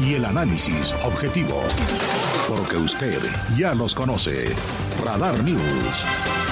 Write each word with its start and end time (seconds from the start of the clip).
Y 0.00 0.14
el 0.14 0.24
análisis 0.24 0.92
objetivo. 1.04 1.62
Porque 2.48 2.76
usted 2.76 3.18
ya 3.56 3.74
los 3.74 3.94
conoce. 3.94 4.54
Radar 5.02 5.42
News. 5.42 6.45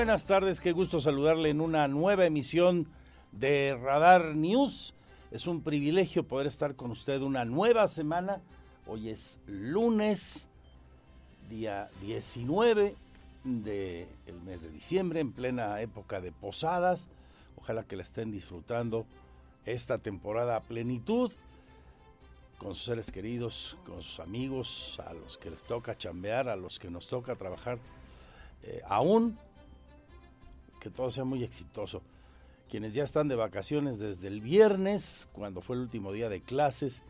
Buenas 0.00 0.24
tardes, 0.24 0.62
qué 0.62 0.72
gusto 0.72 0.98
saludarle 0.98 1.50
en 1.50 1.60
una 1.60 1.86
nueva 1.86 2.24
emisión 2.24 2.88
de 3.32 3.78
Radar 3.78 4.34
News. 4.34 4.94
Es 5.30 5.46
un 5.46 5.62
privilegio 5.62 6.26
poder 6.26 6.46
estar 6.46 6.74
con 6.74 6.90
usted 6.90 7.20
una 7.20 7.44
nueva 7.44 7.86
semana. 7.86 8.40
Hoy 8.86 9.10
es 9.10 9.40
lunes, 9.46 10.48
día 11.50 11.90
19 12.00 12.96
del 13.44 14.40
mes 14.42 14.62
de 14.62 14.70
diciembre, 14.70 15.20
en 15.20 15.32
plena 15.32 15.82
época 15.82 16.22
de 16.22 16.32
posadas. 16.32 17.10
Ojalá 17.56 17.84
que 17.84 17.96
la 17.96 18.02
estén 18.02 18.30
disfrutando 18.30 19.04
esta 19.66 19.98
temporada 19.98 20.56
a 20.56 20.62
plenitud 20.62 21.30
con 22.56 22.74
sus 22.74 22.86
seres 22.86 23.12
queridos, 23.12 23.76
con 23.84 24.00
sus 24.00 24.18
amigos, 24.18 24.98
a 25.06 25.12
los 25.12 25.36
que 25.36 25.50
les 25.50 25.62
toca 25.62 25.98
chambear, 25.98 26.48
a 26.48 26.56
los 26.56 26.78
que 26.78 26.88
nos 26.88 27.06
toca 27.06 27.36
trabajar 27.36 27.78
eh, 28.62 28.80
aún 28.86 29.38
que 30.80 30.90
todo 30.90 31.10
sea 31.10 31.24
muy 31.24 31.44
exitoso. 31.44 32.02
Quienes 32.68 32.94
ya 32.94 33.02
están 33.02 33.28
de 33.28 33.36
vacaciones 33.36 33.98
desde 33.98 34.28
el 34.28 34.40
viernes, 34.40 35.28
cuando 35.32 35.60
fue 35.60 35.76
el 35.76 35.82
último 35.82 36.12
día 36.12 36.28
de 36.28 36.40
clases 36.40 37.02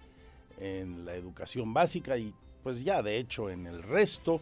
en 0.58 1.04
la 1.04 1.14
educación 1.14 1.72
básica 1.72 2.18
y 2.18 2.34
pues 2.62 2.84
ya 2.84 3.02
de 3.02 3.16
hecho 3.16 3.48
en 3.48 3.66
el 3.66 3.82
resto 3.82 4.40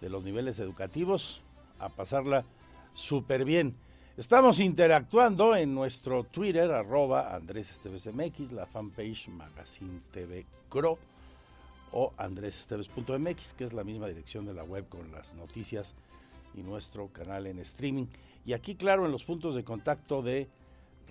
de 0.00 0.10
los 0.10 0.24
niveles 0.24 0.58
educativos, 0.58 1.40
a 1.78 1.88
pasarla 1.88 2.44
súper 2.92 3.44
bien. 3.44 3.74
Estamos 4.16 4.60
interactuando 4.60 5.56
en 5.56 5.74
nuestro 5.74 6.24
Twitter, 6.24 6.70
arroba 6.70 7.34
Andrés 7.34 7.70
Esteves 7.70 8.06
MX, 8.12 8.52
la 8.52 8.66
fanpage 8.66 9.28
Magazine 9.28 10.00
TV 10.12 10.46
Cro 10.68 10.98
o 11.92 12.12
andresesteves.mx, 12.16 13.54
que 13.54 13.64
es 13.64 13.72
la 13.72 13.84
misma 13.84 14.06
dirección 14.08 14.46
de 14.46 14.54
la 14.54 14.64
web 14.64 14.88
con 14.88 15.10
las 15.12 15.34
noticias 15.34 15.94
y 16.54 16.62
nuestro 16.62 17.08
canal 17.08 17.46
en 17.46 17.58
streaming. 17.60 18.06
Y 18.46 18.52
aquí, 18.52 18.74
claro, 18.74 19.06
en 19.06 19.12
los 19.12 19.24
puntos 19.24 19.54
de 19.54 19.64
contacto 19.64 20.20
de 20.22 20.48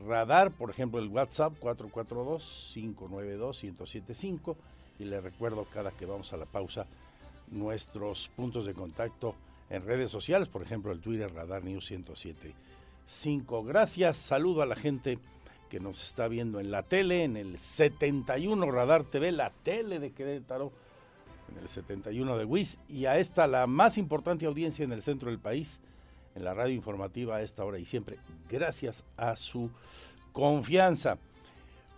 radar, 0.08 0.52
por 0.52 0.70
ejemplo, 0.70 1.00
el 1.00 1.08
WhatsApp 1.08 1.54
442-592-1075. 1.60 4.56
Y 5.00 5.06
le 5.06 5.20
recuerdo 5.22 5.66
cada 5.66 5.90
que 5.92 6.06
vamos 6.06 6.34
a 6.34 6.38
la 6.38 6.46
pausa 6.46 6.86
nuestros 7.50 8.28
puntos 8.30 8.66
de 8.66 8.74
contacto 8.74 9.36
en 9.70 9.86
redes 9.86 10.10
sociales, 10.12 10.50
por 10.50 10.62
ejemplo, 10.62 10.92
el 10.92 11.00
Twitter 11.00 11.34
Radar 11.34 11.64
News 11.64 11.90
1075. 11.90 13.64
Gracias, 13.64 14.18
saludo 14.18 14.62
a 14.62 14.66
la 14.66 14.76
gente 14.76 15.20
que 15.70 15.80
nos 15.80 16.04
está 16.04 16.28
viendo 16.28 16.60
en 16.60 16.70
la 16.70 16.84
tele, 16.84 17.24
en 17.24 17.38
el 17.38 17.58
71 17.58 18.70
Radar 18.70 19.06
TV, 19.06 19.32
la 19.32 19.50
tele 19.50 20.00
de 20.00 20.12
Querétaro, 20.12 20.72
en 21.52 21.58
el 21.58 21.68
71 21.68 22.38
de 22.38 22.46
WIS, 22.46 22.78
y 22.90 23.06
a 23.06 23.18
esta 23.18 23.48
la 23.48 23.66
más 23.66 23.98
importante 23.98 24.46
audiencia 24.46 24.86
en 24.86 24.92
el 24.92 25.02
centro 25.02 25.32
del 25.32 25.40
país, 25.40 25.82
en 26.36 26.44
la 26.44 26.54
radio 26.54 26.74
informativa 26.74 27.38
a 27.38 27.42
esta 27.42 27.64
hora 27.64 27.80
y 27.80 27.86
siempre, 27.86 28.18
gracias 28.50 29.06
a 29.18 29.36
su 29.36 29.70
confianza. 30.32 31.18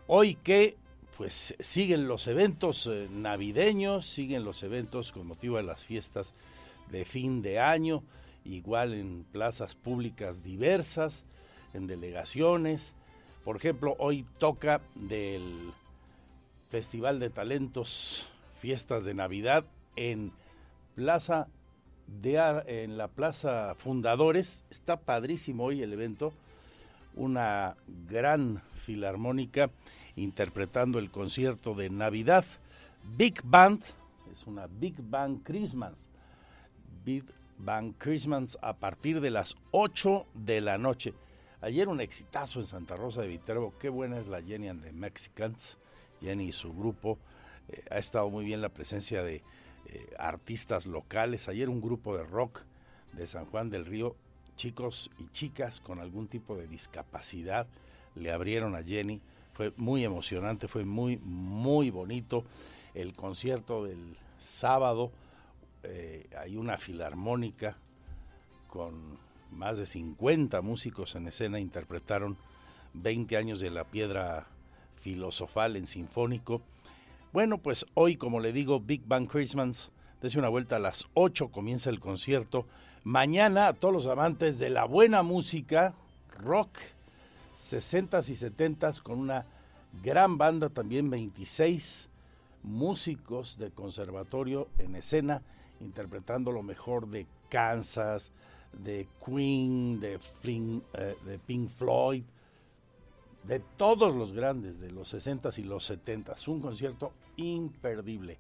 Hoy 0.07 0.35
que 0.35 0.77
pues 1.17 1.55
siguen 1.59 2.07
los 2.07 2.27
eventos 2.27 2.87
eh, 2.87 3.07
navideños, 3.09 4.05
siguen 4.05 4.43
los 4.43 4.63
eventos 4.63 5.11
con 5.11 5.27
motivo 5.27 5.57
de 5.57 5.63
las 5.63 5.85
fiestas 5.85 6.33
de 6.91 7.05
fin 7.05 7.41
de 7.41 7.59
año, 7.59 8.03
igual 8.43 8.93
en 8.93 9.25
plazas 9.31 9.75
públicas 9.75 10.43
diversas, 10.43 11.25
en 11.73 11.87
delegaciones. 11.87 12.93
Por 13.45 13.55
ejemplo, 13.55 13.95
hoy 13.97 14.25
toca 14.37 14.81
del 14.95 15.43
Festival 16.69 17.19
de 17.19 17.29
Talentos 17.29 18.27
Fiestas 18.59 19.05
de 19.05 19.13
Navidad 19.13 19.65
en 19.95 20.33
Plaza 20.95 21.47
en 22.07 22.97
la 22.97 23.07
Plaza 23.07 23.75
Fundadores. 23.75 24.63
Está 24.71 24.99
padrísimo 24.99 25.65
hoy 25.65 25.83
el 25.83 25.93
evento. 25.93 26.33
Una 27.15 27.75
gran 28.09 28.61
filarmónica 28.83 29.69
interpretando 30.15 30.97
el 30.97 31.11
concierto 31.11 31.75
de 31.75 31.89
Navidad. 31.89 32.43
Big 33.15 33.41
Band, 33.43 33.83
es 34.31 34.47
una 34.47 34.65
Big 34.67 34.95
Band 34.97 35.43
Christmas. 35.43 36.07
Big 37.03 37.25
Band 37.59 37.95
Christmas 37.99 38.57
a 38.61 38.73
partir 38.73 39.21
de 39.21 39.29
las 39.29 39.55
8 39.71 40.25
de 40.33 40.61
la 40.61 40.79
noche. 40.79 41.13
Ayer 41.61 41.87
un 41.87 42.01
exitazo 42.01 42.59
en 42.59 42.65
Santa 42.65 42.95
Rosa 42.95 43.21
de 43.21 43.27
Viterbo. 43.27 43.73
Qué 43.79 43.89
buena 43.89 44.19
es 44.19 44.27
la 44.27 44.41
Jenny 44.41 44.67
and 44.67 44.83
the 44.83 44.91
Mexicans. 44.91 45.77
Jenny 46.21 46.45
y 46.45 46.51
su 46.51 46.73
grupo. 46.73 47.19
Eh, 47.69 47.83
ha 47.91 47.97
estado 47.97 48.29
muy 48.29 48.45
bien 48.45 48.61
la 48.61 48.69
presencia 48.69 49.23
de 49.23 49.43
eh, 49.85 50.13
artistas 50.17 50.85
locales. 50.85 51.47
Ayer 51.47 51.69
un 51.69 51.81
grupo 51.81 52.17
de 52.17 52.23
rock 52.23 52.61
de 53.13 53.27
San 53.27 53.45
Juan 53.45 53.69
del 53.69 53.85
Río, 53.85 54.15
chicos 54.55 55.11
y 55.19 55.27
chicas 55.31 55.79
con 55.79 55.99
algún 55.99 56.27
tipo 56.27 56.55
de 56.55 56.67
discapacidad, 56.67 57.67
le 58.15 58.31
abrieron 58.31 58.75
a 58.75 58.83
Jenny. 58.83 59.21
Fue 59.53 59.73
muy 59.77 60.03
emocionante, 60.03 60.67
fue 60.67 60.83
muy, 60.85 61.17
muy 61.17 61.89
bonito. 61.89 62.43
El 62.93 63.13
concierto 63.13 63.85
del 63.85 64.17
sábado, 64.39 65.11
eh, 65.83 66.27
hay 66.37 66.57
una 66.57 66.77
filarmónica 66.77 67.77
con 68.67 69.17
más 69.51 69.77
de 69.77 69.85
50 69.85 70.61
músicos 70.61 71.15
en 71.15 71.27
escena, 71.27 71.59
interpretaron 71.59 72.37
20 72.93 73.37
años 73.37 73.59
de 73.59 73.69
la 73.69 73.85
piedra 73.85 74.47
filosofal 74.95 75.75
en 75.75 75.87
sinfónico 75.87 76.61
bueno, 77.35 77.57
pues 77.57 77.85
hoy, 77.95 78.15
como 78.15 78.39
le 78.39 78.53
digo, 78.53 78.79
Big 78.79 79.05
Bang 79.05 79.27
Christmas, 79.27 79.91
desde 80.21 80.39
una 80.39 80.47
vuelta 80.47 80.77
a 80.77 80.79
las 80.79 81.03
8 81.15 81.49
comienza 81.49 81.89
el 81.89 81.99
concierto. 81.99 82.65
Mañana 83.03 83.67
a 83.67 83.73
todos 83.73 83.93
los 83.93 84.07
amantes 84.07 84.57
de 84.57 84.69
la 84.69 84.85
buena 84.85 85.21
música, 85.21 85.95
rock, 86.39 86.77
60s 87.57 88.29
y 88.29 88.35
70s, 88.35 89.01
con 89.01 89.19
una 89.19 89.45
gran 90.01 90.37
banda 90.37 90.69
también, 90.69 91.09
26 91.09 92.09
músicos 92.63 93.57
de 93.57 93.69
conservatorio 93.69 94.69
en 94.77 94.95
escena, 94.95 95.41
interpretando 95.81 96.53
lo 96.53 96.63
mejor 96.63 97.09
de 97.09 97.27
Kansas, 97.49 98.31
de 98.71 99.09
Queen, 99.25 99.99
de, 99.99 100.19
eh, 100.93 101.17
de 101.25 101.39
Pink 101.39 101.69
Floyd, 101.69 102.23
de 103.47 103.59
todos 103.59 104.15
los 104.15 104.33
grandes, 104.33 104.79
de 104.79 104.91
los 104.91 105.13
60s 105.13 105.57
y 105.59 105.63
los 105.63 105.89
70s. 105.89 106.47
Un 106.47 106.61
concierto 106.61 107.13
imperdible. 107.37 108.37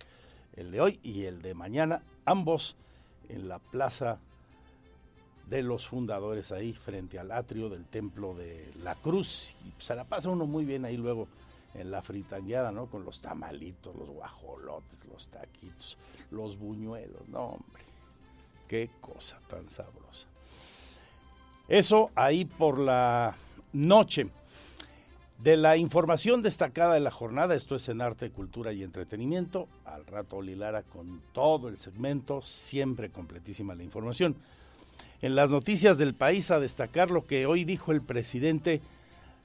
El 0.55 0.71
de 0.71 0.81
hoy 0.81 0.99
y 1.03 1.25
el 1.25 1.41
de 1.41 1.53
mañana, 1.53 2.01
ambos 2.25 2.75
en 3.29 3.47
la 3.47 3.59
Plaza 3.59 4.19
de 5.49 5.61
los 5.61 5.87
Fundadores, 5.87 6.51
ahí 6.51 6.73
frente 6.73 7.19
al 7.19 7.31
atrio 7.31 7.69
del 7.69 7.85
Templo 7.85 8.33
de 8.33 8.71
la 8.83 8.95
Cruz. 8.95 9.55
Y 9.65 9.81
se 9.81 9.95
la 9.95 10.05
pasa 10.05 10.29
uno 10.29 10.45
muy 10.45 10.65
bien 10.65 10.85
ahí 10.85 10.97
luego 10.97 11.27
en 11.75 11.91
la 11.91 12.01
fritangueada, 12.01 12.71
¿no? 12.71 12.87
Con 12.87 13.05
los 13.05 13.19
tamalitos, 13.19 13.95
los 13.95 14.09
guajolotes, 14.09 15.05
los 15.05 15.27
taquitos, 15.27 15.97
los 16.31 16.57
buñuelos. 16.57 17.27
No, 17.27 17.45
hombre, 17.47 17.83
qué 18.67 18.89
cosa 19.01 19.39
tan 19.47 19.69
sabrosa. 19.69 20.27
Eso 21.67 22.11
ahí 22.15 22.45
por 22.45 22.79
la 22.79 23.35
noche. 23.73 24.29
De 25.37 25.57
la 25.57 25.75
información 25.77 26.41
destacada 26.41 26.93
de 26.93 27.01
la 27.01 27.11
jornada, 27.11 27.55
esto 27.55 27.75
es 27.75 27.89
en 27.89 28.01
arte, 28.01 28.31
cultura 28.31 28.71
y 28.71 28.83
entretenimiento, 28.83 29.67
al 29.83 30.05
rato 30.07 30.41
Lilara 30.41 30.83
con 30.83 31.21
todo 31.33 31.67
el 31.67 31.77
segmento, 31.77 32.41
siempre 32.41 33.09
completísima 33.09 33.75
la 33.75 33.83
información. 33.83 34.35
En 35.21 35.35
las 35.35 35.51
noticias 35.51 35.97
del 35.97 36.13
país 36.13 36.51
a 36.51 36.59
destacar 36.59 37.11
lo 37.11 37.25
que 37.25 37.45
hoy 37.45 37.65
dijo 37.65 37.91
el 37.91 38.01
presidente, 38.01 38.81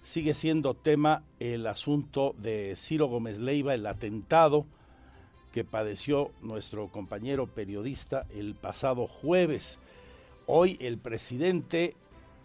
sigue 0.03 0.33
siendo 0.33 0.75
tema 0.75 1.23
el 1.41 1.67
asunto 1.67 2.35
de 2.39 2.75
Ciro 2.77 3.07
Gómez 3.07 3.39
Leiva, 3.39 3.75
el 3.75 3.87
atentado 3.87 4.67
que 5.53 5.65
padeció 5.65 6.31
nuestro 6.41 6.89
compañero 6.89 7.47
periodista 7.49 8.27
el 8.31 8.55
pasado 8.55 9.09
jueves. 9.09 9.81
Hoy 10.47 10.79
el 10.81 10.99
presidente 10.99 11.97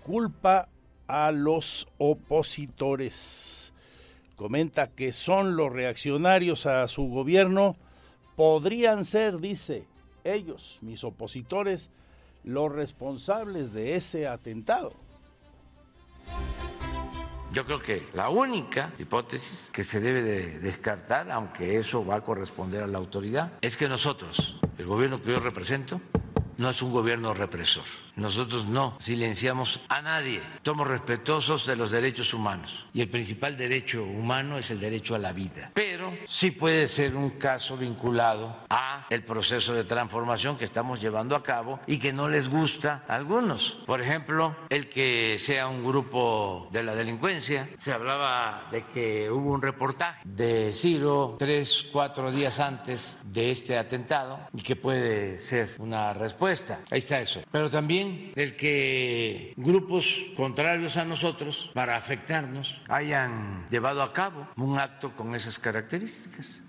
culpa 0.03 0.67
a 1.07 1.31
los 1.31 1.87
opositores. 1.97 3.73
Comenta 4.35 4.87
que 4.87 5.13
son 5.13 5.55
los 5.55 5.71
reaccionarios 5.71 6.65
a 6.65 6.87
su 6.87 7.07
gobierno, 7.07 7.77
podrían 8.35 9.05
ser, 9.05 9.39
dice, 9.39 9.87
ellos, 10.23 10.79
mis 10.81 11.03
opositores, 11.03 11.91
los 12.43 12.71
responsables 12.71 13.73
de 13.73 13.95
ese 13.95 14.27
atentado. 14.27 14.93
Yo 17.53 17.65
creo 17.65 17.81
que 17.81 18.09
la 18.13 18.29
única 18.29 18.93
hipótesis 18.99 19.71
que 19.71 19.85
se 19.85 20.01
debe 20.01 20.21
de 20.21 20.59
descartar, 20.59 21.31
aunque 21.31 21.77
eso 21.77 22.05
va 22.05 22.15
a 22.15 22.21
corresponder 22.21 22.83
a 22.83 22.87
la 22.87 22.97
autoridad, 22.97 23.53
es 23.61 23.77
que 23.77 23.87
nosotros, 23.87 24.59
el 24.77 24.85
gobierno 24.85 25.21
que 25.21 25.31
yo 25.31 25.39
represento, 25.39 26.01
no 26.57 26.69
es 26.69 26.81
un 26.81 26.91
gobierno 26.91 27.33
represor. 27.33 27.85
Nosotros 28.15 28.65
no 28.65 28.95
silenciamos 28.99 29.81
a 29.89 30.01
nadie. 30.01 30.41
Somos 30.63 30.87
respetuosos 30.87 31.65
de 31.65 31.75
los 31.75 31.91
derechos 31.91 32.33
humanos. 32.33 32.85
Y 32.93 33.01
el 33.01 33.09
principal 33.09 33.57
derecho 33.57 34.03
humano 34.03 34.57
es 34.57 34.71
el 34.71 34.79
derecho 34.79 35.15
a 35.15 35.19
la 35.19 35.33
vida. 35.33 35.71
Pero 35.73 36.13
sí 36.25 36.51
puede 36.51 36.87
ser 36.87 37.15
un 37.15 37.31
caso 37.31 37.77
vinculado 37.77 38.55
a 38.69 39.05
el 39.09 39.23
proceso 39.23 39.73
de 39.73 39.83
transformación 39.83 40.57
que 40.57 40.65
estamos 40.65 41.01
llevando 41.01 41.35
a 41.35 41.43
cabo 41.43 41.79
y 41.87 41.99
que 41.99 42.13
no 42.13 42.29
les 42.29 42.49
gusta 42.49 43.03
a 43.07 43.15
algunos. 43.15 43.77
Por 43.85 44.01
ejemplo, 44.01 44.55
el 44.69 44.89
que 44.89 45.37
sea 45.37 45.67
un 45.67 45.83
grupo 45.83 46.69
de 46.71 46.83
la 46.83 46.95
delincuencia. 46.95 47.69
Se 47.77 47.91
hablaba 47.91 48.67
de 48.71 48.85
que 48.85 49.29
hubo 49.29 49.51
un 49.51 49.61
reportaje 49.61 50.21
de 50.25 50.73
Ciro 50.73 51.35
tres, 51.37 51.85
cuatro 51.91 52.31
días 52.31 52.59
antes 52.59 53.17
de 53.23 53.51
este 53.51 53.77
atentado 53.77 54.39
y 54.53 54.61
que 54.61 54.75
puede 54.75 55.39
ser 55.39 55.75
una 55.79 56.13
respuesta. 56.13 56.79
Ahí 56.91 56.99
está 56.99 57.19
eso. 57.19 57.41
Pero 57.51 57.69
también 57.69 58.04
el 58.35 58.55
que 58.55 59.53
grupos 59.57 60.27
contrarios 60.35 60.97
a 60.97 61.05
nosotros, 61.05 61.71
para 61.73 61.95
afectarnos, 61.95 62.81
hayan 62.87 63.67
llevado 63.69 64.01
a 64.01 64.13
cabo 64.13 64.47
un 64.57 64.77
acto 64.77 65.15
con 65.15 65.35
esas 65.35 65.59
características. 65.59 66.61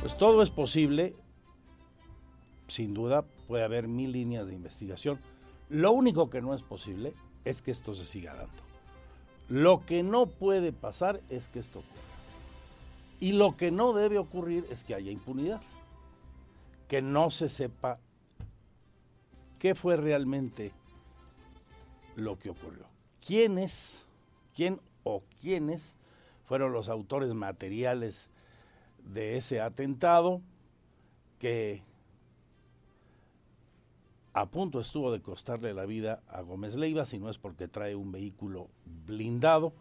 Pues 0.00 0.18
todo 0.18 0.42
es 0.42 0.50
posible, 0.50 1.14
sin 2.66 2.92
duda 2.92 3.24
puede 3.46 3.64
haber 3.64 3.88
mil 3.88 4.12
líneas 4.12 4.46
de 4.46 4.54
investigación. 4.54 5.18
Lo 5.68 5.92
único 5.92 6.28
que 6.28 6.42
no 6.42 6.54
es 6.54 6.62
posible 6.62 7.14
es 7.44 7.62
que 7.62 7.70
esto 7.70 7.94
se 7.94 8.06
siga 8.06 8.34
dando. 8.34 8.62
Lo 9.48 9.84
que 9.86 10.02
no 10.02 10.26
puede 10.26 10.72
pasar 10.72 11.20
es 11.30 11.48
que 11.48 11.58
esto 11.58 11.78
ocurra. 11.78 12.02
Y 13.20 13.32
lo 13.32 13.56
que 13.56 13.70
no 13.70 13.92
debe 13.92 14.18
ocurrir 14.18 14.66
es 14.70 14.84
que 14.84 14.94
haya 14.94 15.10
impunidad 15.10 15.62
que 16.88 17.02
no 17.02 17.30
se 17.30 17.48
sepa 17.48 17.98
qué 19.58 19.74
fue 19.74 19.96
realmente 19.96 20.72
lo 22.16 22.38
que 22.38 22.50
ocurrió. 22.50 22.86
¿Quiénes, 23.26 24.04
quién 24.54 24.80
o 25.02 25.22
quiénes 25.40 25.96
fueron 26.44 26.72
los 26.72 26.88
autores 26.88 27.34
materiales 27.34 28.28
de 29.04 29.36
ese 29.36 29.60
atentado 29.60 30.40
que 31.38 31.82
a 34.32 34.46
punto 34.46 34.80
estuvo 34.80 35.12
de 35.12 35.22
costarle 35.22 35.72
la 35.74 35.86
vida 35.86 36.22
a 36.28 36.42
Gómez 36.42 36.74
Leiva, 36.74 37.04
si 37.04 37.18
no 37.18 37.30
es 37.30 37.38
porque 37.38 37.68
trae 37.68 37.94
un 37.94 38.10
vehículo 38.10 38.68
blindado. 39.06 39.72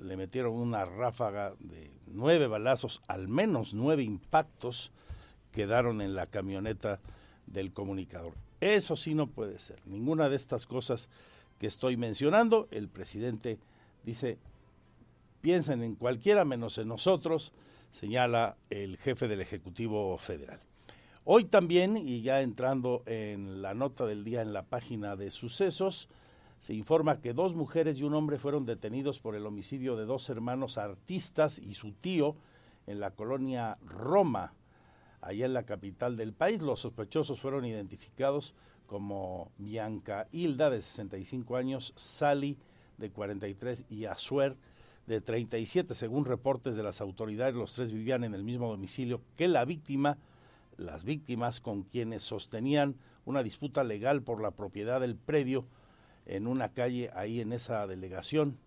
Le 0.00 0.16
metieron 0.16 0.54
una 0.54 0.84
ráfaga 0.84 1.54
de 1.60 1.92
nueve 2.06 2.48
balazos, 2.48 3.00
al 3.06 3.28
menos 3.28 3.74
nueve 3.74 4.02
impactos 4.02 4.90
quedaron 5.56 6.02
en 6.02 6.14
la 6.14 6.26
camioneta 6.26 7.00
del 7.46 7.72
comunicador. 7.72 8.34
Eso 8.60 8.94
sí 8.94 9.14
no 9.14 9.26
puede 9.26 9.58
ser. 9.58 9.80
Ninguna 9.86 10.28
de 10.28 10.36
estas 10.36 10.66
cosas 10.66 11.08
que 11.58 11.66
estoy 11.66 11.96
mencionando, 11.96 12.68
el 12.70 12.90
presidente 12.90 13.58
dice, 14.04 14.36
piensen 15.40 15.82
en 15.82 15.94
cualquiera 15.94 16.44
menos 16.44 16.76
en 16.76 16.88
nosotros, 16.88 17.54
señala 17.90 18.58
el 18.68 18.98
jefe 18.98 19.28
del 19.28 19.40
Ejecutivo 19.40 20.18
Federal. 20.18 20.60
Hoy 21.24 21.44
también, 21.44 21.96
y 21.96 22.20
ya 22.20 22.42
entrando 22.42 23.02
en 23.06 23.62
la 23.62 23.72
nota 23.72 24.04
del 24.04 24.24
día 24.24 24.42
en 24.42 24.52
la 24.52 24.62
página 24.62 25.16
de 25.16 25.30
sucesos, 25.30 26.10
se 26.60 26.74
informa 26.74 27.22
que 27.22 27.32
dos 27.32 27.54
mujeres 27.54 27.98
y 27.98 28.04
un 28.04 28.12
hombre 28.12 28.36
fueron 28.36 28.66
detenidos 28.66 29.20
por 29.20 29.34
el 29.36 29.46
homicidio 29.46 29.96
de 29.96 30.04
dos 30.04 30.28
hermanos 30.28 30.76
artistas 30.76 31.58
y 31.58 31.72
su 31.72 31.92
tío 31.92 32.36
en 32.86 33.00
la 33.00 33.12
colonia 33.12 33.78
Roma, 33.86 34.52
allá 35.26 35.46
en 35.46 35.54
la 35.54 35.64
capital 35.64 36.16
del 36.16 36.32
país. 36.32 36.62
Los 36.62 36.80
sospechosos 36.80 37.40
fueron 37.40 37.64
identificados 37.64 38.54
como 38.86 39.50
Bianca 39.58 40.28
Hilda, 40.30 40.70
de 40.70 40.80
65 40.80 41.56
años, 41.56 41.92
Sally, 41.96 42.56
de 42.96 43.10
43, 43.10 43.84
y 43.90 44.04
Azuer, 44.04 44.56
de 45.06 45.20
37. 45.20 45.94
Según 45.94 46.24
reportes 46.24 46.76
de 46.76 46.84
las 46.84 47.00
autoridades, 47.00 47.54
los 47.54 47.72
tres 47.72 47.92
vivían 47.92 48.22
en 48.22 48.34
el 48.34 48.44
mismo 48.44 48.68
domicilio 48.68 49.20
que 49.36 49.48
la 49.48 49.64
víctima, 49.64 50.18
las 50.76 51.04
víctimas 51.04 51.60
con 51.60 51.82
quienes 51.82 52.22
sostenían 52.22 52.94
una 53.24 53.42
disputa 53.42 53.82
legal 53.82 54.22
por 54.22 54.40
la 54.40 54.52
propiedad 54.52 55.00
del 55.00 55.16
predio 55.16 55.66
en 56.26 56.46
una 56.46 56.68
calle 56.68 57.10
ahí 57.14 57.40
en 57.40 57.52
esa 57.52 57.86
delegación 57.88 58.58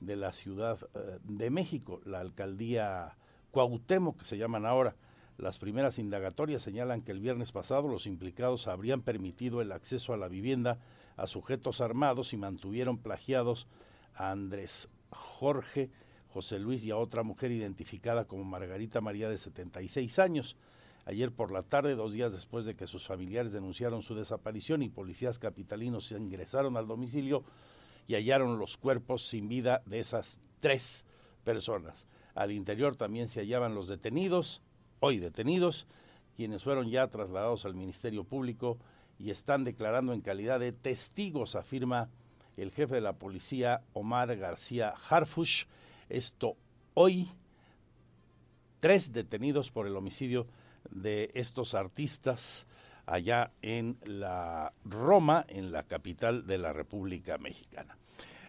de 0.00 0.16
la 0.16 0.32
Ciudad 0.32 0.78
eh, 0.94 1.18
de 1.22 1.50
México, 1.50 2.00
la 2.04 2.18
alcaldía 2.18 3.16
Cuauhtémoc, 3.52 4.18
que 4.18 4.24
se 4.24 4.38
llaman 4.38 4.66
ahora. 4.66 4.96
Las 5.38 5.58
primeras 5.58 5.98
indagatorias 5.98 6.62
señalan 6.62 7.02
que 7.02 7.12
el 7.12 7.20
viernes 7.20 7.52
pasado 7.52 7.88
los 7.88 8.06
implicados 8.06 8.68
habrían 8.68 9.02
permitido 9.02 9.60
el 9.60 9.72
acceso 9.72 10.12
a 10.12 10.16
la 10.16 10.28
vivienda 10.28 10.78
a 11.16 11.26
sujetos 11.26 11.80
armados 11.80 12.32
y 12.32 12.36
mantuvieron 12.36 12.98
plagiados 12.98 13.66
a 14.14 14.30
Andrés 14.30 14.88
Jorge, 15.10 15.90
José 16.28 16.58
Luis 16.58 16.84
y 16.84 16.90
a 16.90 16.96
otra 16.96 17.22
mujer 17.22 17.50
identificada 17.50 18.26
como 18.26 18.44
Margarita 18.44 19.00
María 19.00 19.28
de 19.28 19.38
76 19.38 20.18
años. 20.18 20.56
Ayer 21.04 21.32
por 21.32 21.50
la 21.50 21.62
tarde, 21.62 21.96
dos 21.96 22.12
días 22.12 22.32
después 22.32 22.64
de 22.64 22.76
que 22.76 22.86
sus 22.86 23.06
familiares 23.06 23.52
denunciaron 23.52 24.02
su 24.02 24.14
desaparición 24.14 24.82
y 24.82 24.88
policías 24.88 25.38
capitalinos 25.38 26.12
ingresaron 26.12 26.76
al 26.76 26.86
domicilio 26.86 27.42
y 28.06 28.14
hallaron 28.14 28.58
los 28.58 28.76
cuerpos 28.76 29.26
sin 29.26 29.48
vida 29.48 29.82
de 29.86 30.00
esas 30.00 30.40
tres 30.60 31.04
personas. 31.44 32.06
Al 32.34 32.52
interior 32.52 32.96
también 32.96 33.28
se 33.28 33.40
hallaban 33.40 33.74
los 33.74 33.88
detenidos, 33.88 34.62
hoy 35.04 35.18
detenidos, 35.18 35.88
quienes 36.36 36.62
fueron 36.62 36.88
ya 36.88 37.08
trasladados 37.08 37.64
al 37.64 37.74
Ministerio 37.74 38.22
Público 38.22 38.78
y 39.18 39.30
están 39.30 39.64
declarando 39.64 40.12
en 40.12 40.20
calidad 40.20 40.60
de 40.60 40.70
testigos, 40.70 41.56
afirma 41.56 42.08
el 42.56 42.70
jefe 42.70 42.94
de 42.94 43.00
la 43.00 43.14
policía 43.14 43.82
Omar 43.94 44.36
García 44.36 44.94
Harfush. 45.10 45.64
Esto 46.08 46.56
hoy, 46.94 47.28
tres 48.78 49.12
detenidos 49.12 49.72
por 49.72 49.88
el 49.88 49.96
homicidio 49.96 50.46
de 50.88 51.32
estos 51.34 51.74
artistas 51.74 52.64
allá 53.04 53.50
en 53.60 53.98
la 54.04 54.72
Roma, 54.84 55.44
en 55.48 55.72
la 55.72 55.82
capital 55.82 56.46
de 56.46 56.58
la 56.58 56.72
República 56.72 57.38
Mexicana. 57.38 57.98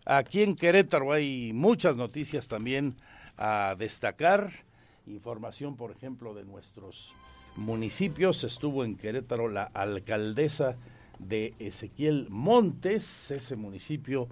Aquí 0.05 0.43
en 0.43 0.55
Querétaro 0.55 1.13
hay 1.13 1.51
muchas 1.51 1.97
noticias 1.97 2.47
también 2.47 2.95
a 3.37 3.75
destacar 3.75 4.51
información, 5.07 5.75
por 5.75 5.91
ejemplo, 5.91 6.33
de 6.33 6.43
nuestros 6.43 7.13
municipios. 7.55 8.43
Estuvo 8.43 8.83
en 8.83 8.95
Querétaro 8.95 9.47
la 9.47 9.63
alcaldesa 9.63 10.75
de 11.19 11.53
Ezequiel 11.59 12.27
Montes, 12.29 13.31
ese 13.31 13.55
municipio 13.55 14.27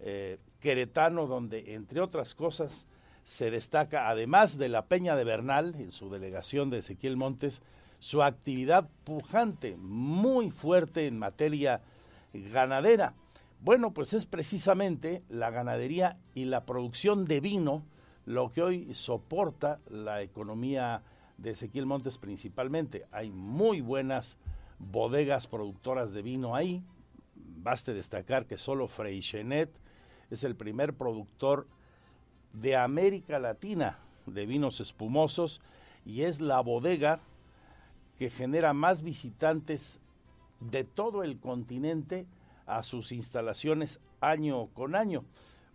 eh, 0.00 0.38
queretano 0.60 1.26
donde, 1.26 1.74
entre 1.74 2.00
otras 2.00 2.34
cosas, 2.34 2.86
se 3.22 3.50
destaca, 3.50 4.08
además 4.08 4.58
de 4.58 4.68
la 4.68 4.86
Peña 4.86 5.16
de 5.16 5.24
Bernal, 5.24 5.74
en 5.78 5.90
su 5.90 6.10
delegación 6.10 6.70
de 6.70 6.78
Ezequiel 6.78 7.16
Montes, 7.16 7.62
su 7.98 8.22
actividad 8.22 8.88
pujante, 9.04 9.76
muy 9.76 10.50
fuerte 10.50 11.06
en 11.06 11.18
materia 11.18 11.82
ganadera. 12.32 13.14
Bueno, 13.60 13.92
pues 13.92 14.14
es 14.14 14.24
precisamente 14.24 15.22
la 15.28 15.50
ganadería 15.50 16.16
y 16.34 16.44
la 16.44 16.64
producción 16.64 17.26
de 17.26 17.40
vino 17.40 17.82
lo 18.26 18.50
que 18.50 18.62
hoy 18.62 18.94
soporta 18.94 19.80
la 19.88 20.22
economía 20.22 21.02
de 21.38 21.50
Ezequiel 21.50 21.86
Montes 21.86 22.18
principalmente. 22.18 23.06
Hay 23.10 23.30
muy 23.30 23.80
buenas 23.80 24.36
bodegas 24.78 25.46
productoras 25.46 26.12
de 26.12 26.22
vino 26.22 26.54
ahí, 26.54 26.82
Baste 27.62 27.92
destacar 27.92 28.46
que 28.46 28.56
solo 28.56 28.88
Freixenet 28.88 29.70
es 30.30 30.44
el 30.44 30.56
primer 30.56 30.94
productor 30.94 31.66
de 32.54 32.76
América 32.76 33.38
Latina 33.38 33.98
de 34.26 34.46
vinos 34.46 34.80
espumosos 34.80 35.60
y 36.06 36.22
es 36.22 36.40
la 36.40 36.60
bodega 36.60 37.20
que 38.18 38.30
genera 38.30 38.72
más 38.72 39.02
visitantes 39.02 40.00
de 40.60 40.84
todo 40.84 41.22
el 41.22 41.38
continente 41.38 42.26
a 42.66 42.82
sus 42.82 43.12
instalaciones 43.12 44.00
año 44.20 44.68
con 44.68 44.94
año. 44.94 45.24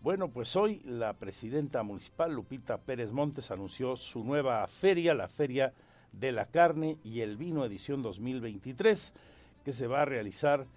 Bueno, 0.06 0.30
pues 0.30 0.56
hoy 0.56 0.82
la 0.86 1.14
presidenta 1.14 1.82
municipal 1.82 2.32
Lupita 2.32 2.78
Pérez 2.78 3.12
Montes 3.12 3.50
anunció 3.50 3.96
su 3.96 4.24
nueva 4.24 4.68
feria, 4.68 5.16
la 5.16 5.28
Feria 5.28 5.74
de 6.12 6.32
la 6.32 6.46
Carne 6.46 6.98
y 7.04 7.22
el 7.22 7.38
Vino 7.38 7.66
edición 7.66 8.04
2023, 8.04 9.14
que 9.64 9.74
se 9.74 9.88
va 9.88 10.04
a 10.04 10.06
realizar 10.06 10.68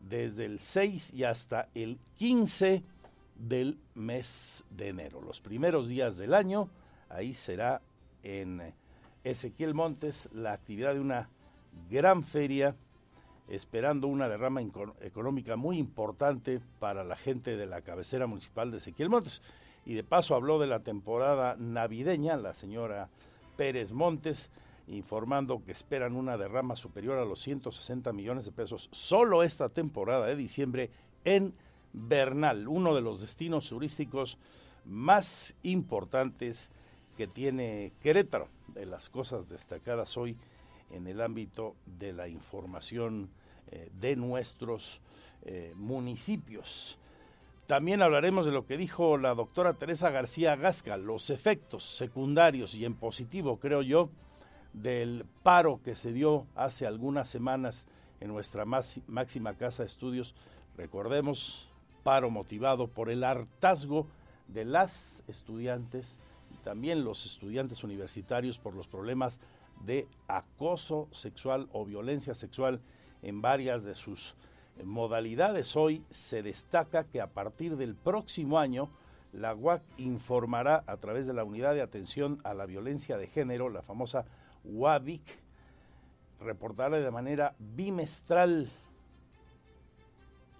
desde 0.00 0.44
el 0.44 0.60
6 0.60 1.14
y 1.14 1.24
hasta 1.24 1.70
el 1.74 1.98
15 2.18 2.82
del 3.36 3.78
mes 3.94 4.64
de 4.68 4.88
enero. 4.88 5.22
Los 5.22 5.40
primeros 5.40 5.88
días 5.88 6.18
del 6.18 6.34
año, 6.34 6.68
ahí 7.08 7.32
será 7.32 7.80
en 8.22 8.74
Ezequiel 9.24 9.72
Montes 9.72 10.28
la 10.30 10.52
actividad 10.52 10.92
de 10.92 11.00
una 11.00 11.30
gran 11.88 12.22
feria, 12.22 12.76
esperando 13.48 14.08
una 14.08 14.28
derrama 14.28 14.62
económica 15.00 15.56
muy 15.56 15.78
importante 15.78 16.60
para 16.78 17.04
la 17.04 17.16
gente 17.16 17.56
de 17.56 17.66
la 17.66 17.82
cabecera 17.82 18.26
municipal 18.26 18.70
de 18.70 18.78
Ezequiel 18.78 19.10
Montes. 19.10 19.42
Y 19.86 19.94
de 19.94 20.04
paso 20.04 20.34
habló 20.34 20.58
de 20.58 20.66
la 20.66 20.80
temporada 20.80 21.56
navideña, 21.58 22.36
la 22.36 22.54
señora 22.54 23.10
Pérez 23.56 23.92
Montes, 23.92 24.50
informando 24.86 25.62
que 25.64 25.72
esperan 25.72 26.16
una 26.16 26.36
derrama 26.36 26.76
superior 26.76 27.18
a 27.18 27.24
los 27.24 27.40
160 27.40 28.12
millones 28.12 28.44
de 28.44 28.52
pesos 28.52 28.88
solo 28.92 29.42
esta 29.42 29.68
temporada 29.68 30.26
de 30.26 30.36
diciembre 30.36 30.90
en 31.24 31.54
Bernal, 31.92 32.66
uno 32.68 32.94
de 32.94 33.00
los 33.00 33.20
destinos 33.20 33.68
turísticos 33.68 34.38
más 34.84 35.54
importantes 35.62 36.70
que 37.16 37.26
tiene 37.26 37.92
Querétaro, 38.02 38.48
de 38.68 38.86
las 38.86 39.08
cosas 39.08 39.48
destacadas 39.48 40.16
hoy 40.16 40.36
en 40.94 41.06
el 41.06 41.20
ámbito 41.20 41.74
de 41.86 42.12
la 42.12 42.28
información 42.28 43.28
eh, 43.70 43.90
de 44.00 44.16
nuestros 44.16 45.00
eh, 45.42 45.72
municipios. 45.76 46.98
También 47.66 48.02
hablaremos 48.02 48.46
de 48.46 48.52
lo 48.52 48.66
que 48.66 48.76
dijo 48.76 49.18
la 49.18 49.34
doctora 49.34 49.72
Teresa 49.72 50.10
García 50.10 50.54
Gasca, 50.54 50.96
los 50.96 51.30
efectos 51.30 51.84
secundarios 51.84 52.74
y 52.74 52.84
en 52.84 52.94
positivo, 52.94 53.58
creo 53.58 53.82
yo, 53.82 54.10
del 54.72 55.24
paro 55.42 55.80
que 55.82 55.96
se 55.96 56.12
dio 56.12 56.46
hace 56.54 56.86
algunas 56.86 57.28
semanas 57.28 57.86
en 58.20 58.28
nuestra 58.28 58.64
máxima 58.64 59.54
casa 59.54 59.82
de 59.82 59.88
estudios. 59.88 60.34
Recordemos, 60.76 61.68
paro 62.02 62.30
motivado 62.30 62.88
por 62.88 63.10
el 63.10 63.24
hartazgo 63.24 64.06
de 64.48 64.64
las 64.64 65.24
estudiantes 65.26 66.18
y 66.52 66.56
también 66.58 67.02
los 67.02 67.24
estudiantes 67.26 67.82
universitarios 67.82 68.58
por 68.58 68.74
los 68.74 68.86
problemas 68.86 69.40
de 69.80 70.08
acoso 70.28 71.08
sexual 71.12 71.68
o 71.72 71.84
violencia 71.84 72.34
sexual 72.34 72.80
en 73.22 73.42
varias 73.42 73.84
de 73.84 73.94
sus 73.94 74.34
modalidades. 74.82 75.76
Hoy 75.76 76.04
se 76.10 76.42
destaca 76.42 77.04
que 77.04 77.20
a 77.20 77.28
partir 77.28 77.76
del 77.76 77.94
próximo 77.94 78.58
año, 78.58 78.90
la 79.32 79.54
UAC 79.54 79.82
informará 79.98 80.84
a 80.86 80.96
través 80.96 81.26
de 81.26 81.34
la 81.34 81.44
Unidad 81.44 81.74
de 81.74 81.82
Atención 81.82 82.40
a 82.44 82.54
la 82.54 82.66
Violencia 82.66 83.18
de 83.18 83.26
Género, 83.26 83.68
la 83.68 83.82
famosa 83.82 84.24
UAVIC 84.64 85.22
reportará 86.40 86.98
de 86.98 87.10
manera 87.10 87.54
bimestral 87.58 88.68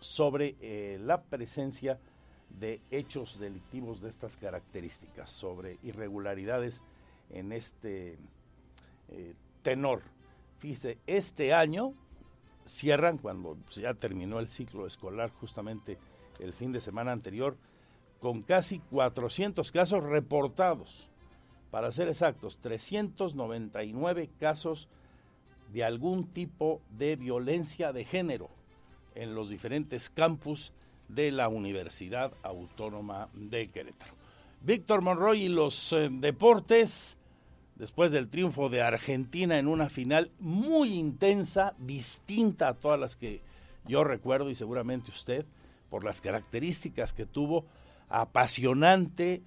sobre 0.00 0.56
eh, 0.61 0.99
la 1.00 1.23
presencia 1.23 1.99
de 2.50 2.80
hechos 2.90 3.38
delictivos 3.38 4.00
de 4.00 4.09
estas 4.09 4.37
características, 4.37 5.30
sobre 5.30 5.78
irregularidades 5.83 6.83
en 7.30 7.52
este 7.52 8.18
eh, 9.08 9.34
tenor. 9.62 10.02
Fíjese, 10.58 10.99
este 11.06 11.52
año 11.52 11.94
cierran 12.64 13.18
cuando 13.18 13.56
ya 13.70 13.94
terminó 13.94 14.38
el 14.38 14.49
ciclo 14.49 14.87
escolar, 14.87 15.30
justamente 15.30 15.99
el 16.40 16.52
fin 16.52 16.73
de 16.73 16.80
semana 16.80 17.12
anterior, 17.12 17.56
con 18.20 18.42
casi 18.42 18.78
400 18.78 19.70
casos 19.70 20.02
reportados 20.02 21.08
para 21.70 21.90
ser 21.92 22.08
exactos, 22.08 22.58
399 22.58 24.30
casos 24.38 24.88
de 25.73 25.84
algún 25.84 26.28
tipo 26.28 26.80
de 26.96 27.16
violencia 27.16 27.92
de 27.92 28.04
género 28.04 28.49
en 29.14 29.34
los 29.34 29.50
diferentes 29.50 30.08
campus 30.08 30.73
de 31.08 31.32
la 31.32 31.49
Universidad 31.49 32.32
Autónoma 32.42 33.28
de 33.34 33.68
Querétaro. 33.68 34.14
Víctor 34.62 35.02
Monroy 35.02 35.42
y 35.42 35.49
los 35.49 35.92
eh, 35.92 36.08
deportes, 36.11 37.16
después 37.76 38.12
del 38.12 38.28
triunfo 38.28 38.69
de 38.69 38.83
Argentina 38.83 39.59
en 39.59 39.69
una 39.69 39.88
final 39.88 40.31
muy 40.38 40.95
intensa, 40.95 41.75
distinta 41.78 42.69
a 42.69 42.75
todas 42.75 42.99
las 42.99 43.16
que 43.16 43.43
yo 43.87 44.04
recuerdo 44.04 44.50
y 44.50 44.54
seguramente 44.54 45.11
usted, 45.11 45.45
por 45.90 46.04
las 46.04 46.21
características 46.21 47.12
que 47.12 47.26
tuvo, 47.26 47.66
apasionante, 48.09 49.43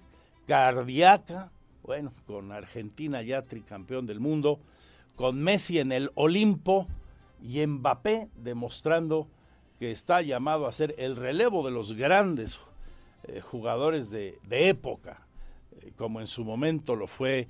cardíaca, 0.46 1.50
bueno, 1.82 2.12
con 2.26 2.52
Argentina 2.52 3.22
ya 3.22 3.42
tricampeón 3.42 4.06
del 4.06 4.20
mundo, 4.20 4.60
con 5.16 5.42
Messi 5.42 5.78
en 5.78 5.90
el 5.92 6.10
Olimpo 6.14 6.86
y 7.42 7.66
Mbappé 7.66 8.28
demostrando 8.36 9.28
que 9.78 9.90
está 9.90 10.22
llamado 10.22 10.66
a 10.66 10.72
ser 10.72 10.94
el 10.98 11.16
relevo 11.16 11.64
de 11.64 11.70
los 11.70 11.94
grandes 11.94 12.60
eh, 13.24 13.40
jugadores 13.40 14.10
de, 14.10 14.38
época, 14.50 15.26
eh, 15.80 15.92
como 15.96 16.20
en 16.20 16.26
su 16.26 16.44
momento 16.44 16.96
lo 16.96 17.06
fue 17.06 17.48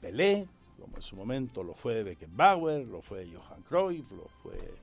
Pelé, 0.00 0.48
como 0.78 0.96
en 0.96 1.02
su 1.02 1.16
momento 1.16 1.62
lo 1.62 1.74
fue 1.74 2.02
Beckenbauer, 2.02 2.86
lo 2.86 3.02
fue 3.02 3.28
Johan 3.30 3.62
Cruyff, 3.62 4.10
lo 4.12 4.28
fue 4.42 4.74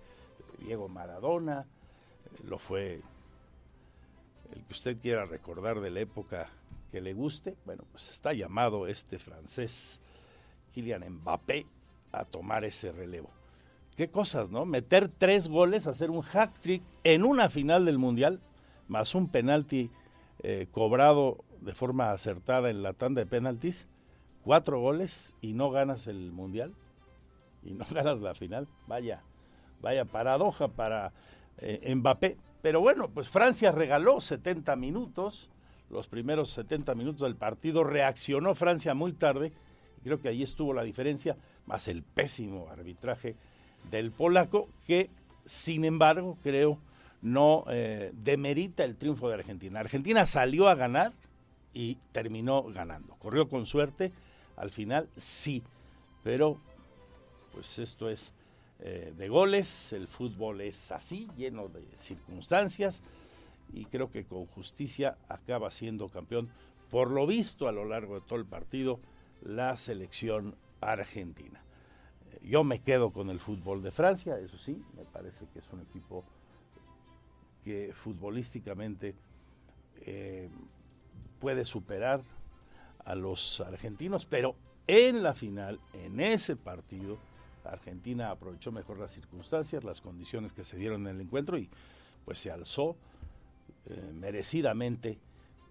Diego 0.59 0.87
Maradona, 0.87 1.65
lo 2.43 2.59
fue 2.59 3.01
el 4.51 4.63
que 4.63 4.73
usted 4.73 4.97
quiera 5.01 5.25
recordar 5.25 5.79
de 5.79 5.89
la 5.89 6.01
época 6.01 6.49
que 6.91 7.01
le 7.01 7.13
guste, 7.13 7.55
bueno, 7.65 7.83
pues 7.91 8.09
está 8.09 8.33
llamado 8.33 8.87
este 8.87 9.19
francés 9.19 9.99
Kylian 10.73 11.03
Mbappé 11.09 11.65
a 12.11 12.23
tomar 12.25 12.63
ese 12.63 12.91
relevo. 12.91 13.29
Qué 13.95 14.09
cosas, 14.09 14.51
¿no? 14.51 14.65
Meter 14.65 15.09
tres 15.09 15.49
goles, 15.49 15.87
hacer 15.87 16.11
un 16.11 16.21
hack 16.21 16.59
trick 16.59 16.83
en 17.03 17.23
una 17.23 17.49
final 17.49 17.85
del 17.85 17.97
Mundial, 17.97 18.39
más 18.87 19.15
un 19.15 19.29
penalti 19.29 19.89
eh, 20.43 20.67
cobrado 20.71 21.43
de 21.61 21.73
forma 21.73 22.11
acertada 22.11 22.69
en 22.69 22.83
la 22.83 22.93
tanda 22.93 23.21
de 23.21 23.25
penaltis, 23.25 23.87
cuatro 24.47 24.79
goles 24.79 25.35
y 25.41 25.51
no 25.51 25.71
ganas 25.71 26.07
el 26.07 26.31
Mundial 26.31 26.73
y 27.63 27.73
no 27.73 27.85
ganas 27.91 28.21
la 28.21 28.33
final. 28.33 28.65
Vaya, 28.87 29.21
vaya 29.81 30.05
paradoja 30.05 30.69
para 30.69 31.11
eh, 31.57 31.93
Mbappé. 31.93 32.37
Pero 32.61 32.79
bueno, 32.79 33.09
pues 33.09 33.27
Francia 33.27 33.73
regaló 33.73 34.21
70 34.21 34.77
minutos 34.77 35.49
los 35.89 36.07
primeros 36.07 36.49
70 36.51 36.95
minutos 36.95 37.21
del 37.21 37.35
partido, 37.35 37.83
reaccionó 37.83 38.55
Francia 38.55 38.93
muy 38.93 39.13
tarde, 39.13 39.53
creo 40.03 40.19
que 40.21 40.29
ahí 40.29 40.43
estuvo 40.43 40.73
la 40.73 40.83
diferencia, 40.83 41.37
más 41.65 41.87
el 41.87 42.03
pésimo 42.03 42.67
arbitraje 42.69 43.35
del 43.89 44.11
polaco, 44.11 44.69
que 44.85 45.09
sin 45.45 45.85
embargo 45.85 46.37
creo 46.43 46.79
no 47.21 47.65
eh, 47.69 48.11
demerita 48.13 48.83
el 48.83 48.95
triunfo 48.95 49.27
de 49.27 49.35
Argentina. 49.35 49.79
Argentina 49.79 50.25
salió 50.25 50.67
a 50.67 50.75
ganar 50.75 51.13
y 51.73 51.97
terminó 52.11 52.63
ganando. 52.63 53.15
Corrió 53.15 53.47
con 53.47 53.65
suerte, 53.65 54.11
al 54.57 54.71
final 54.71 55.07
sí, 55.15 55.63
pero 56.23 56.59
pues 57.53 57.79
esto 57.79 58.09
es 58.09 58.33
eh, 58.79 59.13
de 59.17 59.29
goles, 59.29 59.93
el 59.93 60.07
fútbol 60.07 60.61
es 60.61 60.91
así, 60.91 61.27
lleno 61.35 61.67
de 61.69 61.83
circunstancias. 61.95 63.01
Y 63.73 63.85
creo 63.85 64.11
que 64.11 64.25
con 64.25 64.45
justicia 64.45 65.17
acaba 65.27 65.71
siendo 65.71 66.09
campeón, 66.09 66.49
por 66.89 67.11
lo 67.11 67.25
visto 67.27 67.67
a 67.67 67.71
lo 67.71 67.85
largo 67.85 68.15
de 68.15 68.21
todo 68.21 68.39
el 68.39 68.45
partido, 68.45 68.99
la 69.41 69.75
selección 69.75 70.55
argentina. 70.79 71.61
Yo 72.43 72.63
me 72.63 72.79
quedo 72.79 73.11
con 73.11 73.29
el 73.29 73.39
fútbol 73.39 73.81
de 73.81 73.91
Francia, 73.91 74.39
eso 74.39 74.57
sí, 74.57 74.81
me 74.95 75.03
parece 75.03 75.47
que 75.51 75.59
es 75.59 75.69
un 75.73 75.81
equipo 75.81 76.23
que 77.63 77.91
futbolísticamente 77.93 79.15
eh, 80.01 80.49
puede 81.39 81.65
superar 81.65 82.23
a 83.07 83.15
los 83.15 83.61
argentinos, 83.61 84.25
pero 84.25 84.55
en 84.85 85.23
la 85.23 85.33
final, 85.33 85.79
en 85.93 86.19
ese 86.19 86.55
partido, 86.57 87.17
Argentina 87.63 88.31
aprovechó 88.31 88.71
mejor 88.71 88.99
las 88.99 89.13
circunstancias, 89.13 89.83
las 89.83 90.01
condiciones 90.01 90.53
que 90.53 90.63
se 90.63 90.77
dieron 90.77 91.07
en 91.07 91.15
el 91.15 91.21
encuentro 91.21 91.57
y 91.57 91.69
pues 92.25 92.39
se 92.39 92.51
alzó 92.51 92.97
eh, 93.85 94.11
merecidamente 94.13 95.17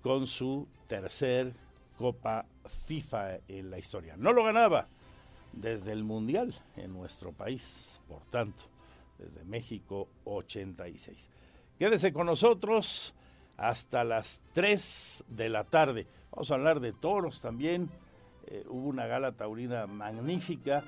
con 0.03 0.27
su 0.27 0.67
tercer 0.87 1.53
Copa 1.99 2.47
FIFA 2.87 3.39
en 3.49 3.71
la 3.71 3.79
historia. 3.79 4.17
No 4.17 4.33
lo 4.33 4.45
ganaba 4.45 4.89
desde 5.53 5.93
el 5.93 6.05
Mundial 6.05 6.55
en 6.77 6.93
nuestro 6.93 7.33
país, 7.33 8.01
por 8.09 8.23
tanto, 8.27 8.65
desde 9.19 9.45
México 9.45 10.09
86. 10.25 11.31
Quédese 11.79 12.13
con 12.13 12.27
nosotros 12.27 13.15
hasta 13.57 14.05
las 14.05 14.43
3 14.53 15.25
de 15.29 15.49
la 15.49 15.65
tarde. 15.65 16.07
Vamos 16.31 16.51
a 16.51 16.55
hablar 16.55 16.81
de 16.81 16.93
toros 16.93 17.41
también. 17.41 17.89
Eh, 18.47 18.65
hubo 18.69 18.89
una 18.89 19.07
gala 19.07 19.33
taurina 19.33 19.87
magnífica 19.87 20.85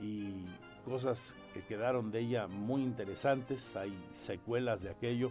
y 0.00 0.44
cosas 0.84 1.34
que 1.54 1.62
quedaron 1.62 2.10
de 2.10 2.20
ella 2.20 2.46
muy 2.46 2.82
interesantes. 2.82 3.76
Hay 3.76 3.92
secuelas 4.12 4.82
de 4.82 4.90
aquello. 4.90 5.30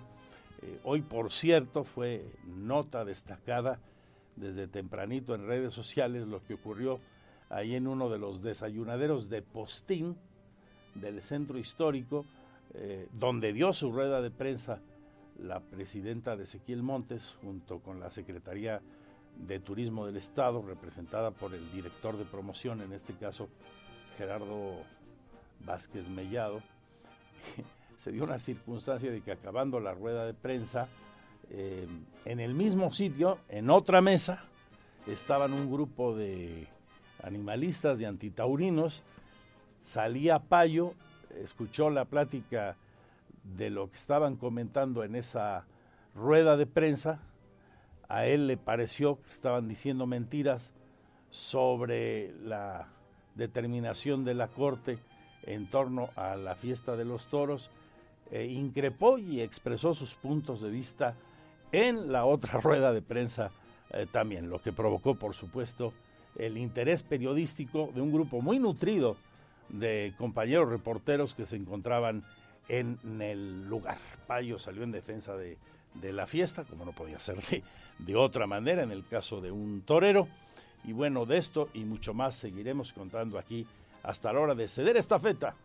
Eh, 0.62 0.80
hoy, 0.84 1.02
por 1.02 1.32
cierto, 1.32 1.84
fue 1.84 2.26
nota 2.46 3.06
destacada 3.06 3.80
desde 4.36 4.68
tempranito 4.68 5.34
en 5.36 5.48
redes 5.48 5.74
sociales 5.74 6.28
lo 6.28 6.44
que 6.44 6.56
ocurrió 6.56 7.00
ahí 7.50 7.76
en 7.76 7.88
uno 7.88 8.10
de 8.10 8.18
los 8.18 8.42
desayunaderos 8.42 9.30
de 9.30 9.42
Postín 9.42 10.18
del 10.96 11.22
centro 11.22 11.58
histórico, 11.58 12.26
eh, 12.74 13.08
donde 13.14 13.54
dio 13.54 13.72
su 13.72 13.92
rueda 13.92 14.22
de 14.22 14.32
prensa 14.32 14.82
la 15.40 15.60
presidenta 15.60 16.36
de 16.36 16.44
Ezequiel 16.44 16.84
Montes 16.84 17.36
junto 17.42 17.80
con 17.80 18.00
la 18.00 18.10
Secretaría 18.10 18.82
de 19.38 19.60
Turismo 19.60 20.06
del 20.06 20.18
Estado, 20.18 20.62
representada 20.62 21.32
por 21.32 21.54
el 21.54 21.72
director 21.72 22.18
de 22.18 22.26
promoción, 22.26 22.82
en 22.82 22.94
este 22.94 23.14
caso 23.14 23.50
Gerardo 24.18 24.78
Vázquez 25.66 26.08
Mellado. 26.10 26.62
Se 27.98 28.12
dio 28.12 28.24
una 28.24 28.40
circunstancia 28.40 29.12
de 29.12 29.22
que 29.22 29.32
acabando 29.32 29.80
la 29.80 29.94
rueda 29.94 30.26
de 30.26 30.34
prensa, 30.34 30.88
eh, 31.50 31.88
en 32.26 32.40
el 32.40 32.54
mismo 32.54 32.92
sitio, 32.94 33.40
en 33.50 33.70
otra 33.70 34.02
mesa, 34.02 34.46
estaban 35.08 35.54
un 35.54 35.72
grupo 35.72 36.16
de 36.16 36.68
animalistas, 37.24 38.00
de 38.00 38.06
antitaurinos, 38.06 39.04
salía 39.84 40.40
Payo, 40.40 40.94
escuchó 41.42 41.90
la 41.90 42.06
plática 42.06 42.78
de 43.56 43.70
lo 43.70 43.90
que 43.90 43.98
estaban 43.98 44.36
comentando 44.36 45.04
en 45.04 45.16
esa 45.16 45.66
rueda 46.16 46.58
de 46.58 46.66
prensa, 46.66 47.20
a 48.08 48.26
él 48.26 48.48
le 48.48 48.58
pareció 48.58 49.22
que 49.22 49.30
estaban 49.30 49.68
diciendo 49.68 50.06
mentiras 50.06 50.74
sobre 51.30 52.34
la 52.44 52.88
determinación 53.36 54.24
de 54.24 54.34
la 54.34 54.48
Corte 54.48 54.98
en 55.44 55.68
torno 55.68 56.10
a 56.16 56.36
la 56.36 56.56
fiesta 56.56 56.96
de 56.96 57.06
los 57.06 57.28
toros, 57.28 57.70
e 58.32 58.46
increpó 58.46 59.18
y 59.20 59.42
expresó 59.42 59.94
sus 59.94 60.16
puntos 60.16 60.62
de 60.62 60.72
vista 60.72 61.16
en 61.72 62.12
la 62.12 62.26
otra 62.26 62.60
rueda 62.62 62.94
de 62.94 63.02
prensa 63.02 63.52
eh, 63.92 64.08
también, 64.12 64.50
lo 64.50 64.62
que 64.62 64.74
provocó, 64.74 65.16
por 65.16 65.36
supuesto, 65.36 65.94
el 66.38 66.58
interés 66.58 67.04
periodístico 67.04 67.92
de 67.94 68.02
un 68.02 68.12
grupo 68.12 68.42
muy 68.42 68.60
nutrido 68.60 69.18
de 69.70 70.14
compañeros 70.18 70.70
reporteros 70.70 71.34
que 71.34 71.46
se 71.46 71.56
encontraban 71.56 72.24
en 72.68 73.00
el 73.22 73.68
lugar. 73.68 73.98
Payo 74.28 74.60
salió 74.60 74.84
en 74.84 74.92
defensa 74.92 75.36
de, 75.36 75.58
la 76.02 76.28
fiesta, 76.28 76.64
como 76.66 76.86
no 76.86 76.92
podía 76.92 77.20
ser 77.20 77.42
de, 77.42 77.64
de 78.00 78.16
otra 78.16 78.48
manera 78.48 78.84
en 78.84 78.92
el 78.92 79.06
caso 79.06 79.42
de 79.42 79.52
un 79.52 79.82
torero. 79.82 80.28
Y 80.84 80.94
bueno, 80.94 81.26
de 81.26 81.38
esto 81.38 81.70
y 81.74 81.86
mucho 81.86 82.14
más 82.14 82.36
seguiremos 82.36 82.94
contando 82.94 83.40
aquí 83.40 83.66
hasta 84.04 84.32
la 84.32 84.40
hora 84.40 84.56
de 84.56 84.68
ceder 84.68 84.98
esta 84.98 85.18
feta 85.20 85.56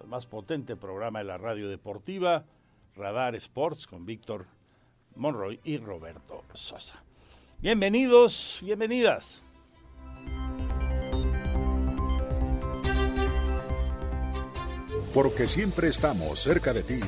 al 0.00 0.06
más 0.06 0.26
potente 0.26 0.76
programa 0.76 1.20
de 1.20 1.24
la 1.24 1.38
radio 1.38 1.68
deportiva, 1.68 2.44
Radar 2.94 3.34
Sports, 3.36 3.86
con 3.86 4.04
Víctor 4.04 4.46
Monroy 5.16 5.60
y 5.64 5.78
Roberto 5.78 6.44
Sosa. 6.52 7.02
Bienvenidos, 7.60 8.60
bienvenidas. 8.62 9.44
Porque 15.16 15.48
siempre 15.48 15.88
estamos 15.88 16.40
cerca 16.40 16.74
de 16.74 16.82
ti. 16.82 17.00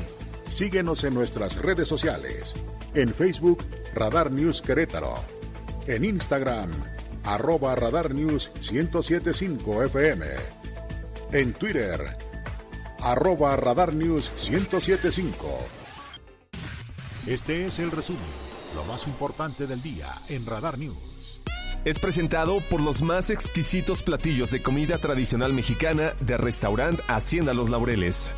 Síguenos 0.48 1.04
en 1.04 1.12
nuestras 1.12 1.56
redes 1.56 1.88
sociales. 1.88 2.54
En 2.94 3.12
Facebook, 3.12 3.62
Radar 3.94 4.32
News 4.32 4.62
Querétaro. 4.62 5.16
En 5.86 6.06
Instagram, 6.06 6.70
arroba 7.22 7.74
Radar 7.74 8.14
News 8.14 8.50
1075 8.72 9.82
FM. 9.84 10.24
En 11.32 11.52
Twitter, 11.52 12.16
arroba 13.00 13.54
Radar 13.56 13.92
News 13.92 14.32
1075. 14.50 15.58
Este 17.26 17.66
es 17.66 17.78
el 17.78 17.90
resumen, 17.90 18.22
lo 18.74 18.84
más 18.84 19.06
importante 19.06 19.66
del 19.66 19.82
día 19.82 20.14
en 20.30 20.46
Radar 20.46 20.78
News. 20.78 21.17
Es 21.84 22.00
presentado 22.00 22.58
por 22.68 22.80
los 22.80 23.02
más 23.02 23.30
exquisitos 23.30 24.02
platillos 24.02 24.50
de 24.50 24.60
comida 24.60 24.98
tradicional 24.98 25.52
mexicana 25.52 26.12
de 26.20 26.36
restaurante 26.36 27.02
Hacienda 27.06 27.54
Los 27.54 27.70
Laureles. 27.70 28.32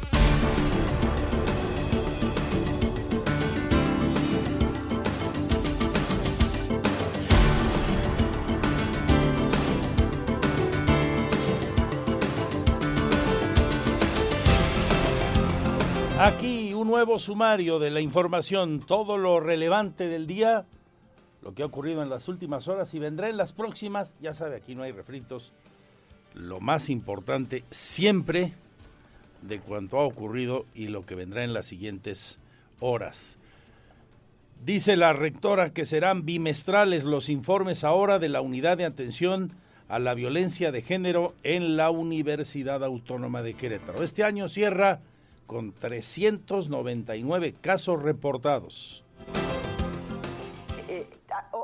Aquí 16.21 16.75
un 16.75 16.87
nuevo 16.87 17.19
sumario 17.19 17.79
de 17.79 17.91
la 17.91 18.03
información, 18.03 18.81
todo 18.81 19.17
lo 19.17 19.41
relevante 19.41 20.07
del 20.07 20.27
día, 20.27 20.67
lo 21.43 21.55
que 21.55 21.63
ha 21.63 21.67
ocurrido 21.67 22.03
en 22.03 22.11
las 22.11 22.29
últimas 22.29 22.69
horas 22.69 22.93
y 22.95 22.99
vendrá 22.99 23.29
en 23.29 23.37
las 23.37 23.53
próximas. 23.53 24.15
Ya 24.21 24.35
sabe, 24.35 24.57
aquí 24.57 24.75
no 24.75 24.83
hay 24.83 24.93
refritos. 24.93 25.53
Lo 26.35 26.61
más 26.61 26.91
importante 26.91 27.65
siempre 27.71 28.53
de 29.43 29.61
cuanto 29.61 29.99
ha 29.99 30.05
ocurrido 30.05 30.67
y 30.75 30.89
lo 30.89 31.07
que 31.07 31.15
vendrá 31.15 31.45
en 31.45 31.55
las 31.55 31.67
siguientes 31.67 32.39
horas. 32.79 33.39
Dice 34.65 34.97
la 34.97 35.15
rectora 35.15 35.73
que 35.73 35.87
serán 35.87 36.27
bimestrales 36.27 37.05
los 37.05 37.31
informes 37.31 37.83
ahora 37.83 38.19
de 38.19 38.29
la 38.29 38.43
unidad 38.43 38.77
de 38.77 38.85
atención 38.85 39.53
a 39.89 39.99
la 39.99 40.15
violencia 40.15 40.71
de 40.71 40.83
género 40.83 41.35
en 41.43 41.77
la 41.77 41.91
Universidad 41.91 42.85
Autónoma 42.85 43.43
de 43.43 43.55
Querétaro. 43.55 44.03
Este 44.03 44.23
año 44.23 44.49
cierra 44.49 45.01
con 45.47 45.73
399 45.73 47.55
casos 47.61 48.03
reportados. 48.03 49.03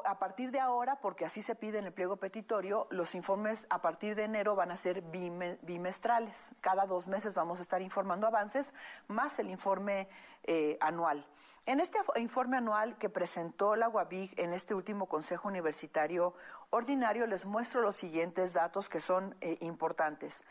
A, 0.06 0.18
partir 0.18 0.50
de 0.50 0.60
ahora, 0.60 1.00
porque 1.00 1.24
así 1.24 1.42
se 1.42 1.54
pide 1.54 1.78
en 1.78 1.86
el 1.86 1.92
pliego 1.92 2.16
petitorio, 2.16 2.86
los 2.90 3.14
informes 3.14 3.66
a 3.70 3.82
partir 3.82 4.14
de 4.14 4.24
enero 4.24 4.54
van 4.54 4.70
a 4.70 4.76
ser 4.76 5.02
bimestrales. 5.02 6.50
Cada 6.60 6.86
dos 6.86 7.06
meses 7.06 7.34
vamos 7.34 7.58
a 7.58 7.62
estar 7.62 7.82
informando 7.82 8.26
avances, 8.26 8.74
más 9.08 9.38
el 9.38 9.50
informe 9.50 10.08
eh, 10.44 10.78
anual. 10.80 11.26
En 11.66 11.80
este 11.80 11.98
informe 12.16 12.56
anual 12.56 12.96
que 12.96 13.08
presentó 13.08 13.74
la 13.74 13.88
UABIG 13.88 14.38
en 14.38 14.52
este 14.52 14.72
último 14.74 15.06
Consejo 15.06 15.48
Universitario 15.48 16.34
Ordinario, 16.70 17.26
les 17.26 17.44
muestro 17.44 17.80
los 17.80 17.96
siguientes 17.96 18.52
datos 18.52 18.88
que 18.88 19.00
son 19.00 19.34
eh, 19.40 19.58
importantes. 19.60 20.44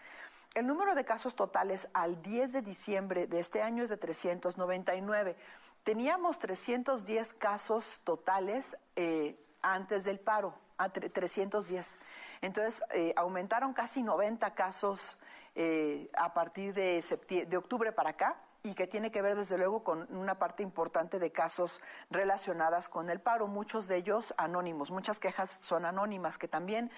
El 0.55 0.67
número 0.67 0.95
de 0.95 1.05
casos 1.05 1.35
totales 1.35 1.87
al 1.93 2.21
10 2.21 2.53
de 2.53 2.61
diciembre 2.61 3.27
de 3.27 3.39
este 3.39 3.61
año 3.61 3.83
es 3.83 3.89
de 3.89 3.97
399. 3.97 5.35
Teníamos 5.83 6.39
310 6.39 7.33
casos 7.33 7.99
totales 8.03 8.75
eh, 8.95 9.37
antes 9.73 10.03
del 10.03 10.19
paro, 10.19 10.53
a 10.77 10.89
310. 10.89 11.97
Entonces, 12.41 12.83
eh, 12.93 13.13
aumentaron 13.15 13.73
casi 13.73 14.03
90 14.03 14.53
casos 14.53 15.17
eh, 15.55 16.09
a 16.17 16.33
partir 16.33 16.73
de, 16.73 17.03
de 17.47 17.57
octubre 17.57 17.91
para 17.91 18.11
acá 18.11 18.41
y 18.63 18.73
que 18.73 18.87
tiene 18.87 19.11
que 19.11 19.21
ver 19.21 19.35
desde 19.35 19.57
luego 19.57 19.83
con 19.83 20.07
una 20.15 20.37
parte 20.39 20.63
importante 20.63 21.19
de 21.19 21.31
casos 21.31 21.79
relacionadas 22.09 22.89
con 22.89 23.09
el 23.09 23.19
paro, 23.19 23.47
muchos 23.47 23.87
de 23.87 23.97
ellos 23.97 24.33
anónimos, 24.37 24.91
muchas 24.91 25.19
quejas 25.19 25.51
son 25.61 25.85
anónimas 25.85 26.37
que 26.37 26.47
también 26.47 26.91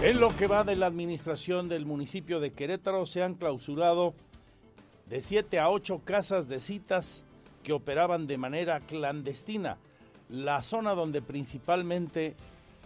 en 0.00 0.20
lo 0.20 0.28
que 0.28 0.48
va 0.48 0.64
de 0.64 0.76
la 0.76 0.84
administración 0.84 1.68
del 1.68 1.86
municipio 1.86 2.38
de 2.38 2.52
Querétaro 2.52 3.06
se 3.06 3.22
han 3.22 3.36
clausurado 3.36 4.12
de 5.06 5.22
7 5.22 5.58
a 5.58 5.70
8 5.70 6.02
casas 6.04 6.46
de 6.46 6.60
citas 6.60 7.24
que 7.64 7.72
operaban 7.72 8.28
de 8.28 8.38
manera 8.38 8.78
clandestina. 8.78 9.78
La 10.28 10.62
zona 10.62 10.94
donde 10.94 11.20
principalmente 11.20 12.36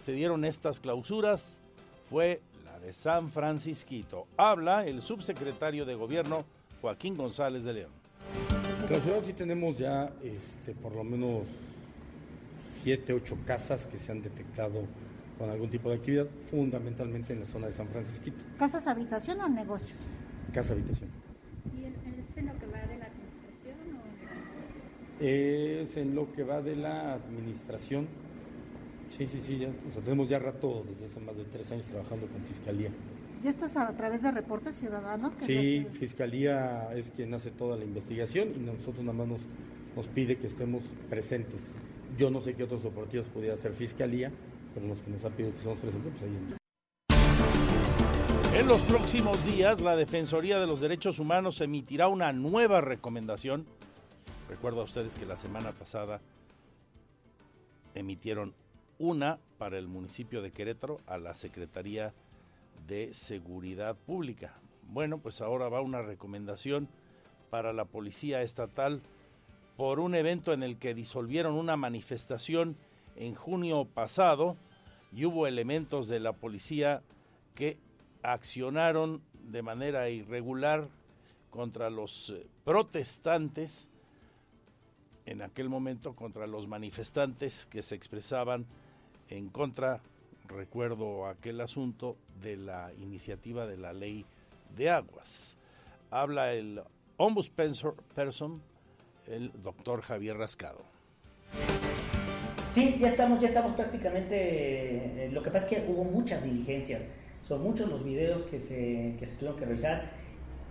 se 0.03 0.13
dieron 0.13 0.45
estas 0.45 0.79
clausuras 0.79 1.61
fue 2.09 2.41
la 2.65 2.79
de 2.79 2.93
San 2.93 3.29
Francisquito. 3.29 4.25
Habla 4.37 4.87
el 4.87 5.01
subsecretario 5.01 5.85
de 5.85 5.93
Gobierno 5.93 6.43
Joaquín 6.81 7.15
González 7.15 7.63
de 7.63 7.73
León. 7.73 7.91
Clausurados 8.87 9.27
sí 9.27 9.33
tenemos 9.33 9.77
ya 9.77 10.11
este, 10.23 10.73
por 10.73 10.95
lo 10.95 11.03
menos 11.03 11.45
7, 12.81 13.13
8 13.13 13.37
casas 13.45 13.85
que 13.85 13.99
se 13.99 14.11
han 14.11 14.23
detectado 14.23 14.83
con 15.37 15.49
algún 15.49 15.69
tipo 15.69 15.89
de 15.89 15.95
actividad, 15.95 16.27
fundamentalmente 16.49 17.33
en 17.33 17.41
la 17.41 17.45
zona 17.45 17.67
de 17.67 17.73
San 17.73 17.87
Francisquito. 17.87 18.37
¿Casas 18.57 18.87
habitación 18.87 19.39
o 19.41 19.47
negocios? 19.47 19.99
Casa 20.53 20.73
habitación. 20.73 21.09
¿Y 21.73 21.85
es 21.85 21.93
en 22.37 22.47
lo 22.47 22.57
que 22.59 22.65
va 22.65 22.79
de 22.79 22.97
la 22.97 23.05
administración? 23.05 23.77
O... 23.95 24.09
Es 25.19 25.97
en 25.97 26.15
lo 26.15 26.31
que 26.31 26.43
va 26.43 26.61
de 26.61 26.75
la 26.75 27.13
administración. 27.13 28.07
Sí, 29.17 29.27
sí, 29.27 29.41
sí, 29.41 29.57
ya, 29.57 29.67
o 29.67 29.91
sea, 29.91 30.01
tenemos 30.01 30.29
ya 30.29 30.39
rato, 30.39 30.85
desde 30.87 31.05
hace 31.05 31.19
más 31.19 31.35
de 31.35 31.43
tres 31.45 31.71
años 31.71 31.85
trabajando 31.87 32.27
con 32.27 32.41
Fiscalía. 32.43 32.89
¿Y 33.43 33.47
esto 33.47 33.65
es 33.65 33.75
a 33.75 33.95
través 33.95 34.21
de 34.21 34.31
reportes 34.31 34.75
ciudadanos? 34.75 35.33
Sí, 35.39 35.85
Fiscalía 35.93 36.89
es 36.95 37.09
quien 37.11 37.33
hace 37.33 37.51
toda 37.51 37.75
la 37.75 37.85
investigación 37.85 38.49
y 38.55 38.59
nosotros 38.59 39.03
nada 39.03 39.17
más 39.17 39.27
nos, 39.27 39.41
nos 39.95 40.07
pide 40.07 40.37
que 40.37 40.47
estemos 40.47 40.83
presentes. 41.09 41.61
Yo 42.17 42.29
no 42.29 42.41
sé 42.41 42.53
qué 42.53 42.63
otros 42.63 42.85
operativos 42.85 43.27
podría 43.27 43.53
hacer 43.53 43.73
Fiscalía, 43.73 44.31
pero 44.73 44.87
los 44.87 45.01
que 45.01 45.11
nos 45.11 45.23
ha 45.25 45.29
pedido 45.29 45.51
que 45.51 45.57
estemos 45.57 45.79
presentes, 45.79 46.11
pues 46.11 46.23
ahí 46.23 46.59
en 48.59 48.67
los 48.67 48.83
próximos 48.83 49.45
días, 49.45 49.79
la 49.79 49.95
Defensoría 49.95 50.59
de 50.59 50.67
los 50.67 50.81
Derechos 50.81 51.19
Humanos 51.19 51.61
emitirá 51.61 52.09
una 52.09 52.33
nueva 52.33 52.81
recomendación. 52.81 53.65
Recuerdo 54.49 54.81
a 54.81 54.85
ustedes 54.85 55.15
que 55.15 55.27
la 55.27 55.37
semana 55.37 55.71
pasada 55.73 56.21
emitieron 57.93 58.55
una 58.97 59.39
para 59.59 59.77
el 59.77 59.87
municipio 59.87 60.41
de 60.41 60.51
Querétaro 60.51 60.99
a 61.05 61.19
la 61.19 61.35
Secretaría 61.35 62.13
de 62.87 63.13
Seguridad 63.13 63.95
Pública. 63.95 64.59
Bueno, 64.89 65.19
pues 65.19 65.41
ahora 65.41 65.69
va 65.69 65.81
una 65.81 66.01
recomendación 66.01 66.89
para 67.51 67.73
la 67.73 67.85
Policía 67.85 68.41
Estatal 68.41 69.03
por 69.77 69.99
un 69.99 70.15
evento 70.15 70.51
en 70.51 70.63
el 70.63 70.79
que 70.79 70.95
disolvieron 70.95 71.53
una 71.53 71.77
manifestación 71.77 72.75
en 73.15 73.35
junio 73.35 73.85
pasado 73.85 74.57
y 75.13 75.25
hubo 75.25 75.45
elementos 75.45 76.07
de 76.07 76.19
la 76.19 76.33
policía 76.33 77.03
que 77.53 77.77
accionaron 78.23 79.21
de 79.43 79.61
manera 79.61 80.09
irregular 80.09 80.87
contra 81.51 81.89
los 81.89 82.31
eh, 82.31 82.47
protestantes, 82.63 83.89
en 85.25 85.41
aquel 85.41 85.69
momento 85.69 86.15
contra 86.15 86.47
los 86.47 86.67
manifestantes 86.67 87.65
que 87.65 87.83
se 87.83 87.95
expresaban 87.95 88.65
en 89.29 89.49
contra, 89.49 90.01
recuerdo 90.47 91.27
aquel 91.27 91.61
asunto, 91.61 92.17
de 92.41 92.57
la 92.57 92.91
iniciativa 92.99 93.67
de 93.67 93.77
la 93.77 93.93
ley 93.93 94.25
de 94.75 94.89
aguas. 94.89 95.57
Habla 96.09 96.53
el 96.53 96.81
ombudsperson, 97.17 98.61
el 99.27 99.51
doctor 99.61 100.01
Javier 100.01 100.37
Rascado. 100.37 100.83
Sí, 102.73 102.97
ya 102.99 103.09
estamos, 103.09 103.41
ya 103.41 103.47
estamos 103.47 103.73
prácticamente, 103.73 105.25
eh, 105.25 105.29
lo 105.31 105.43
que 105.43 105.51
pasa 105.51 105.67
es 105.67 105.73
que 105.73 105.91
hubo 105.91 106.03
muchas 106.03 106.43
diligencias 106.43 107.09
son 107.49 107.63
muchos 107.63 107.89
los 107.89 108.03
videos 108.03 108.43
que 108.43 108.59
se, 108.59 109.15
que 109.17 109.25
se 109.25 109.35
tuvieron 109.37 109.57
que 109.57 109.65
revisar. 109.65 110.11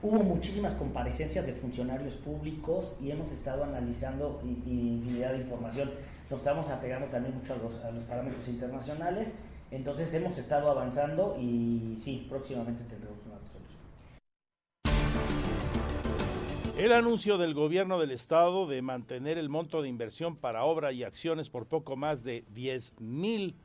Hubo 0.00 0.22
muchísimas 0.22 0.74
comparecencias 0.74 1.44
de 1.44 1.52
funcionarios 1.54 2.14
públicos 2.14 2.98
y 3.02 3.10
hemos 3.10 3.32
estado 3.32 3.64
analizando 3.64 4.40
infinidad 4.44 5.32
de 5.32 5.38
información. 5.38 5.90
Nos 6.30 6.38
estamos 6.38 6.70
apegando 6.70 7.08
también 7.08 7.34
mucho 7.34 7.54
a 7.54 7.56
los, 7.56 8.04
parámetros 8.04 8.46
internacionales. 8.46 9.40
Entonces 9.72 10.14
hemos 10.14 10.38
estado 10.38 10.70
avanzando 10.70 11.36
y 11.40 11.98
sí, 12.00 12.26
próximamente 12.28 12.84
tendremos 12.84 13.18
una 13.26 13.38
resolución. 13.38 13.78
El 16.78 16.92
anuncio 16.92 17.36
del 17.36 17.54
gobierno 17.54 17.98
del 17.98 18.12
estado 18.12 18.68
de 18.68 18.80
mantener 18.82 19.36
el 19.36 19.48
monto 19.48 19.82
de 19.82 19.88
inversión 19.88 20.36
para 20.36 20.62
obra 20.62 20.92
y 20.92 21.02
acciones 21.02 21.50
por 21.50 21.66
poco 21.66 21.96
más 21.96 22.22
de 22.22 22.44
10 22.54 23.00
mil 23.00 23.56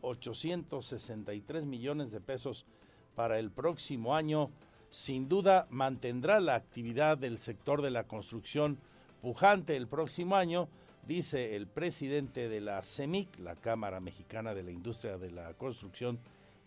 863 0.00 1.64
millones 1.64 2.10
de 2.10 2.20
pesos 2.20 2.66
para 3.14 3.38
el 3.38 3.50
próximo 3.50 4.16
año, 4.16 4.50
sin 4.90 5.28
duda 5.28 5.66
mantendrá 5.70 6.40
la 6.40 6.54
actividad 6.54 7.18
del 7.18 7.38
sector 7.38 7.82
de 7.82 7.90
la 7.90 8.04
construcción 8.04 8.78
pujante 9.20 9.76
el 9.76 9.88
próximo 9.88 10.36
año, 10.36 10.68
dice 11.06 11.56
el 11.56 11.66
presidente 11.66 12.48
de 12.48 12.60
la 12.60 12.82
CEMIC, 12.82 13.38
la 13.38 13.56
Cámara 13.56 14.00
Mexicana 14.00 14.54
de 14.54 14.62
la 14.62 14.70
Industria 14.70 15.18
de 15.18 15.30
la 15.30 15.54
Construcción, 15.54 16.18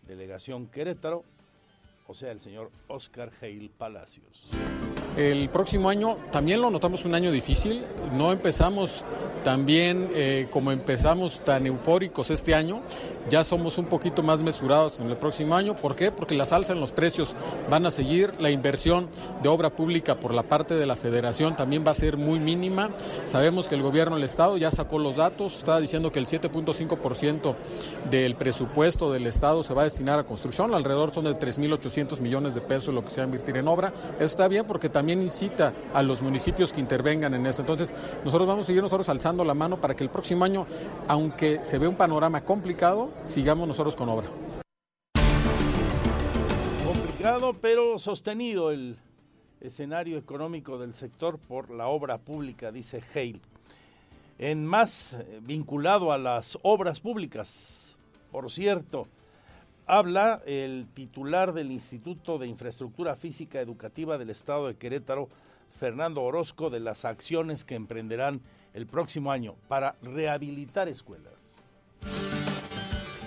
delegación 0.06 0.66
Querétaro, 0.66 1.24
o 2.06 2.14
sea, 2.14 2.32
el 2.32 2.40
señor 2.40 2.70
Oscar 2.88 3.30
Heil 3.40 3.70
Palacios. 3.70 4.50
El 5.16 5.48
próximo 5.48 5.88
año 5.88 6.16
también 6.30 6.60
lo 6.60 6.70
notamos 6.70 7.04
un 7.04 7.14
año 7.14 7.32
difícil. 7.32 7.84
No 8.16 8.32
empezamos 8.32 9.04
también 9.42 10.10
eh, 10.14 10.48
como 10.50 10.70
empezamos 10.70 11.40
tan 11.44 11.66
eufóricos 11.66 12.30
este 12.30 12.54
año. 12.54 12.80
Ya 13.28 13.44
somos 13.44 13.78
un 13.78 13.86
poquito 13.86 14.22
más 14.22 14.40
mesurados 14.40 14.98
en 15.00 15.08
el 15.08 15.16
próximo 15.16 15.54
año. 15.54 15.76
¿Por 15.76 15.94
qué? 15.94 16.10
Porque 16.10 16.34
las 16.34 16.52
alzas 16.52 16.74
en 16.74 16.80
los 16.80 16.92
precios 16.92 17.34
van 17.68 17.86
a 17.86 17.90
seguir. 17.90 18.34
La 18.38 18.50
inversión 18.50 19.08
de 19.42 19.48
obra 19.48 19.70
pública 19.70 20.16
por 20.16 20.34
la 20.34 20.42
parte 20.42 20.74
de 20.74 20.86
la 20.86 20.96
federación 20.96 21.54
también 21.54 21.84
va 21.86 21.90
a 21.90 21.94
ser 21.94 22.16
muy 22.16 22.40
mínima. 22.40 22.90
Sabemos 23.26 23.68
que 23.68 23.74
el 23.74 23.82
gobierno 23.82 24.16
del 24.16 24.24
Estado 24.24 24.56
ya 24.56 24.70
sacó 24.70 24.98
los 24.98 25.16
datos. 25.16 25.58
Estaba 25.58 25.80
diciendo 25.80 26.10
que 26.12 26.18
el 26.18 26.26
7.5% 26.26 27.54
del 28.10 28.36
presupuesto 28.36 29.12
del 29.12 29.26
Estado 29.26 29.62
se 29.62 29.74
va 29.74 29.82
a 29.82 29.84
destinar 29.84 30.18
a 30.18 30.24
construcción. 30.24 30.74
Alrededor 30.74 31.12
son 31.12 31.24
de 31.24 31.36
3.800 31.36 32.20
millones 32.20 32.54
de 32.54 32.60
pesos 32.60 32.94
lo 32.94 33.04
que 33.04 33.10
se 33.10 33.20
va 33.20 33.24
a 33.24 33.26
invertir 33.26 33.56
en 33.56 33.68
obra. 33.68 33.92
Eso 34.16 34.24
está 34.24 34.48
bien 34.48 34.66
porque 34.66 34.88
también 34.88 34.99
también 35.00 35.22
incita 35.22 35.72
a 35.94 36.02
los 36.02 36.20
municipios 36.20 36.74
que 36.74 36.80
intervengan 36.80 37.32
en 37.32 37.46
eso. 37.46 37.62
Entonces, 37.62 37.90
nosotros 38.22 38.46
vamos 38.46 38.64
a 38.64 38.66
seguir 38.66 38.82
nosotros 38.82 39.08
alzando 39.08 39.42
la 39.44 39.54
mano 39.54 39.78
para 39.78 39.96
que 39.96 40.04
el 40.04 40.10
próximo 40.10 40.44
año, 40.44 40.66
aunque 41.08 41.64
se 41.64 41.78
ve 41.78 41.88
un 41.88 41.96
panorama 41.96 42.44
complicado, 42.44 43.10
sigamos 43.24 43.66
nosotros 43.66 43.96
con 43.96 44.10
obra. 44.10 44.28
Complicado, 46.84 47.54
pero 47.54 47.98
sostenido 47.98 48.72
el 48.72 48.98
escenario 49.62 50.18
económico 50.18 50.76
del 50.76 50.92
sector 50.92 51.38
por 51.38 51.70
la 51.70 51.86
obra 51.86 52.18
pública, 52.18 52.70
dice 52.70 53.02
Hale. 53.14 53.40
En 54.38 54.66
más 54.66 55.14
eh, 55.14 55.40
vinculado 55.40 56.12
a 56.12 56.18
las 56.18 56.58
obras 56.60 57.00
públicas, 57.00 57.96
por 58.30 58.50
cierto, 58.50 59.08
habla 59.90 60.40
el 60.46 60.86
titular 60.94 61.52
del 61.52 61.72
Instituto 61.72 62.38
de 62.38 62.46
Infraestructura 62.46 63.16
Física 63.16 63.60
Educativa 63.60 64.18
del 64.18 64.30
Estado 64.30 64.68
de 64.68 64.76
Querétaro, 64.76 65.28
Fernando 65.80 66.22
Orozco, 66.22 66.70
de 66.70 66.78
las 66.78 67.04
acciones 67.04 67.64
que 67.64 67.74
emprenderán 67.74 68.40
el 68.72 68.86
próximo 68.86 69.32
año 69.32 69.56
para 69.66 69.96
rehabilitar 70.00 70.88
escuelas. 70.88 71.60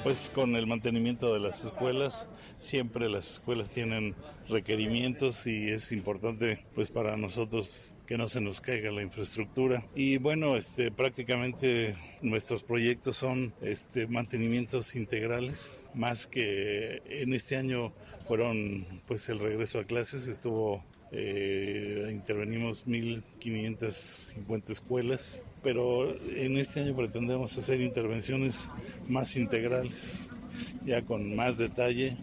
Pues 0.04 0.32
con 0.34 0.56
el 0.56 0.66
mantenimiento 0.66 1.34
de 1.34 1.42
las 1.42 1.66
escuelas, 1.66 2.30
siempre 2.60 3.10
las 3.10 3.34
escuelas 3.34 3.70
tienen 3.70 4.16
requerimientos 4.48 5.46
y 5.48 5.68
es 5.68 5.92
importante 5.92 6.66
pues 6.76 6.90
para 6.92 7.18
nosotros 7.18 7.92
que 8.06 8.18
no 8.18 8.30
se 8.30 8.40
nos 8.40 8.62
caiga 8.62 8.90
la 8.92 9.02
infraestructura. 9.02 9.86
Y 9.96 10.18
bueno, 10.18 10.56
este, 10.56 10.92
prácticamente 10.92 11.98
nuestros 12.22 12.64
proyectos 12.64 13.18
son 13.18 13.54
este, 13.62 14.08
mantenimientos 14.08 14.96
integrales, 14.96 15.80
más 15.94 16.28
que 16.28 17.02
en 17.06 17.34
este 17.34 17.56
año 17.56 17.94
fueron 18.28 18.86
pues 19.08 19.30
el 19.30 19.40
regreso 19.40 19.80
a 19.80 19.84
clases, 19.84 20.28
estuvo 20.28 20.84
eh, 21.12 22.10
intervenimos 22.12 22.88
1.550 22.88 24.70
escuelas, 24.72 25.44
pero 25.62 26.10
en 26.36 26.58
este 26.58 26.80
año 26.80 26.96
pretendemos 26.96 27.56
hacer 27.56 27.82
intervenciones 27.82 28.68
más 29.08 29.36
integrales, 29.36 30.22
ya 30.84 31.04
con 31.04 31.36
más 31.36 31.60
detalle 31.60 32.18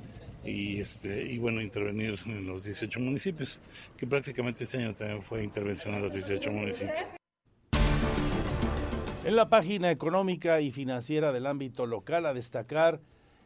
y, 0.45 0.81
este, 0.81 1.25
y 1.31 1.39
bueno, 1.39 1.61
intervenir 1.61 2.19
en 2.27 2.47
los 2.47 2.65
18 2.65 2.99
municipios, 2.99 3.61
que 3.97 4.09
prácticamente 4.09 4.65
este 4.65 4.79
año 4.79 4.93
también 4.95 5.23
fue 5.23 5.45
intervención 5.45 5.95
en 5.95 6.03
los 6.03 6.13
18 6.13 6.51
municipios. 6.51 6.99
En 9.25 9.37
la 9.37 9.49
página 9.49 9.93
económica 9.93 10.61
y 10.61 10.73
financiera 10.73 11.31
del 11.31 11.47
ámbito 11.47 11.87
local 11.87 12.27
a 12.27 12.35
destacar 12.35 13.01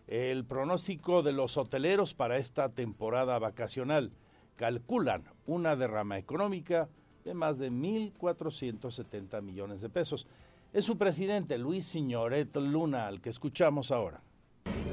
el 0.06 0.44
pronóstico 0.44 1.22
de 1.22 1.32
los 1.32 1.56
hoteleros 1.56 2.14
para 2.14 2.36
esta 2.36 2.68
temporada 2.68 3.38
vacacional. 3.38 4.12
Calculan 4.56 5.24
una 5.46 5.76
derrama 5.76 6.18
económica 6.18 6.88
de 7.24 7.34
más 7.34 7.58
de 7.58 7.70
1.470 7.70 9.42
millones 9.42 9.80
de 9.80 9.88
pesos. 9.88 10.26
Es 10.72 10.84
su 10.84 10.98
presidente 10.98 11.58
Luis 11.58 11.86
Signoret 11.86 12.54
Luna, 12.56 13.06
al 13.06 13.20
que 13.20 13.30
escuchamos 13.30 13.90
ahora. 13.90 14.22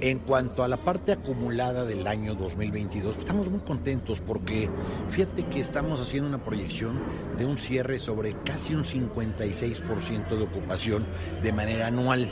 En 0.01 0.17
cuanto 0.17 0.63
a 0.63 0.67
la 0.67 0.77
parte 0.77 1.11
acumulada 1.11 1.85
del 1.85 2.07
año 2.07 2.33
2022, 2.33 3.17
estamos 3.17 3.51
muy 3.51 3.59
contentos 3.59 4.19
porque 4.19 4.67
fíjate 5.09 5.43
que 5.43 5.59
estamos 5.59 5.99
haciendo 5.99 6.27
una 6.27 6.43
proyección 6.43 6.99
de 7.37 7.45
un 7.45 7.57
cierre 7.57 7.99
sobre 7.99 8.33
casi 8.43 8.73
un 8.73 8.83
56% 8.83 10.29
de 10.29 10.43
ocupación 10.43 11.05
de 11.43 11.53
manera 11.53 11.85
anual. 11.85 12.27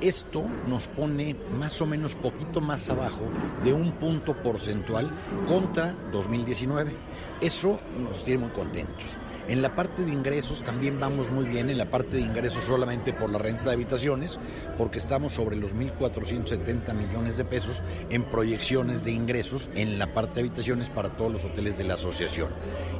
Esto 0.00 0.44
nos 0.66 0.86
pone 0.86 1.36
más 1.58 1.80
o 1.80 1.86
menos 1.86 2.14
poquito 2.14 2.60
más 2.60 2.88
abajo 2.90 3.28
de 3.64 3.72
un 3.72 3.92
punto 3.92 4.34
porcentual 4.42 5.10
contra 5.46 5.92
2019. 6.12 6.92
Eso 7.40 7.78
nos 7.98 8.24
tiene 8.24 8.40
muy 8.40 8.50
contentos. 8.50 9.18
En 9.46 9.60
la 9.60 9.74
parte 9.74 10.04
de 10.04 10.10
ingresos 10.10 10.62
también 10.62 10.98
vamos 10.98 11.30
muy 11.30 11.44
bien, 11.44 11.68
en 11.68 11.76
la 11.76 11.90
parte 11.90 12.16
de 12.16 12.22
ingresos 12.22 12.64
solamente 12.64 13.12
por 13.12 13.28
la 13.28 13.38
renta 13.38 13.64
de 13.64 13.72
habitaciones, 13.72 14.38
porque 14.78 14.98
estamos 14.98 15.34
sobre 15.34 15.56
los 15.56 15.74
1.470 15.74 16.94
millones 16.94 17.36
de 17.36 17.44
pesos 17.44 17.82
en 18.08 18.24
proyecciones 18.24 19.04
de 19.04 19.12
ingresos 19.12 19.68
en 19.74 19.98
la 19.98 20.14
parte 20.14 20.34
de 20.36 20.40
habitaciones 20.48 20.88
para 20.88 21.10
todos 21.10 21.30
los 21.30 21.44
hoteles 21.44 21.76
de 21.76 21.84
la 21.84 21.94
asociación. 21.94 22.48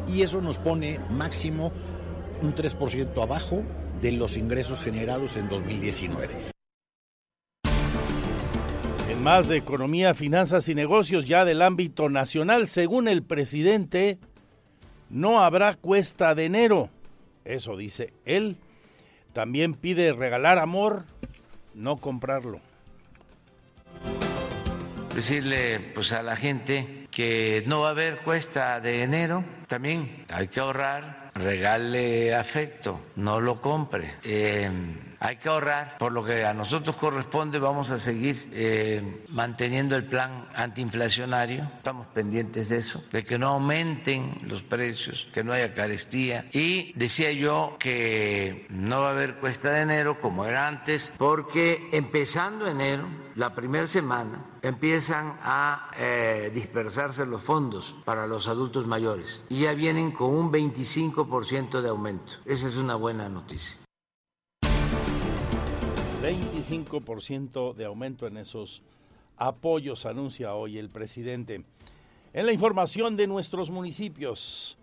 Y 0.06 0.20
eso 0.20 0.42
nos 0.42 0.58
pone 0.58 1.00
máximo 1.08 1.72
un 2.42 2.54
3% 2.54 3.22
abajo 3.22 3.62
de 4.02 4.12
los 4.12 4.36
ingresos 4.36 4.82
generados 4.82 5.38
en 5.38 5.48
2019. 5.48 6.53
Más 9.24 9.48
de 9.48 9.56
economía, 9.56 10.12
finanzas 10.12 10.68
y 10.68 10.74
negocios 10.74 11.26
ya 11.26 11.46
del 11.46 11.62
ámbito 11.62 12.10
nacional. 12.10 12.68
Según 12.68 13.08
el 13.08 13.22
presidente, 13.22 14.18
no 15.08 15.40
habrá 15.40 15.76
cuesta 15.76 16.34
de 16.34 16.44
enero. 16.44 16.90
Eso 17.46 17.74
dice 17.74 18.12
él. 18.26 18.58
También 19.32 19.72
pide 19.72 20.12
regalar 20.12 20.58
amor, 20.58 21.04
no 21.72 21.96
comprarlo. 21.96 22.60
Decirle 25.14 25.80
pues 25.80 26.12
a 26.12 26.22
la 26.22 26.36
gente 26.36 27.08
que 27.10 27.62
no 27.64 27.80
va 27.80 27.88
a 27.88 27.92
haber 27.92 28.18
cuesta 28.18 28.78
de 28.78 29.04
enero. 29.04 29.42
También 29.68 30.26
hay 30.28 30.48
que 30.48 30.60
ahorrar, 30.60 31.30
regale 31.34 32.34
afecto, 32.34 33.00
no 33.16 33.40
lo 33.40 33.62
compre. 33.62 34.16
Eh, 34.22 34.70
hay 35.20 35.36
que 35.36 35.48
ahorrar, 35.48 35.98
por 35.98 36.12
lo 36.12 36.24
que 36.24 36.44
a 36.44 36.54
nosotros 36.54 36.96
corresponde, 36.96 37.58
vamos 37.58 37.90
a 37.90 37.98
seguir 37.98 38.50
eh, 38.52 39.24
manteniendo 39.28 39.96
el 39.96 40.04
plan 40.04 40.48
antiinflacionario, 40.54 41.70
estamos 41.76 42.06
pendientes 42.08 42.68
de 42.68 42.76
eso, 42.78 43.04
de 43.12 43.24
que 43.24 43.38
no 43.38 43.48
aumenten 43.48 44.40
los 44.42 44.62
precios, 44.62 45.28
que 45.32 45.44
no 45.44 45.52
haya 45.52 45.74
carestía. 45.74 46.46
Y 46.52 46.92
decía 46.94 47.32
yo 47.32 47.76
que 47.78 48.66
no 48.70 49.00
va 49.00 49.08
a 49.08 49.10
haber 49.10 49.36
cuesta 49.36 49.70
de 49.70 49.82
enero 49.82 50.20
como 50.20 50.44
era 50.46 50.66
antes, 50.68 51.12
porque 51.18 51.88
empezando 51.92 52.66
enero, 52.66 53.08
la 53.34 53.54
primera 53.54 53.86
semana, 53.86 54.44
empiezan 54.62 55.36
a 55.42 55.90
eh, 55.98 56.50
dispersarse 56.54 57.26
los 57.26 57.42
fondos 57.42 57.96
para 58.04 58.26
los 58.26 58.46
adultos 58.46 58.86
mayores 58.86 59.44
y 59.48 59.60
ya 59.60 59.74
vienen 59.74 60.12
con 60.12 60.34
un 60.34 60.52
25% 60.52 61.80
de 61.80 61.88
aumento. 61.88 62.34
Esa 62.44 62.66
es 62.66 62.76
una 62.76 62.94
buena 62.94 63.28
noticia. 63.28 63.83
25% 66.24 67.74
de 67.74 67.84
aumento 67.84 68.26
en 68.26 68.38
esos 68.38 68.82
apoyos, 69.36 70.06
anuncia 70.06 70.54
hoy 70.54 70.78
el 70.78 70.88
presidente. 70.88 71.64
En 72.32 72.46
la 72.46 72.52
información 72.52 73.14
de 73.18 73.26
nuestros 73.26 73.70
municipios, 73.70 74.78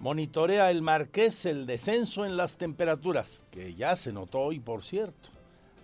monitorea 0.00 0.72
el 0.72 0.82
Marqués 0.82 1.46
el 1.46 1.66
descenso 1.66 2.26
en 2.26 2.36
las 2.36 2.56
temperaturas, 2.56 3.42
que 3.52 3.74
ya 3.74 3.94
se 3.94 4.12
notó 4.12 4.40
hoy, 4.40 4.58
por 4.58 4.82
cierto. 4.82 5.28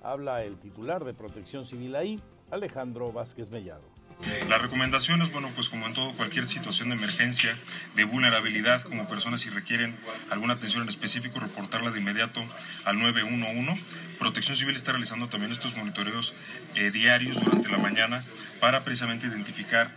Habla 0.03 0.43
el 0.43 0.57
titular 0.57 1.05
de 1.05 1.15
Protección 1.15 1.65
Civil 1.65 1.95
ahí, 1.95 2.21
Alejandro 2.51 3.13
Vázquez 3.13 3.53
Mellado. 3.53 3.98
La 4.49 4.59
recomendación 4.59 5.23
es, 5.23 5.31
bueno, 5.31 5.51
pues 5.55 5.69
como 5.69 5.87
en 5.87 5.95
todo, 5.95 6.13
cualquier 6.15 6.49
situación 6.49 6.89
de 6.89 6.97
emergencia, 6.97 7.57
de 7.95 8.05
vulnerabilidad, 8.05 8.83
como 8.83 9.09
personas 9.09 9.43
si 9.43 9.51
requieren 9.51 9.97
alguna 10.31 10.55
atención 10.55 10.83
en 10.83 10.89
específico, 10.89 11.39
reportarla 11.39 11.91
de 11.93 12.01
inmediato 12.01 12.45
al 12.85 12.99
911. 12.99 13.81
Protección 14.19 14.57
Civil 14.57 14.75
está 14.75 14.93
realizando 14.93 15.29
también 15.29 15.53
estos 15.53 15.77
monitoreos 15.77 16.35
eh, 16.75 16.91
diarios 16.91 17.43
durante 17.43 17.69
la 17.69 17.79
mañana 17.79 18.25
para 18.61 18.85
precisamente 18.85 19.29
identificar 19.29 19.95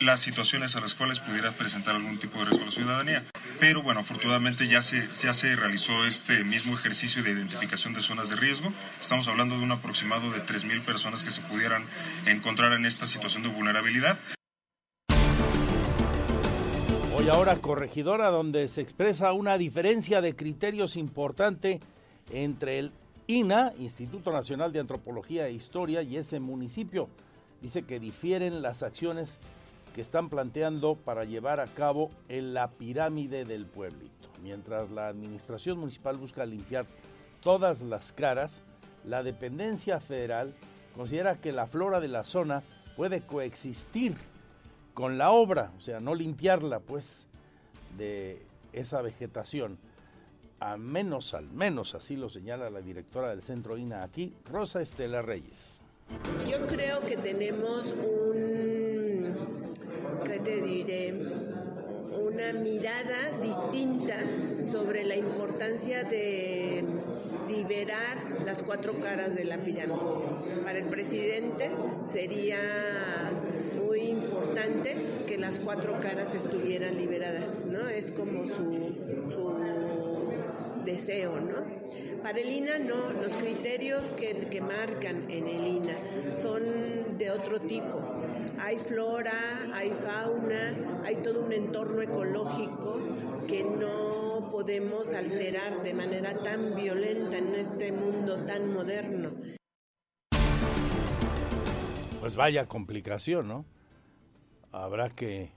las 0.00 0.20
situaciones 0.20 0.74
a 0.76 0.80
las 0.80 0.94
cuales 0.94 1.20
pudiera 1.20 1.52
presentar 1.52 1.94
algún 1.94 2.18
tipo 2.18 2.38
de 2.38 2.46
riesgo 2.46 2.62
a 2.62 2.66
la 2.66 2.72
ciudadanía. 2.72 3.24
Pero 3.60 3.82
bueno, 3.82 4.00
afortunadamente 4.00 4.66
ya 4.66 4.80
se, 4.80 5.06
ya 5.22 5.34
se 5.34 5.54
realizó 5.54 6.06
este 6.06 6.42
mismo 6.42 6.74
ejercicio 6.74 7.22
de 7.22 7.30
identificación 7.30 7.92
de 7.92 8.00
zonas 8.00 8.30
de 8.30 8.36
riesgo. 8.36 8.72
Estamos 8.98 9.28
hablando 9.28 9.58
de 9.58 9.64
un 9.64 9.72
aproximado 9.72 10.30
de 10.32 10.38
3.000 10.38 10.84
personas 10.84 11.22
que 11.22 11.30
se 11.30 11.42
pudieran 11.42 11.84
encontrar 12.26 12.72
en 12.72 12.86
esta 12.86 13.06
situación 13.06 13.42
de 13.42 13.50
vulnerabilidad. 13.50 14.18
Hoy 17.14 17.28
ahora 17.28 17.56
corregidora 17.56 18.30
donde 18.30 18.66
se 18.68 18.80
expresa 18.80 19.34
una 19.34 19.58
diferencia 19.58 20.22
de 20.22 20.34
criterios 20.34 20.96
importante 20.96 21.78
entre 22.32 22.78
el 22.78 22.92
INA, 23.26 23.72
Instituto 23.78 24.32
Nacional 24.32 24.72
de 24.72 24.80
Antropología 24.80 25.46
e 25.46 25.52
Historia, 25.52 26.00
y 26.00 26.16
ese 26.16 26.40
municipio. 26.40 27.10
Dice 27.60 27.82
que 27.82 28.00
difieren 28.00 28.62
las 28.62 28.82
acciones 28.82 29.38
que 29.94 30.00
están 30.00 30.28
planteando 30.28 30.94
para 30.94 31.24
llevar 31.24 31.60
a 31.60 31.66
cabo 31.66 32.10
en 32.28 32.54
la 32.54 32.70
pirámide 32.70 33.44
del 33.44 33.66
pueblito. 33.66 34.28
Mientras 34.42 34.90
la 34.90 35.08
administración 35.08 35.78
municipal 35.78 36.16
busca 36.16 36.46
limpiar 36.46 36.86
todas 37.42 37.80
las 37.82 38.12
caras, 38.12 38.62
la 39.04 39.22
dependencia 39.22 40.00
federal 40.00 40.54
considera 40.94 41.40
que 41.40 41.52
la 41.52 41.66
flora 41.66 42.00
de 42.00 42.08
la 42.08 42.24
zona 42.24 42.62
puede 42.96 43.22
coexistir 43.22 44.14
con 44.94 45.18
la 45.18 45.30
obra, 45.30 45.72
o 45.76 45.80
sea, 45.80 46.00
no 46.00 46.14
limpiarla 46.14 46.80
pues 46.80 47.26
de 47.96 48.42
esa 48.72 49.02
vegetación. 49.02 49.78
A 50.60 50.76
menos, 50.76 51.32
al 51.32 51.48
menos 51.50 51.94
así 51.94 52.16
lo 52.16 52.28
señala 52.28 52.68
la 52.68 52.82
directora 52.82 53.30
del 53.30 53.40
centro 53.40 53.78
INA 53.78 54.02
aquí, 54.02 54.34
Rosa 54.44 54.82
Estela 54.82 55.22
Reyes. 55.22 55.80
Yo 56.46 56.66
creo 56.66 57.00
que 57.06 57.16
tenemos 57.16 57.94
un 57.94 58.69
¿qué 58.69 58.69
te 60.42 60.60
diré? 60.60 61.14
Una 62.12 62.52
mirada 62.52 63.38
distinta 63.42 64.16
sobre 64.62 65.04
la 65.04 65.16
importancia 65.16 66.04
de 66.04 66.82
liberar 67.48 68.42
las 68.44 68.62
cuatro 68.62 68.98
caras 69.00 69.34
de 69.34 69.44
la 69.44 69.58
pirámide. 69.58 70.00
Para 70.64 70.78
el 70.78 70.86
presidente 70.86 71.70
sería 72.06 72.58
muy 73.76 74.00
importante 74.00 74.96
que 75.26 75.38
las 75.38 75.58
cuatro 75.58 75.98
caras 76.00 76.34
estuvieran 76.34 76.96
liberadas, 76.96 77.64
¿no? 77.66 77.88
Es 77.88 78.12
como 78.12 78.44
su, 78.44 78.92
su 79.30 79.54
deseo, 80.84 81.40
¿no? 81.40 81.64
Para 82.22 82.38
el 82.38 82.50
INA 82.50 82.78
no, 82.78 83.12
los 83.12 83.32
criterios 83.32 84.10
que, 84.10 84.38
que 84.38 84.60
marcan 84.60 85.30
en 85.30 85.48
el 85.48 85.66
INA 85.66 86.36
son 86.36 87.16
de 87.16 87.30
otro 87.30 87.60
tipo. 87.60 88.18
Hay 88.60 88.78
flora, 88.78 89.32
hay 89.72 89.90
fauna, 89.90 91.02
hay 91.04 91.16
todo 91.16 91.42
un 91.44 91.52
entorno 91.52 92.02
ecológico 92.02 93.00
que 93.48 93.64
no 93.64 94.48
podemos 94.50 95.14
alterar 95.14 95.82
de 95.82 95.94
manera 95.94 96.36
tan 96.42 96.76
violenta 96.76 97.38
en 97.38 97.54
este 97.54 97.90
mundo 97.90 98.36
tan 98.44 98.72
moderno. 98.72 99.30
Pues 102.20 102.36
vaya 102.36 102.66
complicación, 102.66 103.48
¿no? 103.48 103.64
Habrá 104.72 105.08
que 105.08 105.52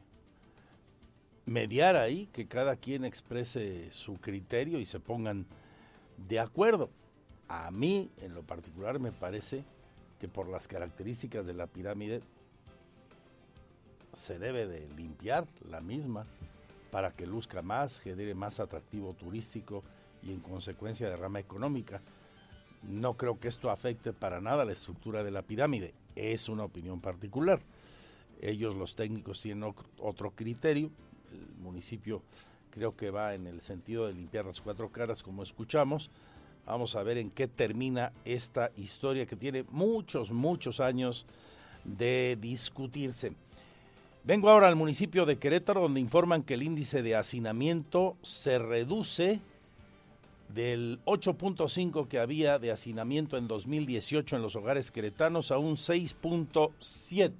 mediar 1.45 1.97
ahí, 1.97 2.29
que 2.31 2.47
cada 2.47 2.77
quien 2.77 3.03
exprese 3.03 3.91
su 3.91 4.15
criterio 4.15 4.79
y 4.79 4.85
se 4.85 5.01
pongan 5.01 5.45
de 6.17 6.39
acuerdo. 6.39 6.89
A 7.47 7.69
mí, 7.71 8.09
en 8.17 8.33
lo 8.33 8.43
particular, 8.43 8.99
me 8.99 9.11
parece 9.11 9.63
que 10.19 10.27
por 10.27 10.47
las 10.47 10.67
características 10.67 11.45
de 11.45 11.53
la 11.53 11.67
pirámide 11.67 12.21
se 14.13 14.39
debe 14.39 14.67
de 14.67 14.87
limpiar 14.95 15.47
la 15.69 15.81
misma 15.81 16.25
para 16.91 17.11
que 17.11 17.25
luzca 17.25 17.61
más, 17.61 17.99
genere 17.99 18.35
más 18.35 18.59
atractivo 18.59 19.13
turístico 19.13 19.83
y 20.21 20.31
en 20.31 20.39
consecuencia 20.39 21.09
de 21.09 21.17
rama 21.17 21.39
económica. 21.39 22.01
No 22.83 23.17
creo 23.17 23.39
que 23.39 23.47
esto 23.47 23.71
afecte 23.71 24.13
para 24.13 24.39
nada 24.39 24.65
la 24.65 24.73
estructura 24.73 25.23
de 25.23 25.31
la 25.31 25.41
pirámide, 25.41 25.93
es 26.15 26.49
una 26.49 26.63
opinión 26.63 27.01
particular. 27.01 27.61
Ellos 28.41 28.75
los 28.75 28.95
técnicos 28.95 29.41
tienen 29.41 29.73
otro 29.99 30.31
criterio, 30.31 30.91
el 31.31 31.63
municipio 31.63 32.21
creo 32.73 32.95
que 32.95 33.11
va 33.11 33.35
en 33.35 33.45
el 33.45 33.61
sentido 33.61 34.07
de 34.07 34.13
limpiar 34.13 34.45
las 34.45 34.59
cuatro 34.61 34.89
caras 34.89 35.21
como 35.21 35.43
escuchamos. 35.43 36.09
Vamos 36.65 36.95
a 36.95 37.03
ver 37.03 37.19
en 37.19 37.29
qué 37.29 37.47
termina 37.47 38.13
esta 38.25 38.71
historia 38.77 39.27
que 39.27 39.35
tiene 39.35 39.63
muchos, 39.69 40.31
muchos 40.31 40.79
años 40.79 41.27
de 41.83 42.35
discutirse. 42.41 43.33
Vengo 44.23 44.49
ahora 44.49 44.69
al 44.69 44.75
municipio 44.75 45.25
de 45.25 45.37
Querétaro 45.37 45.81
donde 45.81 45.99
informan 45.99 46.41
que 46.41 46.55
el 46.55 46.63
índice 46.63 47.03
de 47.03 47.15
hacinamiento 47.15 48.17
se 48.23 48.57
reduce 48.57 49.39
del 50.49 50.99
8.5 51.05 52.07
que 52.07 52.19
había 52.19 52.57
de 52.57 52.71
hacinamiento 52.71 53.37
en 53.37 53.47
2018 53.47 54.37
en 54.37 54.41
los 54.41 54.55
hogares 54.55 54.89
queretanos 54.89 55.51
a 55.51 55.59
un 55.59 55.75
6.7. 55.75 57.31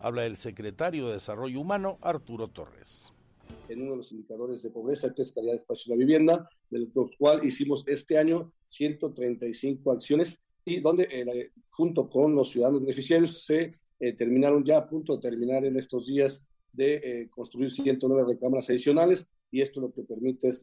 Habla 0.00 0.26
el 0.26 0.36
secretario 0.36 1.06
de 1.06 1.14
Desarrollo 1.14 1.60
Humano, 1.60 1.98
Arturo 2.02 2.48
Torres 2.48 3.12
en 3.68 3.82
uno 3.82 3.92
de 3.92 3.96
los 3.98 4.12
indicadores 4.12 4.62
de 4.62 4.70
pobreza, 4.70 5.12
que 5.14 5.22
es 5.22 5.32
calidad 5.32 5.52
de 5.52 5.58
espacio 5.58 5.90
de 5.90 5.96
la 5.96 6.04
vivienda, 6.04 6.48
del 6.70 6.90
cual 7.18 7.44
hicimos 7.44 7.84
este 7.86 8.18
año 8.18 8.52
135 8.66 9.92
acciones 9.92 10.40
y 10.66 10.80
donde 10.80 11.08
eh, 11.10 11.52
junto 11.70 12.08
con 12.10 12.34
los 12.34 12.50
ciudadanos 12.50 12.82
beneficiarios 12.82 13.44
se 13.44 13.72
eh, 14.00 14.12
terminaron 14.14 14.64
ya 14.64 14.78
a 14.78 14.88
punto 14.88 15.16
de 15.16 15.22
terminar 15.22 15.64
en 15.64 15.76
estos 15.76 16.06
días 16.06 16.44
de 16.72 16.94
eh, 16.96 17.28
construir 17.30 17.70
109 17.70 18.34
recámaras 18.34 18.68
adicionales 18.68 19.26
y 19.50 19.62
esto 19.62 19.80
lo 19.80 19.92
que 19.92 20.02
permite 20.02 20.48
es 20.48 20.60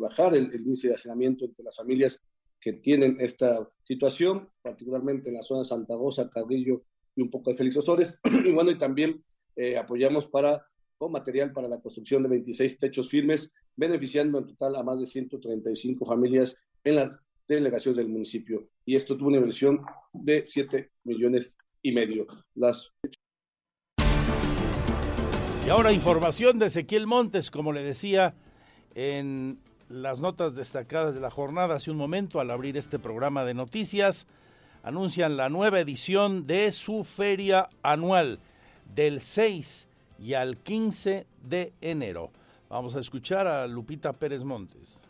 bajar 0.00 0.34
el, 0.34 0.52
índice 0.54 0.88
de 0.88 0.94
hacinamiento 0.94 1.44
entre 1.44 1.62
las 1.62 1.76
familias 1.76 2.20
que 2.58 2.72
tienen 2.72 3.18
esta 3.20 3.68
situación, 3.82 4.48
particularmente 4.62 5.28
en 5.28 5.36
la 5.36 5.42
zona 5.42 5.60
de 5.60 5.66
Santa 5.66 5.94
Rosa, 5.94 6.30
Carrillo 6.30 6.82
y 7.14 7.20
un 7.20 7.30
poco 7.30 7.50
de 7.50 7.56
Félix 7.56 7.76
Osores. 7.76 8.18
y 8.44 8.50
bueno, 8.50 8.70
y 8.70 8.78
también 8.78 9.22
apoyamos 9.78 10.26
para 10.26 10.66
material 11.08 11.52
para 11.52 11.68
la 11.68 11.80
construcción 11.80 12.22
de 12.22 12.28
26 12.28 12.78
techos 12.78 13.08
firmes, 13.08 13.52
beneficiando 13.76 14.38
en 14.38 14.46
total 14.46 14.76
a 14.76 14.82
más 14.82 15.00
de 15.00 15.06
135 15.06 16.04
familias 16.04 16.56
en 16.84 16.96
las 16.96 17.26
delegaciones 17.48 17.96
del 17.96 18.08
municipio. 18.08 18.68
Y 18.84 18.96
esto 18.96 19.16
tuvo 19.16 19.28
una 19.28 19.38
inversión 19.38 19.84
de 20.12 20.44
7 20.44 20.90
millones 21.04 21.52
y 21.82 21.92
medio. 21.92 22.26
Y 25.66 25.70
ahora 25.70 25.92
información 25.92 26.58
de 26.58 26.66
Ezequiel 26.66 27.06
Montes, 27.06 27.50
como 27.50 27.72
le 27.72 27.82
decía 27.82 28.34
en 28.94 29.58
las 29.88 30.20
notas 30.20 30.54
destacadas 30.54 31.14
de 31.14 31.20
la 31.20 31.30
jornada 31.30 31.76
hace 31.76 31.90
un 31.90 31.96
momento 31.96 32.40
al 32.40 32.50
abrir 32.50 32.76
este 32.76 32.98
programa 32.98 33.44
de 33.44 33.54
noticias, 33.54 34.26
anuncian 34.82 35.36
la 35.36 35.48
nueva 35.48 35.80
edición 35.80 36.46
de 36.46 36.70
su 36.72 37.04
feria 37.04 37.68
anual 37.82 38.38
del 38.94 39.20
6 39.20 39.88
y 40.18 40.34
al 40.34 40.56
15 40.56 41.26
de 41.42 41.72
enero. 41.80 42.30
Vamos 42.68 42.96
a 42.96 43.00
escuchar 43.00 43.46
a 43.46 43.66
Lupita 43.66 44.12
Pérez 44.12 44.44
Montes 44.44 45.06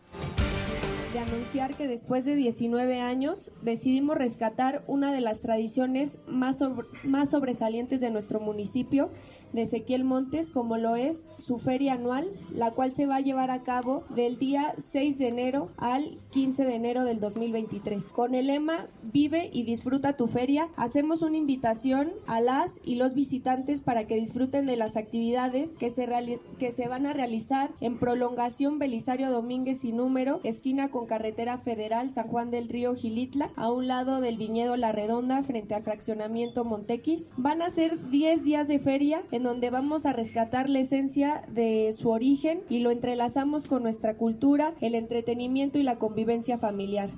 de 1.15 1.21
anunciar 1.21 1.77
que 1.77 1.87
después 1.87 2.25
de 2.25 2.35
19 2.35 3.01
años 3.01 3.53
decidimos 3.63 4.17
rescatar 4.17 4.83
una 4.89 5.13
de 5.13 5.21
las 5.21 5.41
tradiciones 5.41 6.19
más, 6.27 6.59
más 7.05 7.31
sobresalientes 7.31 8.01
de 8.01 8.11
nuestro 8.11 8.41
municipio 8.41 9.11
de 9.55 9.63
Ezequiel 9.63 10.05
Montes, 10.05 10.51
como 10.51 10.77
lo 10.77 10.97
es 10.97 11.29
su 11.39 11.59
feria 11.59 11.95
anual, 11.95 12.29
la 12.53 12.73
cual 12.73 12.93
se 12.93 13.07
va 13.07 13.17
a 13.17 13.21
llevar 13.21 13.51
a 13.51 13.63
cabo 13.63 14.05
del 14.11 14.39
día 14.39 14.75
6 14.79 15.19
de 15.19 15.29
enero 15.29 15.69
al 15.77 16.19
15 16.31 16.65
de 16.65 16.75
enero 16.75 17.05
del 17.05 17.21
2023. 17.21 18.05
Con 18.07 18.35
el 18.35 18.49
lema 18.49 18.87
Vive 19.03 19.51
y 19.53 19.63
disfruta 19.63 20.17
tu 20.17 20.27
feria, 20.27 20.69
hacemos 20.77 21.23
una 21.23 21.37
invitación 21.37 22.13
a 22.27 22.41
las 22.41 22.81
y 22.85 22.97
los 22.97 23.15
visitantes 23.15 23.81
para 23.81 24.07
que 24.07 24.17
disfruten 24.17 24.67
de 24.67 24.77
las 24.77 24.97
actividades 24.97 25.77
que 25.77 25.91
se, 25.91 26.41
que 26.59 26.73
se 26.73 26.89
van 26.89 27.07
a 27.07 27.13
realizar 27.13 27.71
en 27.81 27.99
prolongación 27.99 28.79
Belisario 28.79 29.31
Domínguez 29.31 29.85
y 29.85 29.93
número, 29.93 30.41
esquina 30.43 30.91
con 30.91 31.07
carretera 31.07 31.59
federal 31.59 32.11
San 32.11 32.29
Juan 32.29 32.51
del 32.51 32.69
Río 32.69 32.95
Gilitla, 32.95 33.51
a 33.57 33.71
un 33.71 33.87
lado 33.87 34.21
del 34.21 34.37
viñedo 34.37 34.77
La 34.77 34.93
Redonda 34.93 35.43
frente 35.43 35.75
al 35.75 35.83
fraccionamiento 35.83 36.65
Montequis. 36.65 37.31
Van 37.37 37.63
a 37.63 37.71
ser 37.71 38.11
10 38.11 38.43
días 38.43 38.67
de 38.67 38.79
feria 38.81 39.23
en 39.31 39.44
donde 39.45 39.71
vamos 39.71 40.07
a 40.07 40.13
rescatar 40.13 40.69
la 40.69 40.81
esencia 40.81 41.43
de 41.49 41.95
su 41.97 42.11
origen 42.11 42.63
y 42.69 42.81
lo 42.81 42.91
entrelazamos 42.91 43.67
con 43.67 43.85
nuestra 43.85 44.17
cultura, 44.17 44.75
el 44.81 44.97
entretenimiento 44.97 45.79
y 45.79 45.85
la 45.85 45.99
convivencia 45.99 46.59
familiar. 46.59 47.11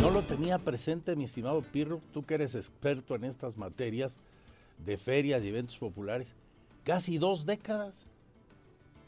No 0.00 0.10
lo 0.10 0.22
tenía 0.22 0.58
presente, 0.58 1.14
mi 1.14 1.24
estimado 1.24 1.62
Pirro, 1.62 2.00
tú 2.12 2.24
que 2.24 2.34
eres 2.34 2.54
experto 2.54 3.14
en 3.14 3.24
estas 3.24 3.56
materias 3.58 4.18
de 4.78 4.96
ferias 4.96 5.44
y 5.44 5.48
eventos 5.48 5.78
populares. 5.78 6.34
Casi 6.84 7.18
dos 7.18 7.44
décadas, 7.44 7.94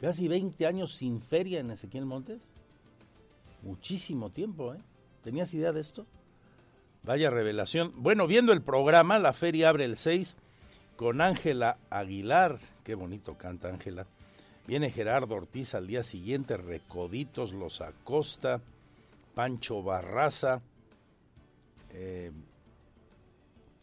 casi 0.01 0.29
20 0.29 0.67
años 0.67 0.95
sin 0.95 1.23
feria 1.23 1.61
en 1.61 1.71
Ezequiel 1.71 2.05
Montes. 2.05 2.43
Muchísimo 3.63 4.31
tiempo, 4.31 4.75
¿eh? 4.75 4.79
¿Tenías 5.25 5.55
idea 5.55 5.73
de 5.73 5.81
esto? 5.81 6.07
Vaya 7.05 7.31
revelación. 7.31 7.93
Bueno, 7.97 8.27
viendo 8.27 8.53
el 8.53 8.61
programa, 8.61 9.19
la 9.19 9.33
feria 9.33 9.71
abre 9.71 9.87
el 9.87 9.97
6 9.97 10.37
con 10.97 11.21
Ángela 11.21 11.79
Aguilar, 11.91 12.59
qué 12.85 12.95
bonito 12.95 13.37
canta 13.37 13.69
Ángela. 13.69 14.07
Viene 14.67 14.91
Gerardo 14.91 15.35
Ortiz 15.35 15.75
al 15.75 15.87
día 15.87 16.03
siguiente, 16.03 16.57
Recoditos, 16.57 17.53
Los 17.53 17.81
Acosta, 17.81 18.61
Pancho 19.35 19.83
Barraza. 19.83 20.61
Eh, 21.91 22.31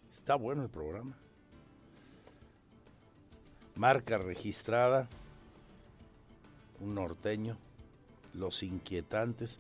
está 0.10 0.36
bueno 0.36 0.64
el 0.64 0.70
programa. 0.70 1.16
Marca 3.76 4.18
registrada, 4.18 5.08
un 6.80 6.96
norteño, 6.96 7.58
Los 8.34 8.64
Inquietantes. 8.64 9.60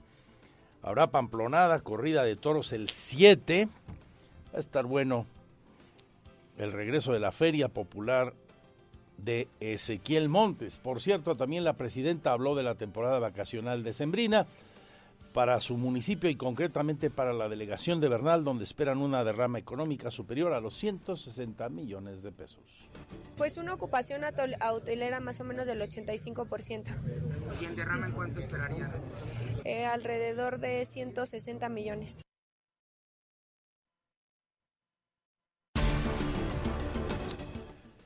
Habrá 0.82 1.08
pamplonada, 1.08 1.82
corrida 1.82 2.24
de 2.24 2.38
toros 2.38 2.72
el 2.72 2.90
7. 2.90 3.68
Va 4.54 4.58
a 4.58 4.60
estar 4.60 4.86
bueno 4.86 5.26
el 6.60 6.72
regreso 6.72 7.14
de 7.14 7.20
la 7.20 7.32
Feria 7.32 7.70
Popular 7.70 8.34
de 9.18 9.48
Ezequiel 9.60 10.30
Montes. 10.30 10.78
Por 10.78 11.02
cierto, 11.02 11.36
también 11.36 11.64
la 11.64 11.74
presidenta 11.74 12.32
habló 12.32 12.56
de 12.56 12.64
la 12.64 12.76
temporada 12.76 13.20
vacacional 13.20 13.84
de 13.84 13.94
Sembrina 13.94 14.46
para 15.34 15.60
su 15.60 15.78
municipio 15.78 16.30
y 16.30 16.36
concretamente 16.36 17.10
para 17.10 17.34
la 17.34 17.48
delegación 17.48 18.00
de 18.00 18.10
Bernal, 18.10 18.44
donde 18.44 18.64
esperan 18.64 18.98
una 18.98 19.24
derrama 19.24 19.60
económica 19.60 20.12
superior 20.12 20.54
a 20.54 20.60
los 20.60 20.76
160 20.76 21.70
millones 21.70 22.24
de 22.24 22.32
pesos. 22.32 22.62
Pues 23.38 23.58
una 23.58 23.74
ocupación 23.74 24.22
hotelera 24.70 25.20
más 25.20 25.40
o 25.40 25.44
menos 25.44 25.66
del 25.66 25.82
85%. 25.82 26.96
¿Y 27.62 27.66
en 27.66 27.76
derrama 27.76 28.08
en 28.08 28.12
cuánto 28.14 28.42
esperarían? 28.42 28.92
Eh, 29.64 29.86
alrededor 29.86 30.60
de 30.60 30.86
160 30.86 31.70
millones. 31.70 32.22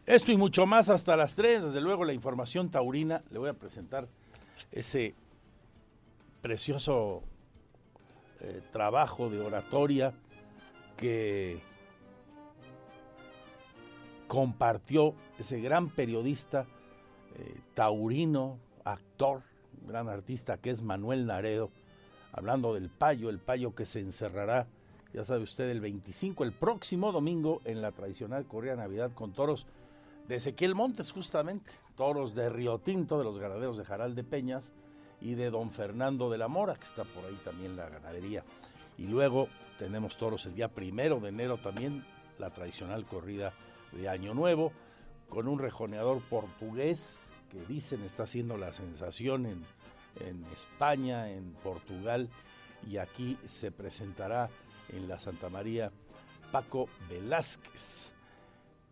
Esto 0.05 0.33
y 0.33 0.37
mucho 0.37 0.65
más 0.65 0.89
hasta 0.89 1.15
las 1.15 1.33
3, 1.35 1.63
desde 1.63 1.79
luego 1.79 2.03
la 2.03 2.11
información 2.11 2.69
taurina. 2.69 3.23
Le 3.31 3.39
voy 3.39 3.47
a 3.47 3.53
presentar 3.53 4.09
ese 4.69 5.15
precioso 6.41 7.23
eh, 8.41 8.61
trabajo 8.73 9.29
de 9.29 9.39
oratoria 9.39 10.13
que 10.97 11.61
compartió 14.27 15.13
ese 15.39 15.61
gran 15.61 15.89
periodista 15.89 16.65
eh, 17.35 17.61
taurino, 17.73 18.57
actor, 18.83 19.41
gran 19.87 20.09
artista 20.09 20.57
que 20.57 20.69
es 20.69 20.81
Manuel 20.81 21.25
Naredo, 21.25 21.71
hablando 22.33 22.73
del 22.73 22.89
payo, 22.89 23.29
el 23.29 23.39
payo 23.39 23.73
que 23.73 23.85
se 23.85 24.01
encerrará, 24.01 24.67
ya 25.13 25.23
sabe 25.23 25.43
usted, 25.43 25.69
el 25.69 25.79
25, 25.79 26.43
el 26.43 26.51
próximo 26.51 27.13
domingo 27.13 27.61
en 27.63 27.81
la 27.81 27.93
tradicional 27.93 28.45
Correa 28.45 28.75
Navidad 28.75 29.11
con 29.13 29.31
toros 29.31 29.65
de 30.27 30.35
Ezequiel 30.35 30.75
Montes, 30.75 31.11
justamente, 31.11 31.71
toros 31.95 32.33
de 32.33 32.49
Río 32.49 32.79
Tinto, 32.79 33.17
de 33.17 33.23
los 33.23 33.39
ganaderos 33.39 33.77
de 33.77 33.85
Jaral 33.85 34.15
de 34.15 34.23
Peñas 34.23 34.73
y 35.21 35.35
de 35.35 35.49
Don 35.49 35.71
Fernando 35.71 36.29
de 36.29 36.37
la 36.37 36.47
Mora, 36.47 36.75
que 36.75 36.85
está 36.85 37.03
por 37.03 37.25
ahí 37.25 37.37
también 37.43 37.75
la 37.75 37.89
ganadería. 37.89 38.43
Y 38.97 39.07
luego 39.07 39.47
tenemos 39.79 40.17
toros 40.17 40.45
el 40.45 40.55
día 40.55 40.69
primero 40.69 41.19
de 41.19 41.29
enero 41.29 41.57
también, 41.57 42.05
la 42.39 42.51
tradicional 42.51 43.05
corrida 43.05 43.53
de 43.91 44.09
Año 44.09 44.33
Nuevo, 44.33 44.71
con 45.29 45.47
un 45.47 45.59
rejoneador 45.59 46.21
portugués 46.21 47.33
que 47.49 47.65
dicen 47.65 48.03
está 48.03 48.23
haciendo 48.23 48.57
la 48.57 48.73
sensación 48.73 49.45
en, 49.45 49.65
en 50.19 50.43
España, 50.53 51.29
en 51.31 51.53
Portugal, 51.63 52.29
y 52.89 52.97
aquí 52.97 53.37
se 53.45 53.71
presentará 53.71 54.49
en 54.89 55.07
la 55.07 55.19
Santa 55.19 55.49
María 55.49 55.91
Paco 56.51 56.87
Velázquez 57.09 58.12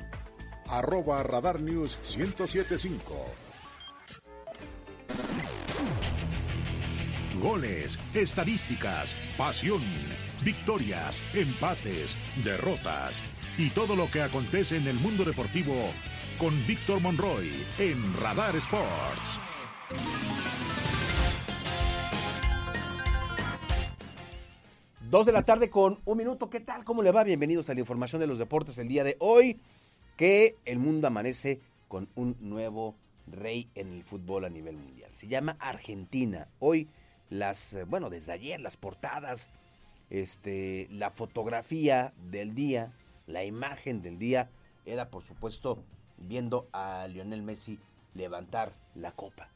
arroba 0.71 1.21
Radar 1.21 1.59
News 1.59 1.99
1075. 2.17 3.01
Goles, 7.41 7.99
estadísticas, 8.13 9.13
pasión, 9.37 9.81
victorias, 10.43 11.19
empates, 11.33 12.15
derrotas 12.43 13.21
y 13.57 13.69
todo 13.71 13.95
lo 13.95 14.09
que 14.09 14.21
acontece 14.21 14.77
en 14.77 14.87
el 14.87 14.95
mundo 14.95 15.25
deportivo 15.25 15.73
con 16.39 16.55
Víctor 16.65 17.01
Monroy 17.01 17.51
en 17.77 17.97
Radar 18.21 18.55
Sports. 18.55 19.39
Dos 25.09 25.25
de 25.25 25.33
la 25.33 25.43
tarde 25.43 25.69
con 25.69 25.99
un 26.05 26.17
minuto. 26.17 26.49
¿Qué 26.49 26.61
tal? 26.61 26.85
¿Cómo 26.85 27.01
le 27.01 27.11
va? 27.11 27.25
Bienvenidos 27.25 27.69
a 27.69 27.73
la 27.73 27.81
información 27.81 28.21
de 28.21 28.27
los 28.27 28.39
deportes 28.39 28.77
el 28.77 28.87
día 28.87 29.03
de 29.03 29.17
hoy. 29.19 29.59
Que 30.17 30.55
el 30.65 30.79
mundo 30.79 31.07
amanece 31.07 31.59
con 31.87 32.07
un 32.15 32.37
nuevo 32.39 32.95
rey 33.27 33.69
en 33.75 33.91
el 33.93 34.03
fútbol 34.03 34.45
a 34.45 34.49
nivel 34.49 34.77
mundial. 34.77 35.09
Se 35.13 35.27
llama 35.27 35.57
Argentina. 35.59 36.47
Hoy 36.59 36.87
las, 37.29 37.73
eh, 37.73 37.83
bueno, 37.85 38.09
desde 38.09 38.33
ayer 38.33 38.59
las 38.59 38.77
portadas, 38.77 39.49
este, 40.09 40.87
la 40.91 41.09
fotografía 41.09 42.13
del 42.29 42.53
día, 42.53 42.91
la 43.27 43.43
imagen 43.45 44.01
del 44.01 44.19
día 44.19 44.49
era 44.85 45.09
por 45.09 45.23
supuesto 45.23 45.83
viendo 46.17 46.67
a 46.73 47.07
Lionel 47.07 47.43
Messi 47.43 47.79
levantar 48.13 48.73
la 48.95 49.11
copa, 49.11 49.49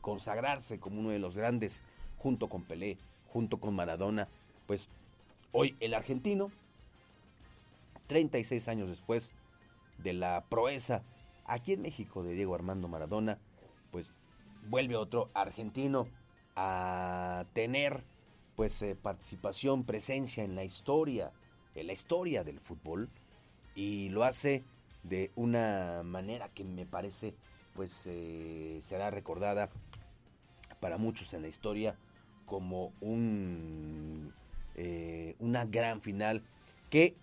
consagrarse 0.00 0.78
como 0.78 1.00
uno 1.00 1.10
de 1.10 1.18
los 1.18 1.36
grandes 1.36 1.82
junto 2.18 2.48
con 2.48 2.62
Pelé, 2.62 2.96
junto 3.28 3.58
con 3.58 3.74
Maradona, 3.74 4.28
pues 4.66 4.88
hoy 5.52 5.76
el 5.80 5.94
argentino 5.94 6.50
36 8.06 8.68
años 8.68 8.88
después 8.88 9.32
de 10.02 10.12
la 10.12 10.44
proeza. 10.48 11.02
Aquí 11.44 11.72
en 11.72 11.82
México 11.82 12.22
de 12.22 12.34
Diego 12.34 12.54
Armando 12.54 12.88
Maradona, 12.88 13.38
pues 13.90 14.14
vuelve 14.68 14.96
otro 14.96 15.30
argentino 15.34 16.06
a 16.56 17.44
tener 17.52 18.04
pues 18.56 18.80
eh, 18.82 18.94
participación, 18.94 19.84
presencia 19.84 20.44
en 20.44 20.54
la 20.54 20.64
historia, 20.64 21.32
en 21.74 21.86
la 21.86 21.92
historia 21.92 22.44
del 22.44 22.60
fútbol 22.60 23.08
y 23.74 24.10
lo 24.10 24.24
hace 24.24 24.62
de 25.02 25.30
una 25.34 26.02
manera 26.04 26.48
que 26.48 26.64
me 26.64 26.86
parece 26.86 27.34
pues 27.74 28.02
eh, 28.06 28.80
será 28.84 29.10
recordada 29.10 29.70
para 30.80 30.98
muchos 30.98 31.32
en 31.32 31.42
la 31.42 31.48
historia 31.48 31.96
como 32.44 32.92
un 33.00 34.32
eh, 34.74 35.36
una 35.38 35.64
gran 35.64 36.00
final 36.00 36.42
que 36.90 37.16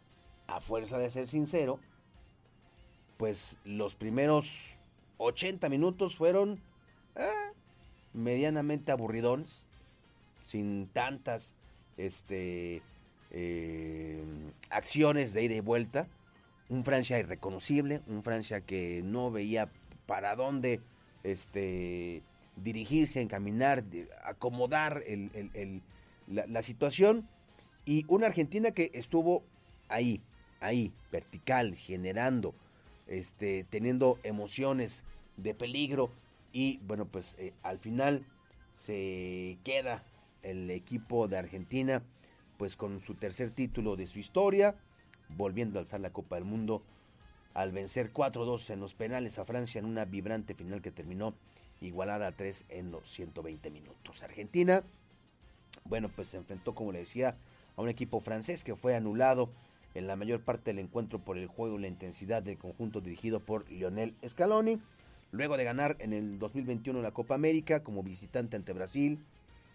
a 0.47 0.59
fuerza 0.59 0.97
de 0.97 1.11
ser 1.11 1.27
sincero 1.27 1.79
pues 3.19 3.57
los 3.65 3.95
primeros 3.95 4.77
80 5.17 5.67
minutos 5.67 6.15
fueron 6.15 6.61
eh, 7.17 7.51
medianamente 8.13 8.93
aburridones, 8.93 9.67
sin 10.45 10.87
tantas 10.87 11.53
este, 11.97 12.81
eh, 13.31 14.23
acciones 14.69 15.33
de 15.33 15.43
ida 15.43 15.55
y 15.55 15.59
vuelta. 15.59 16.07
Un 16.69 16.85
Francia 16.85 17.19
irreconocible, 17.19 18.01
un 18.07 18.23
Francia 18.23 18.61
que 18.61 19.01
no 19.03 19.31
veía 19.31 19.69
para 20.05 20.37
dónde 20.37 20.79
este, 21.25 22.23
dirigirse, 22.55 23.19
encaminar, 23.19 23.83
acomodar 24.23 25.03
la, 26.27 26.47
la 26.47 26.63
situación. 26.63 27.27
Y 27.83 28.05
una 28.07 28.27
Argentina 28.27 28.71
que 28.71 28.91
estuvo 28.93 29.43
ahí, 29.89 30.21
ahí, 30.61 30.93
vertical, 31.11 31.75
generando, 31.75 32.55
este, 33.09 33.65
teniendo 33.65 34.19
emociones 34.23 35.03
de 35.35 35.53
peligro 35.53 36.11
y 36.53 36.77
bueno, 36.87 37.05
pues 37.05 37.35
eh, 37.39 37.53
al 37.63 37.79
final 37.79 38.25
se 38.73 39.57
queda 39.63 40.03
el 40.43 40.71
equipo 40.71 41.27
de 41.27 41.37
Argentina 41.37 42.01
pues 42.57 42.75
con 42.75 43.01
su 43.01 43.15
tercer 43.15 43.51
título 43.51 43.95
de 43.95 44.07
su 44.07 44.19
historia, 44.19 44.75
volviendo 45.29 45.79
a 45.79 45.81
alzar 45.81 46.01
la 46.01 46.11
Copa 46.11 46.35
del 46.35 46.43
Mundo 46.43 46.83
al 47.53 47.71
vencer 47.71 48.11
4-2 48.13 48.69
en 48.71 48.81
los 48.81 48.93
penales 48.93 49.39
a 49.39 49.45
Francia 49.45 49.79
en 49.79 49.85
una 49.85 50.05
vibrante 50.05 50.53
final 50.53 50.81
que 50.81 50.91
terminó 50.91 51.33
igualada 51.81 52.27
a 52.27 52.31
3 52.33 52.65
en 52.69 52.91
los 52.91 53.09
120 53.11 53.71
minutos. 53.71 54.23
Argentina, 54.23 54.83
bueno, 55.85 56.09
pues 56.09 56.27
se 56.29 56.37
enfrentó, 56.37 56.75
como 56.75 56.91
le 56.91 56.99
decía, 56.99 57.37
a 57.77 57.81
un 57.81 57.89
equipo 57.89 58.19
francés 58.19 58.63
que 58.63 58.75
fue 58.75 58.95
anulado 58.95 59.49
en 59.95 60.07
la 60.07 60.15
mayor 60.15 60.41
parte 60.41 60.71
del 60.71 60.79
encuentro 60.79 61.19
por 61.19 61.37
el 61.37 61.47
juego 61.47 61.77
y 61.77 61.81
la 61.81 61.87
intensidad 61.87 62.43
del 62.43 62.57
conjunto 62.57 63.01
dirigido 63.01 63.39
por 63.39 63.69
Lionel 63.71 64.15
Scaloni. 64.27 64.79
Luego 65.31 65.57
de 65.57 65.63
ganar 65.63 65.95
en 65.99 66.13
el 66.13 66.39
2021 66.39 67.01
la 67.01 67.11
Copa 67.11 67.35
América 67.35 67.83
como 67.83 68.03
visitante 68.03 68.55
ante 68.55 68.73
Brasil 68.73 69.19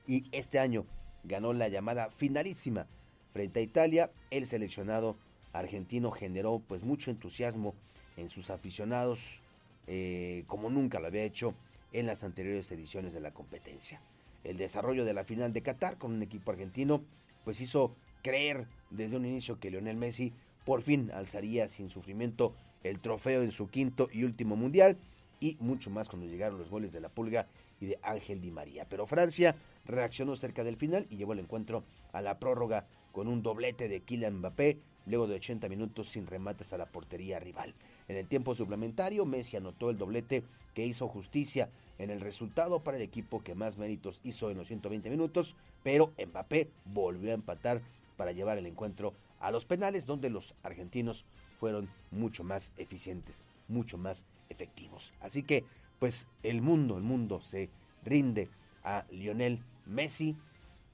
y 0.07 0.25
este 0.33 0.59
año 0.59 0.85
ganó 1.23 1.53
la 1.53 1.69
llamada 1.69 2.11
finalísima 2.11 2.87
frente 3.33 3.61
a 3.61 3.63
Italia, 3.63 4.11
el 4.31 4.47
seleccionado 4.47 5.17
argentino 5.53 6.11
generó 6.11 6.61
pues 6.67 6.83
mucho 6.83 7.11
entusiasmo 7.11 7.75
en 8.17 8.29
sus 8.31 8.51
aficionados 8.51 9.43
eh, 9.87 10.45
como 10.47 10.71
nunca 10.71 11.01
lo 11.01 11.09
había 11.09 11.25
hecho 11.25 11.55
en 11.93 12.07
las 12.07 12.25
anteriores 12.25 12.71
ediciones 12.73 13.13
de 13.13 13.21
la 13.21 13.33
competencia. 13.33 14.01
El 14.43 14.57
desarrollo 14.57 15.05
de 15.05 15.15
la 15.15 15.25
final 15.25 15.53
de 15.53 15.63
Qatar 15.63 15.97
con 15.97 16.13
un 16.13 16.23
equipo 16.23 16.51
argentino 16.51 17.03
pues 17.45 17.61
hizo 17.61 17.95
creer 18.23 18.67
desde 18.91 19.17
un 19.17 19.27
inicio 19.27 19.61
que 19.61 19.71
Lionel 19.71 19.97
Messi 19.97 20.33
por 20.65 20.83
fin 20.83 21.11
alzaría 21.13 21.69
sin 21.69 21.91
sufrimiento 21.91 22.55
el 22.83 23.01
trofeo 23.01 23.43
en 23.43 23.51
su 23.51 23.69
quinto 23.69 24.09
y 24.13 24.25
último 24.25 24.57
mundial 24.57 24.97
y 25.41 25.57
mucho 25.61 25.91
más 25.91 26.09
cuando 26.09 26.27
llegaron 26.27 26.59
los 26.59 26.71
goles 26.71 26.93
de 26.93 27.01
la 27.01 27.09
Pulga 27.09 27.47
y 27.81 27.87
de 27.87 27.99
Ángel 28.03 28.41
Di 28.41 28.51
María. 28.51 28.87
Pero 28.89 29.07
Francia 29.07 29.57
reaccionó 29.85 30.37
cerca 30.37 30.65
del 30.65 30.77
final 30.77 31.07
y 31.11 31.17
llevó 31.17 31.35
el 31.35 31.41
encuentro 31.41 31.85
a 32.13 32.23
la 32.23 32.39
prórroga 32.39 32.87
con 33.13 33.29
un 33.29 33.43
doblete 33.43 33.89
de 33.89 34.01
Kylian 34.01 34.39
Mbappé 34.39 34.79
luego 35.07 35.27
de 35.27 35.35
80 35.35 35.69
minutos 35.69 36.09
sin 36.09 36.27
remates 36.27 36.73
a 36.73 36.79
la 36.79 36.87
portería 36.87 37.41
rival. 37.41 37.75
En 38.09 38.17
el 38.17 38.27
tiempo 38.27 38.55
suplementario, 38.55 39.25
Messi 39.25 39.57
anotó 39.57 39.91
el 39.91 39.99
doblete 39.99 40.45
que 40.75 40.87
hizo 40.87 41.09
justicia 41.09 41.71
en 41.99 42.11
el 42.11 42.21
resultado 42.21 42.81
para 42.81 42.97
el 42.97 43.03
equipo 43.03 43.43
que 43.43 43.55
más 43.55 43.79
méritos 43.79 44.21
hizo 44.25 44.51
en 44.51 44.59
los 44.59 44.69
120 44.69 45.09
minutos, 45.11 45.55
pero 45.83 46.13
Mbappé 46.19 46.69
volvió 46.85 47.31
a 47.31 47.35
empatar 47.35 47.81
para 48.17 48.33
llevar 48.33 48.59
el 48.59 48.67
encuentro 48.67 49.15
a 49.41 49.51
los 49.51 49.65
penales, 49.65 50.07
donde 50.07 50.31
los 50.31 50.55
argentinos 50.63 51.25
fueron 51.59 51.89
mucho 52.11 52.45
más 52.45 52.73
eficientes, 52.77 53.43
mucho 53.69 53.99
más 53.99 54.25
efectivos. 54.49 55.13
Así 55.21 55.43
que, 55.43 55.65
pues 55.99 56.27
el 56.43 56.63
mundo, 56.63 56.97
el 56.97 57.05
mundo 57.05 57.41
se 57.41 57.71
rinde 58.05 58.49
a 58.83 59.05
Lionel 59.11 59.61
Messi, 59.87 60.37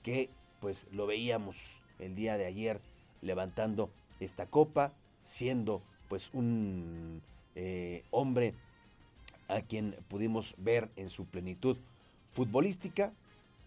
que 0.02 0.30
pues 0.60 0.86
lo 0.92 1.06
veíamos 1.06 1.58
el 1.98 2.14
día 2.14 2.36
de 2.36 2.46
ayer 2.46 2.80
levantando 3.22 3.90
esta 4.20 4.46
copa, 4.46 4.92
siendo 5.22 5.82
pues 6.10 6.28
un 6.34 7.22
eh, 7.54 8.02
hombre 8.10 8.52
a 9.48 9.62
quien 9.62 9.96
pudimos 10.08 10.54
ver 10.58 10.90
en 10.96 11.08
su 11.08 11.24
plenitud 11.24 11.76
futbolística, 12.32 13.12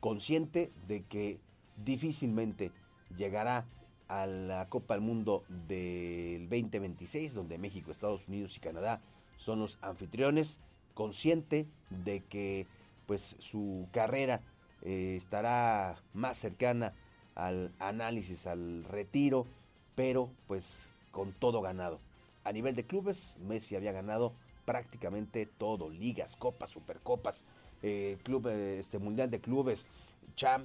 consciente 0.01 0.69
de 0.87 1.03
que 1.03 1.39
difícilmente 1.83 2.71
llegará 3.17 3.65
a 4.09 4.27
la 4.27 4.67
Copa 4.67 4.93
del 4.93 5.03
Mundo 5.03 5.45
del 5.67 6.49
2026, 6.49 7.33
donde 7.33 7.57
México, 7.57 7.91
Estados 7.91 8.27
Unidos 8.27 8.57
y 8.57 8.59
Canadá 8.59 8.99
son 9.37 9.59
los 9.59 9.79
anfitriones, 9.81 10.59
consciente 10.93 11.65
de 11.89 12.19
que 12.25 12.67
pues 13.07 13.37
su 13.39 13.87
carrera 13.93 14.41
eh, 14.81 15.15
estará 15.17 15.95
más 16.13 16.37
cercana 16.37 16.93
al 17.35 17.71
análisis, 17.79 18.47
al 18.47 18.83
retiro, 18.83 19.47
pero 19.95 20.29
pues 20.47 20.89
con 21.11 21.31
todo 21.31 21.61
ganado. 21.61 21.99
A 22.43 22.51
nivel 22.51 22.75
de 22.75 22.85
clubes, 22.85 23.37
Messi 23.39 23.75
había 23.75 23.91
ganado 23.91 24.33
prácticamente 24.65 25.45
todo, 25.45 25.89
ligas, 25.89 26.35
copas, 26.35 26.71
supercopas, 26.71 27.43
eh, 27.81 28.17
club, 28.23 28.47
eh, 28.47 28.79
este, 28.79 28.99
mundial 28.99 29.29
de 29.29 29.39
clubes, 29.39 29.85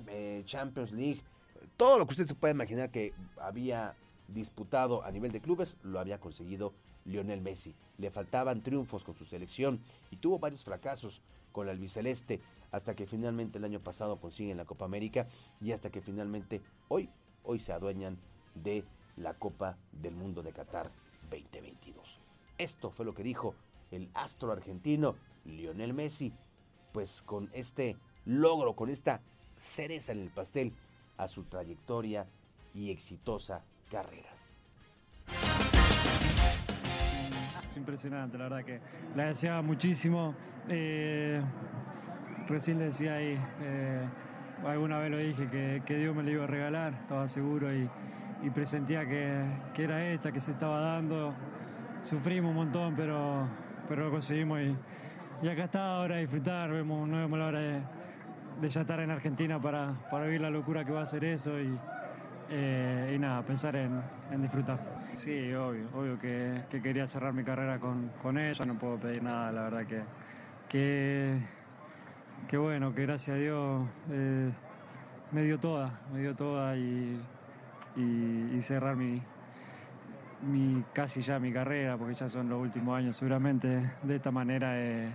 eh, 0.09 0.43
Champions 0.45 0.93
League, 0.93 1.23
todo 1.77 1.99
lo 1.99 2.07
que 2.07 2.13
usted 2.13 2.27
se 2.27 2.35
puede 2.35 2.55
imaginar 2.55 2.91
que 2.91 3.13
había 3.41 3.95
disputado 4.29 5.05
a 5.05 5.11
nivel 5.11 5.33
de 5.33 5.41
clubes, 5.41 5.77
lo 5.83 6.01
había 6.01 6.19
conseguido 6.19 6.73
Lionel 7.05 7.41
Messi. 7.41 7.75
Le 7.99 8.11
faltaban 8.11 8.63
triunfos 8.63 9.05
con 9.05 9.15
su 9.15 9.25
selección 9.25 9.81
y 10.11 10.17
tuvo 10.17 10.39
varios 10.39 10.65
fracasos 10.65 11.23
con 11.53 11.67
el 11.67 11.75
albiceleste 11.75 12.41
hasta 12.71 12.95
que 12.95 13.07
finalmente 13.07 13.59
el 13.59 13.65
año 13.65 13.81
pasado 13.81 14.21
consiguen 14.21 14.59
la 14.59 14.65
Copa 14.65 14.85
América 14.85 15.27
y 15.61 15.73
hasta 15.73 15.91
que 15.91 16.03
finalmente 16.03 16.61
hoy, 16.89 17.09
hoy 17.43 17.59
se 17.59 17.73
adueñan 17.73 18.19
de 18.55 18.85
la 19.17 19.35
Copa 19.35 19.77
del 19.93 20.15
Mundo 20.15 20.43
de 20.43 20.53
Qatar 20.53 20.91
2022. 21.31 22.21
Esto 22.59 22.91
fue 22.91 23.05
lo 23.05 23.15
que 23.15 23.23
dijo 23.23 23.55
el 23.91 24.11
astro 24.15 24.53
argentino 24.53 25.17
Lionel 25.45 25.95
Messi, 25.95 26.33
pues 26.93 27.23
con 27.23 27.49
este 27.53 27.97
logro, 28.25 28.75
con 28.75 28.89
esta 28.91 29.21
cereza 29.57 30.13
en 30.13 30.21
el 30.21 30.31
pastel 30.31 30.73
a 31.17 31.29
su 31.29 31.45
trayectoria 31.45 32.27
y 32.75 32.91
exitosa 32.91 33.63
carrera. 33.91 34.29
Es 37.67 37.77
impresionante, 37.77 38.39
la 38.39 38.45
verdad 38.45 38.65
que 38.65 38.81
le 39.15 39.25
deseaba 39.25 39.63
muchísimo. 39.63 40.35
Eh, 40.71 41.43
recién 42.49 42.79
le 42.79 42.87
decía 42.87 43.15
ahí, 43.15 43.39
eh, 43.61 44.09
alguna 44.65 44.99
vez 44.99 45.11
lo 45.11 45.19
dije, 45.19 45.83
que, 45.85 45.97
Dios 45.97 46.15
me 46.15 46.23
lo 46.23 46.31
iba 46.31 46.45
a 46.45 46.47
regalar, 46.47 46.95
estaba 46.95 47.29
seguro 47.29 47.75
y, 47.75 47.89
presentía 48.51 49.07
que, 49.07 49.83
era 49.83 50.05
esta, 50.07 50.33
que 50.33 50.41
se 50.41 50.53
estaba 50.53 50.81
dando. 50.81 51.35
Sufrimos 52.03 52.51
un 52.51 52.57
montón, 52.57 52.95
pero, 52.97 53.47
pero 53.89 54.05
lo 54.05 54.11
conseguimos 54.11 54.61
y, 54.61 55.49
acá 55.49 55.65
está 55.65 55.97
ahora 55.97 56.17
disfrutar, 56.17 56.71
vemos, 56.71 57.09
no 57.09 57.19
vemos 57.19 57.39
la 57.39 57.47
hora 57.47 57.61
de, 57.61 58.69
ya 58.69 58.81
estar 58.81 59.01
en 59.01 59.11
Argentina 59.11 59.61
para, 59.61 59.95
para 60.11 60.27
vivir 60.27 60.41
la 60.41 60.51
locura 60.51 60.85
que 60.85 60.93
va 60.93 61.03
a 61.03 61.07
ser 61.07 61.25
eso 61.25 61.59
y, 61.61 61.79
eh, 62.51 63.13
y 63.15 63.19
nada, 63.19 63.43
pensar 63.43 63.77
en, 63.77 64.01
disfrutar. 64.41 64.79
Sí, 65.15 65.53
obvio, 65.55 65.89
obvio 65.95 66.19
que, 66.19 66.65
quería 66.83 67.07
cerrar 67.07 67.33
mi 67.33 67.43
carrera 67.43 67.79
con, 67.79 68.11
con 68.23 68.39
ella, 68.39 68.65
no 68.65 68.79
puedo 68.79 68.99
pedir 68.99 69.23
nada, 69.23 69.51
la 69.53 69.63
verdad 69.63 69.87
que, 69.87 70.03
que, 72.49 72.57
bueno, 72.57 72.95
que 72.95 73.03
gracias 73.03 73.37
a 73.37 73.41
Dios 73.41 73.87
eh, 74.11 74.51
me 75.33 75.43
dio 75.43 75.59
toda, 75.59 76.01
me 76.13 76.21
dio 76.21 76.35
toda 76.37 76.77
y, 76.77 77.21
y, 77.97 78.61
cerrar 78.63 78.97
mi, 78.97 79.23
mi, 80.43 80.85
casi 80.93 81.21
ya 81.21 81.39
mi 81.39 81.53
carrera, 81.53 81.97
porque 81.97 82.15
ya 82.15 82.29
son 82.29 82.49
los 82.49 82.61
últimos 82.61 82.97
años 82.97 83.17
seguramente, 83.17 83.93
de 84.03 84.17
esta 84.17 84.31
manera 84.31 84.79
es 84.81 85.15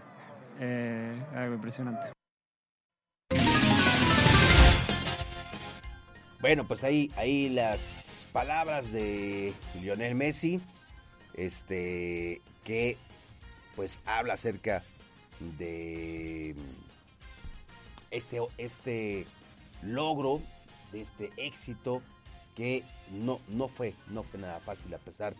algo 1.35 1.55
impresionante. 1.55 2.11
Bueno, 6.43 6.67
pues 6.67 6.83
ahí, 6.83 7.09
ahí 7.15 7.47
las 7.47 8.27
palabras 8.33 8.91
de 8.91 9.53
Lionel 9.79 10.15
Messi, 10.15 10.59
este, 11.35 12.41
que 12.65 12.97
pues 13.77 14.01
habla 14.05 14.33
acerca 14.33 14.83
de 15.39 16.53
este, 18.11 18.41
este 18.57 19.25
logro, 19.81 20.41
de 20.91 21.01
este 21.01 21.29
éxito 21.37 22.01
que 22.55 22.83
no, 23.11 23.39
no, 23.49 23.67
fue, 23.67 23.93
no 24.07 24.23
fue 24.23 24.39
nada 24.39 24.59
fácil 24.59 24.93
a 24.93 24.97
pesar 24.97 25.35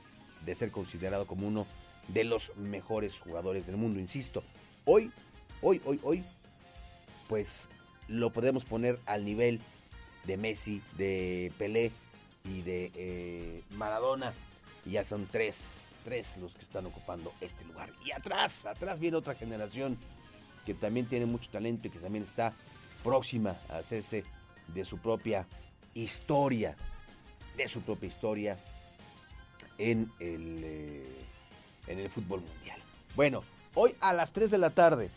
de 0.46 0.56
ser 0.56 0.72
considerado 0.72 1.28
como 1.28 1.48
uno 1.48 1.66
de 2.08 2.24
los 2.24 2.56
mejores 2.58 3.20
jugadores 3.20 3.66
del 3.66 3.78
mundo. 3.78 4.00
Insisto, 4.00 4.44
hoy, 4.86 5.12
hoy, 5.62 5.82
hoy, 5.86 6.00
hoy, 6.04 6.24
pues 7.28 7.70
lo 8.08 8.32
podemos 8.32 8.66
poner 8.66 9.00
al 9.06 9.26
nivel 9.26 9.62
de 10.26 10.38
Messi, 10.38 10.82
de 10.98 11.52
Pelé 11.58 11.92
y 12.46 12.62
de 12.62 12.92
eh, 12.96 13.64
Maradona. 13.76 14.34
Y 14.86 14.92
ya 14.92 15.04
son 15.04 15.26
tres, 15.26 15.96
tres 16.04 16.38
los 16.38 16.54
que 16.54 16.62
están 16.62 16.86
ocupando 16.86 17.34
este 17.40 17.64
lugar. 17.66 17.90
Y 18.06 18.12
atrás, 18.12 18.66
atrás 18.66 19.00
viene 19.00 19.18
otra 19.18 19.36
generación 19.36 19.98
que 20.66 20.74
también 20.74 21.06
tiene 21.08 21.26
mucho 21.26 21.50
talento 21.50 21.88
y 21.88 21.92
que 21.92 22.00
también 22.00 22.24
está 22.24 22.54
próxima 23.04 23.58
a 23.70 23.78
hacerse 23.78 24.24
de 24.68 24.86
su 24.86 24.98
propia 24.98 25.46
historia, 25.94 26.76
de 27.58 27.68
su 27.68 27.82
propia 27.82 28.08
historia 28.08 28.58
en 29.78 30.12
el, 30.20 30.62
eh, 30.64 31.20
en 31.88 32.00
el 32.00 32.10
fútbol 32.10 32.42
mundial. 32.42 32.80
Bueno, 33.16 33.44
hoy 33.76 33.96
a 34.00 34.14
las 34.14 34.32
3 34.32 34.52
de 34.52 34.58
la 34.58 34.70
tarde 34.70 35.10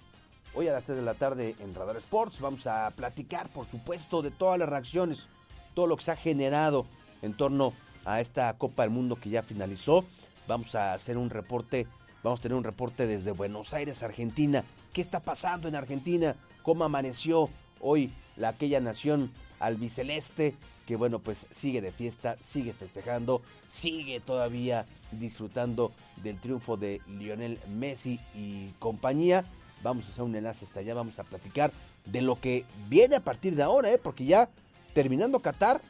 Hoy 0.58 0.68
a 0.68 0.72
las 0.72 0.84
3 0.84 0.96
de 0.96 1.04
la 1.04 1.12
tarde 1.12 1.54
en 1.60 1.74
Radar 1.74 1.98
Sports 1.98 2.40
vamos 2.40 2.66
a 2.66 2.90
platicar, 2.96 3.50
por 3.50 3.66
supuesto, 3.66 4.22
de 4.22 4.30
todas 4.30 4.58
las 4.58 4.66
reacciones, 4.66 5.26
todo 5.74 5.86
lo 5.86 5.98
que 5.98 6.04
se 6.04 6.12
ha 6.12 6.16
generado 6.16 6.86
en 7.20 7.36
torno 7.36 7.74
a 8.06 8.22
esta 8.22 8.50
Copa 8.56 8.82
del 8.82 8.90
Mundo 8.90 9.16
que 9.16 9.28
ya 9.28 9.42
finalizó. 9.42 10.06
Vamos 10.48 10.74
a 10.74 10.94
hacer 10.94 11.18
un 11.18 11.28
reporte, 11.28 11.86
vamos 12.22 12.40
a 12.40 12.42
tener 12.44 12.56
un 12.56 12.64
reporte 12.64 13.06
desde 13.06 13.32
Buenos 13.32 13.74
Aires, 13.74 14.02
Argentina. 14.02 14.64
¿Qué 14.94 15.02
está 15.02 15.20
pasando 15.20 15.68
en 15.68 15.74
Argentina? 15.74 16.34
¿Cómo 16.62 16.84
amaneció 16.84 17.50
hoy 17.82 18.10
la 18.38 18.48
aquella 18.48 18.80
nación 18.80 19.30
albiceleste? 19.60 20.54
Que 20.86 20.96
bueno, 20.96 21.18
pues 21.18 21.46
sigue 21.50 21.80
de 21.80 21.92
fiesta, 21.92 22.36
sigue 22.40 22.72
festejando, 22.72 23.42
sigue 23.68 24.20
todavía 24.20 24.86
disfrutando 25.12 25.92
del 26.22 26.38
triunfo 26.40 26.76
de 26.76 27.00
Lionel 27.06 27.58
Messi 27.68 28.20
y 28.34 28.70
compañía. 28.78 29.44
Vamos 29.82 30.06
a 30.06 30.08
hacer 30.08 30.24
un 30.24 30.36
enlace 30.36 30.64
hasta 30.64 30.80
allá, 30.80 30.94
vamos 30.94 31.18
a 31.18 31.24
platicar 31.24 31.72
de 32.04 32.22
lo 32.22 32.40
que 32.40 32.64
viene 32.88 33.16
a 33.16 33.24
partir 33.24 33.56
de 33.56 33.62
ahora, 33.62 33.90
¿eh? 33.90 33.98
porque 33.98 34.24
ya 34.24 34.48
terminando 34.94 35.40
Qatar, 35.40 35.82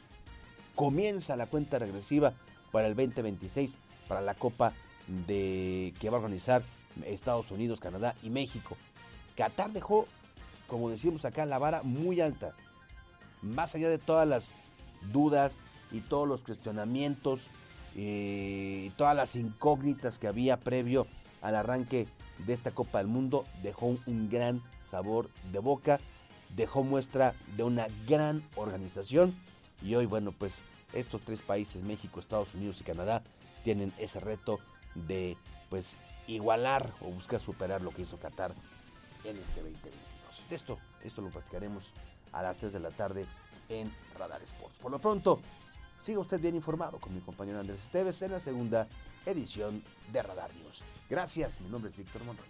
comienza 0.75 1.35
la 1.35 1.47
cuenta 1.47 1.79
regresiva 1.79 2.33
para 2.71 2.87
el 2.87 2.95
2026, 2.95 3.77
para 4.07 4.21
la 4.21 4.33
Copa 4.33 4.73
de 5.27 5.93
que 5.99 6.09
va 6.09 6.17
a 6.17 6.19
organizar 6.19 6.61
Estados 7.05 7.51
Unidos, 7.51 7.79
Canadá 7.79 8.15
y 8.21 8.29
México. 8.29 8.75
Qatar 9.35 9.71
dejó, 9.71 10.05
como 10.67 10.89
decimos 10.89 11.25
acá, 11.25 11.45
la 11.45 11.57
vara 11.57 11.83
muy 11.83 12.21
alta. 12.21 12.53
Más 13.41 13.75
allá 13.75 13.89
de 13.89 13.97
todas 13.97 14.27
las 14.27 14.53
dudas 15.11 15.57
y 15.91 16.01
todos 16.01 16.27
los 16.27 16.41
cuestionamientos 16.41 17.47
eh, 17.95 18.85
y 18.87 18.89
todas 18.91 19.15
las 19.15 19.35
incógnitas 19.35 20.17
que 20.17 20.27
había 20.27 20.59
previo 20.59 21.07
al 21.41 21.55
arranque 21.55 22.07
de 22.45 22.53
esta 22.53 22.71
Copa 22.71 22.99
del 22.99 23.07
Mundo 23.07 23.43
dejó 23.63 23.97
un 24.05 24.29
gran 24.29 24.61
sabor 24.81 25.29
de 25.51 25.59
boca, 25.59 25.99
dejó 26.55 26.83
muestra 26.83 27.33
de 27.55 27.63
una 27.63 27.87
gran 28.07 28.43
organización 28.55 29.35
y 29.81 29.95
hoy, 29.95 30.05
bueno, 30.05 30.31
pues 30.31 30.61
estos 30.93 31.21
tres 31.21 31.41
países, 31.41 31.83
México, 31.83 32.19
Estados 32.19 32.53
Unidos 32.53 32.81
y 32.81 32.83
Canadá, 32.83 33.21
tienen 33.63 33.91
ese 33.97 34.19
reto 34.19 34.59
de 34.95 35.37
pues 35.69 35.97
igualar 36.27 36.93
o 37.01 37.09
buscar 37.09 37.41
superar 37.41 37.81
lo 37.81 37.91
que 37.91 38.03
hizo 38.03 38.17
Qatar 38.17 38.53
en 39.23 39.37
este 39.37 39.61
2022. 39.61 40.49
De 40.49 40.55
esto, 40.55 40.79
esto 41.03 41.21
lo 41.21 41.29
practicaremos 41.29 41.91
a 42.31 42.41
las 42.41 42.57
3 42.57 42.73
de 42.73 42.79
la 42.79 42.91
tarde 42.91 43.25
en 43.69 43.91
Radar 44.17 44.41
Sports. 44.43 44.77
Por 44.81 44.91
lo 44.91 44.99
pronto, 44.99 45.39
siga 46.01 46.19
usted 46.19 46.39
bien 46.39 46.55
informado 46.55 46.97
con 46.99 47.13
mi 47.13 47.21
compañero 47.21 47.59
Andrés 47.59 47.83
Esteves 47.83 48.21
en 48.21 48.31
la 48.31 48.39
segunda 48.39 48.87
edición 49.25 49.81
de 50.11 50.23
Radar 50.23 50.53
News. 50.55 50.81
Gracias, 51.09 51.59
mi 51.61 51.69
nombre 51.69 51.91
es 51.91 51.97
Víctor 51.97 52.23
Monroy. 52.23 52.47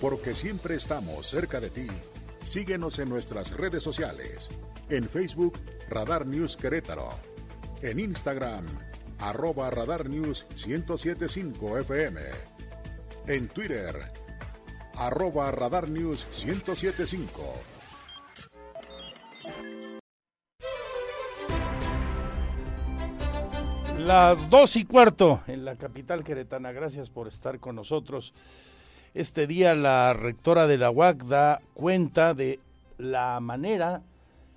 Porque 0.00 0.34
siempre 0.34 0.76
estamos 0.76 1.26
cerca 1.26 1.60
de 1.60 1.68
ti. 1.68 1.86
Síguenos 2.44 2.98
en 2.98 3.10
nuestras 3.10 3.50
redes 3.50 3.82
sociales. 3.82 4.48
En 4.88 5.08
Facebook, 5.08 5.58
Radar 5.90 6.26
News 6.26 6.56
Querétaro. 6.56 7.29
En 7.82 7.98
Instagram, 7.98 8.66
arroba 9.20 9.70
Radar 9.70 10.06
News 10.06 10.44
1075 10.66 11.78
FM. 11.78 12.20
En 13.26 13.48
Twitter, 13.48 13.96
arroba 14.96 15.50
Radar 15.50 15.88
News 15.88 16.26
1075. 16.44 17.40
Las 24.00 24.50
dos 24.50 24.76
y 24.76 24.84
cuarto 24.84 25.40
en 25.46 25.64
la 25.64 25.76
capital 25.76 26.22
queretana. 26.22 26.72
Gracias 26.72 27.08
por 27.08 27.28
estar 27.28 27.60
con 27.60 27.76
nosotros. 27.76 28.34
Este 29.14 29.46
día 29.46 29.74
la 29.74 30.12
rectora 30.12 30.66
de 30.66 30.76
la 30.76 30.90
UAC 30.90 31.24
da 31.24 31.62
cuenta 31.72 32.34
de 32.34 32.60
la 32.98 33.40
manera 33.40 34.02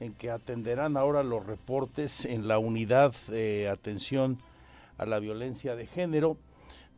en 0.04 0.14
que 0.14 0.32
atenderán 0.32 0.98
ahora 0.98 1.24
los 1.24 1.46
reportes 1.46 2.26
en 2.26 2.48
la 2.48 2.60
unidad 2.60 3.14
de 3.28 3.70
atención 3.70 4.40
a 4.98 5.06
la 5.06 5.20
violencia 5.20 5.76
de 5.76 5.88
género. 5.88 6.38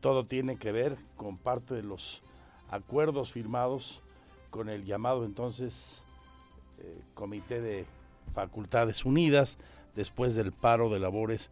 Todo 0.01 0.25
tiene 0.25 0.57
que 0.57 0.71
ver 0.71 0.97
con 1.15 1.37
parte 1.37 1.75
de 1.75 1.83
los 1.83 2.23
acuerdos 2.69 3.31
firmados 3.31 4.01
con 4.49 4.69
el 4.69 4.85
llamado 4.85 5.25
entonces 5.25 6.03
eh, 6.79 7.01
Comité 7.13 7.61
de 7.61 7.85
Facultades 8.33 9.05
Unidas 9.05 9.57
después 9.95 10.33
del 10.35 10.51
paro 10.51 10.89
de 10.89 10.99
labores 10.99 11.51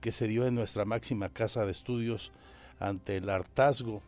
que 0.00 0.12
se 0.12 0.26
dio 0.26 0.46
en 0.46 0.54
nuestra 0.54 0.84
máxima 0.84 1.30
casa 1.30 1.64
de 1.64 1.72
estudios 1.72 2.32
ante 2.80 3.16
el 3.16 3.30
hartazgo 3.30 4.02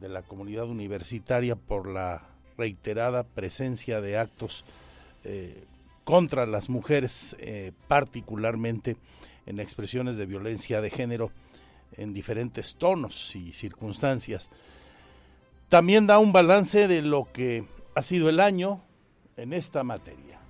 de 0.00 0.08
la 0.08 0.22
comunidad 0.22 0.66
universitaria 0.66 1.54
por 1.56 1.88
la 1.88 2.22
reiterada 2.56 3.22
presencia 3.22 4.00
de 4.00 4.18
actos 4.18 4.64
eh, 5.24 5.64
contra 6.04 6.46
las 6.46 6.68
mujeres, 6.68 7.34
eh, 7.40 7.72
particularmente 7.88 8.96
en 9.46 9.58
expresiones 9.58 10.16
de 10.16 10.26
violencia 10.26 10.80
de 10.80 10.90
género 10.90 11.32
en 11.92 12.12
diferentes 12.12 12.76
tonos 12.76 13.34
y 13.34 13.52
circunstancias. 13.52 14.50
También 15.68 16.06
da 16.06 16.18
un 16.18 16.32
balance 16.32 16.88
de 16.88 17.02
lo 17.02 17.30
que 17.32 17.66
ha 17.94 18.02
sido 18.02 18.28
el 18.28 18.40
año 18.40 18.82
en 19.36 19.52
esta 19.52 19.82
materia. 19.82 20.40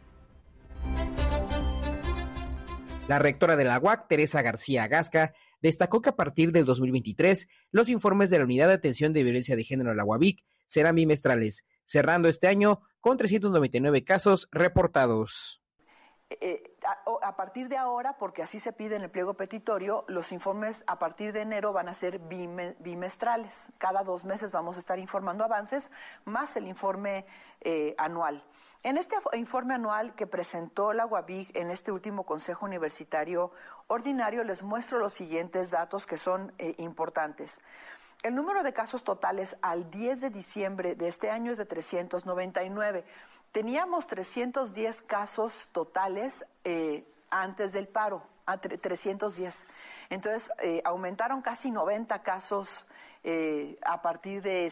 La 3.09 3.19
rectora 3.19 3.57
de 3.57 3.65
la 3.65 3.79
UAC, 3.79 4.09
Teresa 4.09 4.43
García 4.43 4.89
Gasca, 4.89 5.35
destacó 5.61 6.01
que 6.01 6.11
a 6.11 6.17
partir 6.17 6.53
del 6.53 6.65
2023 6.65 7.49
los 7.71 7.89
informes 7.89 8.31
de 8.31 8.39
la 8.39 8.45
Unidad 8.45 8.69
de 8.69 8.75
Atención 8.75 9.13
de 9.13 9.23
Violencia 9.23 9.57
de 9.57 9.65
Género 9.65 9.95
la 9.95 10.05
UAVIC 10.05 10.43
serán 10.67 10.95
bimestrales, 10.95 11.65
cerrando 11.85 12.29
este 12.29 12.49
año 12.49 12.81
con 13.05 13.19
399 13.19 14.03
casos 14.03 14.49
reportados. 14.51 15.61
Eh, 16.31 16.75
a, 17.21 17.37
partir 17.37 17.69
de 17.69 17.77
ahora, 17.77 18.17
porque 18.17 18.43
así 18.43 18.59
se 18.59 18.73
pide 18.73 18.97
en 18.97 19.03
el 19.03 19.11
pliego 19.11 19.35
petitorio, 19.35 20.07
los 20.09 20.33
informes 20.33 20.85
a 20.87 20.99
partir 20.99 21.35
de 21.35 21.43
enero 21.43 21.75
van 21.75 21.91
a 21.91 21.93
ser 21.93 22.19
bimestrales. 22.19 23.67
Cada 23.77 24.05
dos 24.05 24.25
meses 24.25 24.53
vamos 24.53 24.77
a 24.77 24.79
estar 24.79 24.99
informando 24.99 25.45
avances, 25.45 25.91
más 26.25 26.57
el 26.57 26.67
informe 26.67 27.27
eh, 27.61 27.95
anual. 27.99 28.43
En 28.83 28.97
este 28.97 29.17
informe 29.35 29.75
anual 29.75 30.15
que 30.15 30.27
presentó 30.27 30.95
la 30.95 31.05
UABIG 31.05 31.57
en 31.59 31.71
este 31.71 31.93
último 31.93 32.25
Consejo 32.25 32.65
Universitario 32.65 33.53
Ordinario, 33.87 34.45
les 34.45 34.63
muestro 34.63 34.99
los 34.99 35.13
siguientes 35.13 35.71
datos 35.71 36.07
que 36.07 36.17
son 36.17 36.55
eh, 36.57 36.75
importantes. 36.79 37.61
El 38.25 38.35
número 38.35 38.63
de 38.63 38.73
casos 38.73 39.05
totales 39.05 39.55
al 39.61 39.91
10 39.91 40.23
de 40.23 40.31
diciembre 40.31 40.95
de 40.95 41.09
este 41.09 41.29
año 41.29 41.53
es 41.53 41.59
de 41.59 41.67
399. 41.67 43.05
Teníamos 43.53 44.07
310 44.07 45.03
casos 45.03 45.69
totales 45.73 46.47
eh, 46.65 47.05
antes 47.29 47.75
del 47.75 47.87
paro, 47.87 48.23
a 48.47 48.57
310. 48.57 49.67
Entonces, 50.09 50.51
eh, 50.63 50.81
aumentaron 50.87 51.43
casi 51.43 51.71
90 51.71 52.23
casos 52.23 52.87
a 53.87 54.03
partir 54.03 54.43
de, 54.43 54.71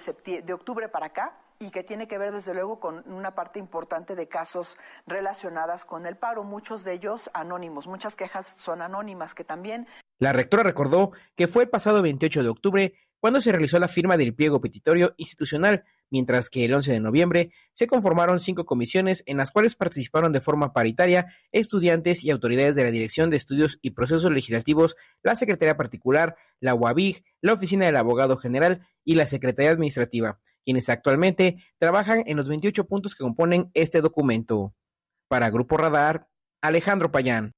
octubre 0.53 0.88
para 0.88 1.07
acá 1.07 1.34
y 1.59 1.70
que 1.70 1.82
tiene 1.82 2.09
que 2.09 2.18
ver 2.18 2.32
desde 2.32 2.53
luego 2.55 2.80
con 2.80 3.03
una 3.11 3.34
parte 3.34 3.59
importante 3.59 4.14
de 4.14 4.28
casos 4.28 4.78
relacionadas 5.07 5.84
con 5.86 6.07
el 6.07 6.16
paro, 6.16 6.44
muchos 6.44 6.84
de 6.84 6.92
ellos 6.92 7.30
anónimos, 7.32 7.86
muchas 7.86 8.14
quejas 8.14 8.46
son 8.46 8.82
anónimas 8.82 9.34
que 9.34 9.44
también... 9.44 9.86
La 10.18 10.34
rectora 10.34 10.62
recordó 10.62 11.12
que 11.34 11.48
fue 11.48 11.66
pasado 11.66 12.03
28 12.03 12.42
de 12.42 12.48
octubre 12.50 12.94
cuando 13.23 13.41
se 13.41 13.53
realizó 13.53 13.79
la 13.79 13.87
firma 13.87 14.16
del 14.16 14.35
pliego 14.35 14.61
petitorio 14.61 15.14
institucional, 15.16 15.85
mientras 16.11 16.51
que 16.51 16.64
el 16.64 16.75
11 16.75 16.91
de 16.91 16.99
noviembre 16.99 17.53
se 17.73 17.87
conformaron 17.87 18.41
cinco 18.41 18.64
comisiones 18.64 19.23
en 19.27 19.37
las 19.37 19.53
cuales 19.53 19.77
participaron 19.77 20.33
de 20.33 20.41
forma 20.41 20.73
paritaria 20.73 21.33
estudiantes 21.53 22.25
y 22.25 22.33
autoridades 22.33 22.75
de 22.75 22.83
la 22.83 22.91
Dirección 22.91 23.31
de 23.31 23.37
Estudios 23.37 23.79
y 23.81 23.91
Procesos 23.91 24.33
Legislativos, 24.33 24.97
la 25.23 25.37
Secretaría 25.37 25.77
Particular, 25.77 26.35
la 26.59 26.75
UABIG, 26.75 27.23
la 27.41 27.53
Oficina 27.53 27.87
del 27.87 27.95
Abogado 27.95 28.39
General 28.39 28.89
y 29.05 29.14
la 29.14 29.29
Secretaría 29.29 29.70
Administrativa, 29.70 30.41
quienes 30.64 30.89
actualmente 30.89 31.59
trabajan 31.79 32.25
en 32.27 32.37
los 32.37 32.49
28 32.49 32.89
puntos 32.89 33.14
que 33.14 33.23
componen 33.23 33.70
este 33.75 34.01
documento. 34.01 34.75
Para 35.29 35.49
Grupo 35.51 35.77
Radar, 35.77 36.27
Alejandro 36.61 37.12
Payán. 37.12 37.55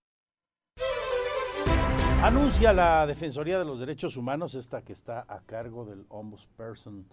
Anuncia 2.25 2.73
la 2.73 3.07
Defensoría 3.07 3.59
de 3.59 3.67
los 3.67 3.81
Derechos 3.81 4.17
Humanos, 4.17 4.55
esta 4.55 4.81
que 4.81 4.95
está 4.95 5.27
a 5.29 5.41
cargo 5.41 5.85
del 5.85 6.07
Ombudsperson, 6.09 7.05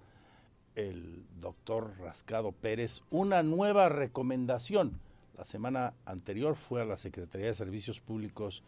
el 0.76 1.26
doctor 1.42 1.96
Rascado 2.00 2.54
Pérez, 2.54 3.02
una 3.10 3.44
nueva 3.44 3.90
recomendación. 3.90 5.02
La 5.38 5.44
semana 5.44 5.92
anterior 6.06 6.56
fue 6.56 6.82
a 6.82 6.86
la 6.86 6.96
Secretaría 6.96 7.48
de 7.48 7.56
Servicios 7.56 8.00
Públicos 8.00 8.64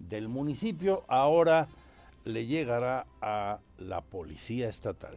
del 0.00 0.26
municipio, 0.26 1.04
ahora 1.06 1.68
le 2.24 2.46
llegará 2.46 3.06
a 3.22 3.60
la 3.78 4.00
Policía 4.00 4.68
Estatal. 4.68 5.14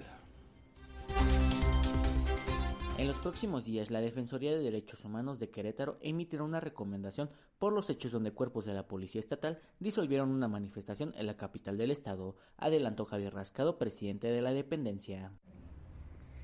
En 2.97 3.05
los 3.05 3.19
próximos 3.19 3.65
días, 3.65 3.91
la 3.91 4.01
Defensoría 4.01 4.49
de 4.49 4.63
Derechos 4.63 5.05
Humanos 5.05 5.37
de 5.37 5.51
Querétaro 5.51 5.99
emitirá 6.01 6.41
una 6.41 6.59
recomendación 6.59 7.29
por 7.59 7.71
los 7.71 7.91
hechos 7.91 8.11
donde 8.11 8.31
cuerpos 8.31 8.65
de 8.65 8.73
la 8.73 8.87
Policía 8.87 9.19
Estatal 9.19 9.59
disolvieron 9.79 10.31
una 10.31 10.47
manifestación 10.47 11.13
en 11.15 11.27
la 11.27 11.37
capital 11.37 11.77
del 11.77 11.91
estado, 11.91 12.37
adelantó 12.57 13.05
Javier 13.05 13.35
Rascado, 13.35 13.77
presidente 13.77 14.29
de 14.29 14.41
la 14.41 14.51
dependencia. 14.51 15.31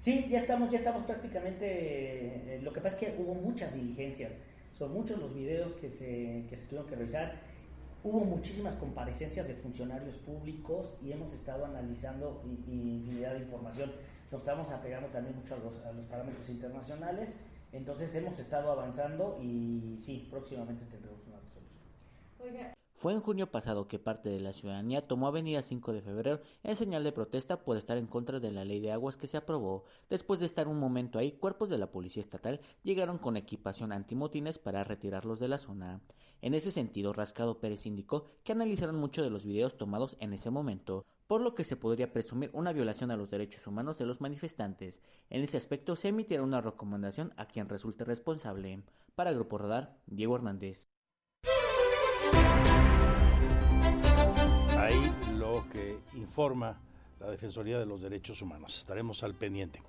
Sí, 0.01 0.27
ya 0.29 0.41
estamos, 0.41 0.69
ya 0.69 0.77
estamos 0.77 1.03
prácticamente. 1.05 1.65
Eh, 1.65 2.61
lo 2.61 2.71
que 2.71 2.81
pasa 2.81 2.97
es 2.97 3.03
que 3.03 3.19
hubo 3.19 3.33
muchas 3.33 3.73
diligencias. 3.73 4.37
Son 4.73 4.93
muchos 4.93 5.17
los 5.17 5.33
videos 5.33 5.73
que 5.73 5.89
se, 5.89 6.45
que 6.47 6.55
se 6.55 6.67
tuvieron 6.67 6.87
que 6.87 6.95
revisar. 6.95 7.41
Hubo 8.03 8.19
muchísimas 8.19 8.75
comparecencias 8.75 9.47
de 9.47 9.55
funcionarios 9.55 10.17
públicos 10.17 10.99
y 11.01 11.13
hemos 11.13 11.33
estado 11.33 11.65
analizando 11.65 12.43
infinidad 12.45 13.33
de 13.33 13.39
información 13.39 13.91
nos 14.33 14.41
estamos 14.41 14.71
apegando 14.71 15.07
también 15.09 15.35
mucho 15.35 15.53
a 15.53 15.59
los, 15.59 15.75
parámetros 16.09 16.49
internacionales. 16.49 17.39
Entonces 17.71 18.15
hemos 18.15 18.37
estado 18.39 18.71
avanzando 18.71 19.37
y 19.39 19.99
sí, 20.03 20.27
próximamente 20.29 20.85
tendremos 20.85 21.21
una 21.27 21.39
resolución. 21.39 22.73
Fue 22.95 23.13
en 23.13 23.21
junio 23.21 23.51
pasado 23.51 23.87
que 23.87 23.99
parte 23.99 24.29
de 24.29 24.39
la 24.39 24.53
ciudadanía 24.53 25.07
tomó 25.07 25.27
Avenida 25.27 25.61
5 25.61 25.93
de 25.93 26.01
febrero 26.01 26.41
en 26.63 26.75
señal 26.75 27.03
de 27.03 27.11
protesta 27.11 27.63
por 27.63 27.77
estar 27.77 27.97
en 27.97 28.07
contra 28.07 28.39
de 28.39 28.51
la 28.51 28.65
ley 28.65 28.79
de 28.79 28.91
aguas 28.91 29.17
que 29.17 29.27
se 29.27 29.37
aprobó. 29.37 29.83
Después 30.09 30.39
de 30.39 30.47
estar 30.47 30.67
un 30.67 30.79
momento 30.79 31.19
ahí, 31.19 31.33
cuerpos 31.33 31.69
de 31.69 31.77
la 31.77 31.91
policía 31.91 32.21
estatal 32.21 32.59
llegaron 32.81 33.19
con 33.19 33.37
equipación 33.37 33.91
antimotines 33.91 34.57
para 34.57 34.83
retirarlos 34.83 35.39
de 35.39 35.47
la 35.47 35.59
zona. 35.59 36.01
En 36.41 36.55
ese 36.55 36.71
sentido, 36.71 37.13
Rascado 37.13 37.59
Pérez 37.59 37.85
indicó 37.85 38.25
que 38.43 38.51
analizaron 38.51 38.99
muchos 38.99 39.23
de 39.23 39.31
los 39.31 39.45
videos 39.45 39.77
tomados 39.77 40.17
en 40.19 40.33
ese 40.33 40.49
momento, 40.49 41.05
por 41.27 41.41
lo 41.41 41.55
que 41.55 41.63
se 41.63 41.75
podría 41.75 42.11
presumir 42.11 42.49
una 42.53 42.73
violación 42.73 43.11
a 43.11 43.17
los 43.17 43.29
derechos 43.29 43.65
humanos 43.67 43.97
de 43.97 44.05
los 44.05 44.21
manifestantes. 44.21 44.99
En 45.29 45.43
ese 45.43 45.57
aspecto 45.57 45.95
se 45.95 46.09
emitirá 46.09 46.43
una 46.43 46.61
recomendación 46.61 47.33
a 47.37 47.45
quien 47.45 47.69
resulte 47.69 48.05
responsable. 48.05 48.83
Para 49.15 49.31
Grupo 49.31 49.57
Radar, 49.57 49.95
Diego 50.07 50.35
Hernández. 50.35 50.87
Ahí 54.77 55.11
lo 55.37 55.63
que 55.71 55.99
informa 56.13 56.79
la 57.19 57.29
Defensoría 57.29 57.79
de 57.79 57.85
los 57.85 58.01
Derechos 58.01 58.41
Humanos. 58.41 58.77
Estaremos 58.77 59.23
al 59.23 59.33
pendiente. 59.33 59.81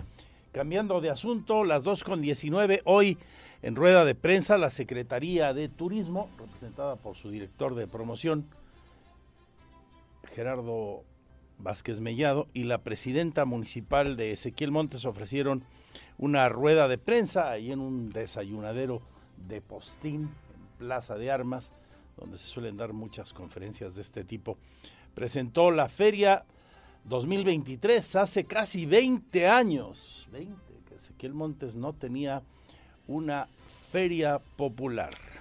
Cambiando 0.53 1.01
de 1.01 1.11
asunto, 1.11 1.65
las 1.65 1.85
2.19, 1.85 2.83
hoy 2.85 3.19
en 3.63 3.75
rueda 3.75 4.05
de 4.05 4.15
prensa, 4.15 4.59
la 4.59 4.71
Secretaría 4.71 5.55
de 5.55 5.69
Turismo, 5.69 6.29
representada 6.39 6.97
por 6.97 7.17
su 7.17 7.31
director 7.31 7.75
de 7.75 7.89
promoción, 7.89 8.47
Gerardo 10.35 11.03
Vázquez 11.59 12.01
Mellado, 12.01 12.49
y 12.53 12.65
la 12.65 12.83
presidenta 12.83 13.45
municipal 13.45 14.17
de 14.17 14.33
Ezequiel 14.33 14.71
Montes 14.71 15.05
ofrecieron 15.05 15.65
una 16.19 16.49
rueda 16.49 16.89
de 16.89 16.99
prensa 16.99 17.51
ahí 17.51 17.73
en 17.73 17.81
un 17.81 18.11
desayunadero 18.11 19.03
de 19.49 19.61
postín 19.61 20.23
en 20.23 20.79
Plaza 20.79 21.17
de 21.17 21.31
Armas, 21.31 21.73
donde 22.17 22.39
se 22.39 22.47
suelen 22.47 22.77
dar 22.77 22.93
muchas 22.93 23.33
conferencias 23.33 23.95
de 23.95 24.03
este 24.03 24.25
tipo. 24.25 24.59
Presentó 25.15 25.71
la 25.71 25.89
feria 25.89 26.45
2023 27.05 28.17
hace 28.17 28.45
casi 28.45 28.87
20 28.87 29.47
años, 29.49 30.29
20, 30.33 30.55
que 30.87 30.95
Ezequiel 30.95 31.35
Montes 31.35 31.77
no 31.77 31.93
tenía 31.93 32.43
una 33.07 33.49
feria 33.89 34.39
popular. 34.57 35.34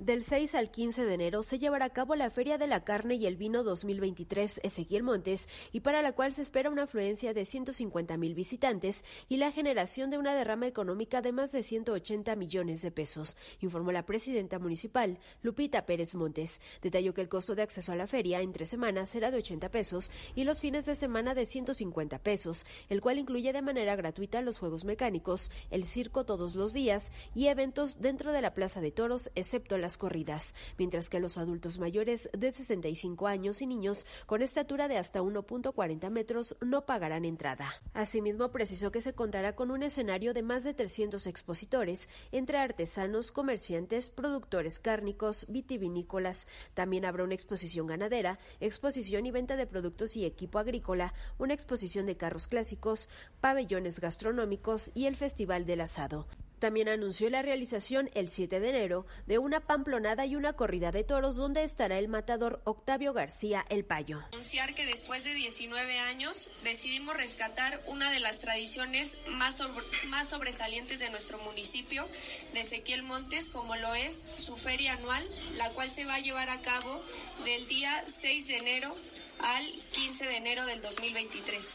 Del 0.00 0.24
6 0.24 0.54
al 0.54 0.70
15 0.70 1.04
de 1.04 1.12
enero 1.12 1.42
se 1.42 1.58
llevará 1.58 1.84
a 1.84 1.90
cabo 1.90 2.14
la 2.14 2.30
Feria 2.30 2.56
de 2.56 2.66
la 2.66 2.84
Carne 2.84 3.16
y 3.16 3.26
el 3.26 3.36
Vino 3.36 3.62
2023 3.62 4.62
Ezequiel 4.62 5.02
Montes 5.02 5.46
y 5.72 5.80
para 5.80 6.00
la 6.00 6.12
cual 6.12 6.32
se 6.32 6.40
espera 6.40 6.70
una 6.70 6.84
afluencia 6.84 7.34
de 7.34 7.44
150 7.44 8.16
mil 8.16 8.34
visitantes 8.34 9.04
y 9.28 9.36
la 9.36 9.52
generación 9.52 10.08
de 10.08 10.16
una 10.16 10.34
derrama 10.34 10.66
económica 10.66 11.20
de 11.20 11.32
más 11.32 11.52
de 11.52 11.62
180 11.62 12.34
millones 12.34 12.80
de 12.80 12.90
pesos, 12.90 13.36
informó 13.60 13.92
la 13.92 14.06
presidenta 14.06 14.58
municipal, 14.58 15.18
Lupita 15.42 15.84
Pérez 15.84 16.14
Montes. 16.14 16.62
Detalló 16.80 17.12
que 17.12 17.20
el 17.20 17.28
costo 17.28 17.54
de 17.54 17.60
acceso 17.60 17.92
a 17.92 17.96
la 17.96 18.06
feria 18.06 18.40
entre 18.40 18.64
semanas 18.64 19.10
será 19.10 19.30
de 19.30 19.36
80 19.36 19.70
pesos 19.70 20.10
y 20.34 20.44
los 20.44 20.62
fines 20.62 20.86
de 20.86 20.94
semana 20.94 21.34
de 21.34 21.44
150 21.44 22.20
pesos, 22.20 22.64
el 22.88 23.02
cual 23.02 23.18
incluye 23.18 23.52
de 23.52 23.60
manera 23.60 23.96
gratuita 23.96 24.40
los 24.40 24.56
juegos 24.56 24.86
mecánicos, 24.86 25.50
el 25.70 25.84
circo 25.84 26.24
todos 26.24 26.54
los 26.54 26.72
días 26.72 27.12
y 27.34 27.48
eventos 27.48 28.00
dentro 28.00 28.32
de 28.32 28.40
la 28.40 28.54
Plaza 28.54 28.80
de 28.80 28.92
Toros, 28.92 29.30
excepto 29.34 29.76
las 29.76 29.89
corridas, 29.96 30.54
mientras 30.78 31.10
que 31.10 31.20
los 31.20 31.38
adultos 31.38 31.78
mayores 31.78 32.30
de 32.32 32.52
65 32.52 33.26
años 33.26 33.62
y 33.62 33.66
niños 33.66 34.06
con 34.26 34.42
estatura 34.42 34.88
de 34.88 34.98
hasta 34.98 35.20
1.40 35.20 36.10
metros 36.10 36.56
no 36.60 36.86
pagarán 36.86 37.24
entrada. 37.24 37.74
Asimismo, 37.94 38.50
precisó 38.50 38.90
que 38.90 39.00
se 39.00 39.12
contará 39.12 39.54
con 39.54 39.70
un 39.70 39.82
escenario 39.82 40.34
de 40.34 40.42
más 40.42 40.64
de 40.64 40.74
300 40.74 41.26
expositores 41.26 42.08
entre 42.32 42.58
artesanos, 42.58 43.32
comerciantes, 43.32 44.10
productores 44.10 44.78
cárnicos, 44.78 45.46
vitivinícolas. 45.48 46.46
También 46.74 47.04
habrá 47.04 47.24
una 47.24 47.34
exposición 47.34 47.86
ganadera, 47.86 48.38
exposición 48.60 49.26
y 49.26 49.30
venta 49.30 49.56
de 49.56 49.66
productos 49.66 50.16
y 50.16 50.24
equipo 50.24 50.58
agrícola, 50.58 51.14
una 51.38 51.54
exposición 51.54 52.06
de 52.06 52.16
carros 52.16 52.46
clásicos, 52.48 53.08
pabellones 53.40 54.00
gastronómicos 54.00 54.90
y 54.94 55.06
el 55.06 55.16
Festival 55.16 55.66
del 55.66 55.80
Asado. 55.82 56.26
También 56.60 56.90
anunció 56.90 57.30
la 57.30 57.40
realización 57.40 58.10
el 58.14 58.28
7 58.28 58.60
de 58.60 58.68
enero 58.68 59.06
de 59.26 59.38
una 59.38 59.60
pamplonada 59.60 60.26
y 60.26 60.36
una 60.36 60.52
corrida 60.52 60.92
de 60.92 61.04
toros 61.04 61.36
donde 61.36 61.64
estará 61.64 61.98
el 61.98 62.08
matador 62.08 62.60
Octavio 62.64 63.14
García 63.14 63.64
El 63.70 63.86
Payo. 63.86 64.20
Anunciar 64.32 64.74
que 64.74 64.84
después 64.84 65.24
de 65.24 65.32
19 65.32 65.98
años 65.98 66.50
decidimos 66.62 67.16
rescatar 67.16 67.82
una 67.86 68.10
de 68.12 68.20
las 68.20 68.40
tradiciones 68.40 69.16
más, 69.26 69.62
más 70.08 70.28
sobresalientes 70.28 71.00
de 71.00 71.08
nuestro 71.08 71.38
municipio, 71.38 72.06
de 72.52 72.60
Ezequiel 72.60 73.02
Montes, 73.02 73.48
como 73.48 73.74
lo 73.76 73.94
es 73.94 74.26
su 74.36 74.58
feria 74.58 74.92
anual, 74.92 75.26
la 75.56 75.70
cual 75.70 75.90
se 75.90 76.04
va 76.04 76.16
a 76.16 76.20
llevar 76.20 76.50
a 76.50 76.60
cabo 76.60 77.02
del 77.46 77.66
día 77.68 78.04
6 78.06 78.48
de 78.48 78.58
enero 78.58 78.94
al 79.38 79.64
15 79.92 80.26
de 80.26 80.36
enero 80.36 80.66
del 80.66 80.82
2023. 80.82 81.74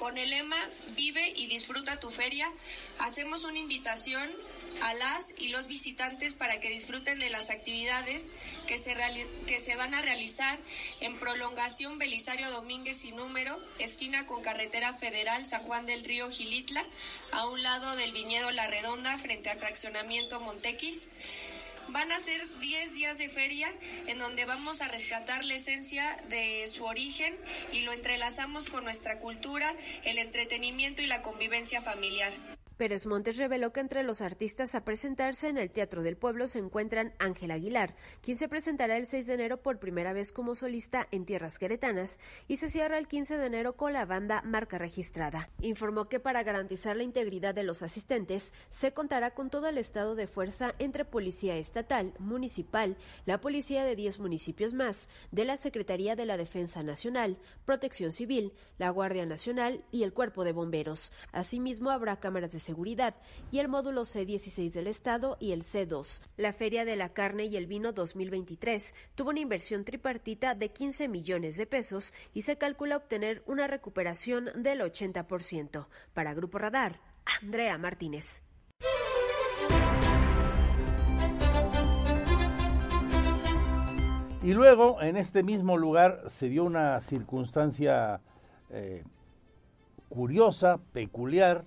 Con 0.00 0.16
el 0.16 0.30
lema 0.30 0.56
Vive 0.96 1.34
y 1.36 1.46
disfruta 1.46 2.00
tu 2.00 2.08
feria, 2.08 2.50
hacemos 3.00 3.44
una 3.44 3.58
invitación 3.58 4.30
a 4.80 4.94
las 4.94 5.34
y 5.36 5.48
los 5.48 5.66
visitantes 5.66 6.32
para 6.32 6.58
que 6.58 6.70
disfruten 6.70 7.18
de 7.18 7.28
las 7.28 7.50
actividades 7.50 8.32
que 8.66 8.78
se, 8.78 8.96
que 9.46 9.60
se 9.60 9.76
van 9.76 9.92
a 9.92 10.00
realizar 10.00 10.58
en 11.00 11.18
prolongación 11.18 11.98
Belisario 11.98 12.50
Domínguez 12.50 13.04
y 13.04 13.12
número, 13.12 13.60
esquina 13.78 14.26
con 14.26 14.42
carretera 14.42 14.94
federal 14.94 15.44
San 15.44 15.64
Juan 15.64 15.84
del 15.84 16.02
Río 16.02 16.30
Gilitla, 16.30 16.82
a 17.32 17.46
un 17.46 17.62
lado 17.62 17.94
del 17.96 18.12
viñedo 18.12 18.50
La 18.52 18.68
Redonda 18.68 19.18
frente 19.18 19.50
al 19.50 19.58
fraccionamiento 19.58 20.40
Montequis. 20.40 21.08
Van 21.92 22.12
a 22.12 22.20
ser 22.20 22.40
10 22.60 22.94
días 22.94 23.18
de 23.18 23.28
feria 23.28 23.68
en 24.06 24.18
donde 24.18 24.44
vamos 24.44 24.80
a 24.80 24.86
rescatar 24.86 25.44
la 25.44 25.54
esencia 25.54 26.16
de 26.28 26.66
su 26.68 26.84
origen 26.84 27.36
y 27.72 27.80
lo 27.80 27.92
entrelazamos 27.92 28.68
con 28.68 28.84
nuestra 28.84 29.18
cultura, 29.18 29.74
el 30.04 30.18
entretenimiento 30.18 31.02
y 31.02 31.06
la 31.06 31.22
convivencia 31.22 31.82
familiar. 31.82 32.32
Pérez 32.80 33.04
Montes 33.04 33.36
reveló 33.36 33.74
que 33.74 33.80
entre 33.80 34.02
los 34.04 34.22
artistas 34.22 34.74
a 34.74 34.86
presentarse 34.86 35.50
en 35.50 35.58
el 35.58 35.70
Teatro 35.70 36.02
del 36.02 36.16
Pueblo 36.16 36.46
se 36.46 36.60
encuentran 36.60 37.12
Ángel 37.18 37.50
Aguilar, 37.50 37.94
quien 38.22 38.38
se 38.38 38.48
presentará 38.48 38.96
el 38.96 39.06
6 39.06 39.26
de 39.26 39.34
enero 39.34 39.58
por 39.58 39.78
primera 39.78 40.14
vez 40.14 40.32
como 40.32 40.54
solista 40.54 41.06
en 41.10 41.26
tierras 41.26 41.58
queretanas 41.58 42.18
y 42.48 42.56
se 42.56 42.70
cierra 42.70 42.96
el 42.96 43.06
15 43.06 43.36
de 43.36 43.44
enero 43.44 43.76
con 43.76 43.92
la 43.92 44.06
banda 44.06 44.40
Marca 44.46 44.78
Registrada. 44.78 45.50
Informó 45.60 46.08
que 46.08 46.20
para 46.20 46.42
garantizar 46.42 46.96
la 46.96 47.02
integridad 47.02 47.54
de 47.54 47.64
los 47.64 47.82
asistentes 47.82 48.54
se 48.70 48.94
contará 48.94 49.32
con 49.32 49.50
todo 49.50 49.68
el 49.68 49.76
estado 49.76 50.14
de 50.14 50.26
fuerza 50.26 50.74
entre 50.78 51.04
Policía 51.04 51.58
Estatal, 51.58 52.14
Municipal, 52.18 52.96
la 53.26 53.42
Policía 53.42 53.84
de 53.84 53.94
10 53.94 54.20
municipios 54.20 54.72
más, 54.72 55.10
de 55.32 55.44
la 55.44 55.58
Secretaría 55.58 56.16
de 56.16 56.24
la 56.24 56.38
Defensa 56.38 56.82
Nacional, 56.82 57.36
Protección 57.66 58.10
Civil, 58.10 58.54
la 58.78 58.88
Guardia 58.88 59.26
Nacional 59.26 59.84
y 59.90 60.02
el 60.04 60.14
Cuerpo 60.14 60.44
de 60.44 60.52
Bomberos. 60.52 61.12
Asimismo 61.30 61.90
habrá 61.90 62.20
cámaras 62.20 62.52
de 62.52 62.69
Seguridad 62.70 63.16
y 63.50 63.58
el 63.58 63.66
módulo 63.66 64.02
C16 64.02 64.70
del 64.70 64.86
Estado 64.86 65.36
y 65.40 65.50
el 65.50 65.64
C2. 65.64 66.22
La 66.36 66.52
Feria 66.52 66.84
de 66.84 66.94
la 66.94 67.08
Carne 67.08 67.46
y 67.46 67.56
el 67.56 67.66
Vino 67.66 67.90
2023 67.90 68.94
tuvo 69.16 69.30
una 69.30 69.40
inversión 69.40 69.84
tripartita 69.84 70.54
de 70.54 70.68
15 70.68 71.08
millones 71.08 71.56
de 71.56 71.66
pesos 71.66 72.14
y 72.32 72.42
se 72.42 72.58
calcula 72.58 72.96
obtener 72.96 73.42
una 73.46 73.66
recuperación 73.66 74.50
del 74.54 74.82
80%. 74.82 75.88
Para 76.14 76.32
Grupo 76.32 76.58
Radar, 76.58 77.00
Andrea 77.42 77.76
Martínez. 77.76 78.44
Y 84.44 84.54
luego, 84.54 85.02
en 85.02 85.16
este 85.16 85.42
mismo 85.42 85.76
lugar, 85.76 86.22
se 86.28 86.48
dio 86.48 86.62
una 86.62 87.00
circunstancia 87.00 88.20
eh, 88.70 89.02
curiosa, 90.10 90.78
peculiar, 90.92 91.64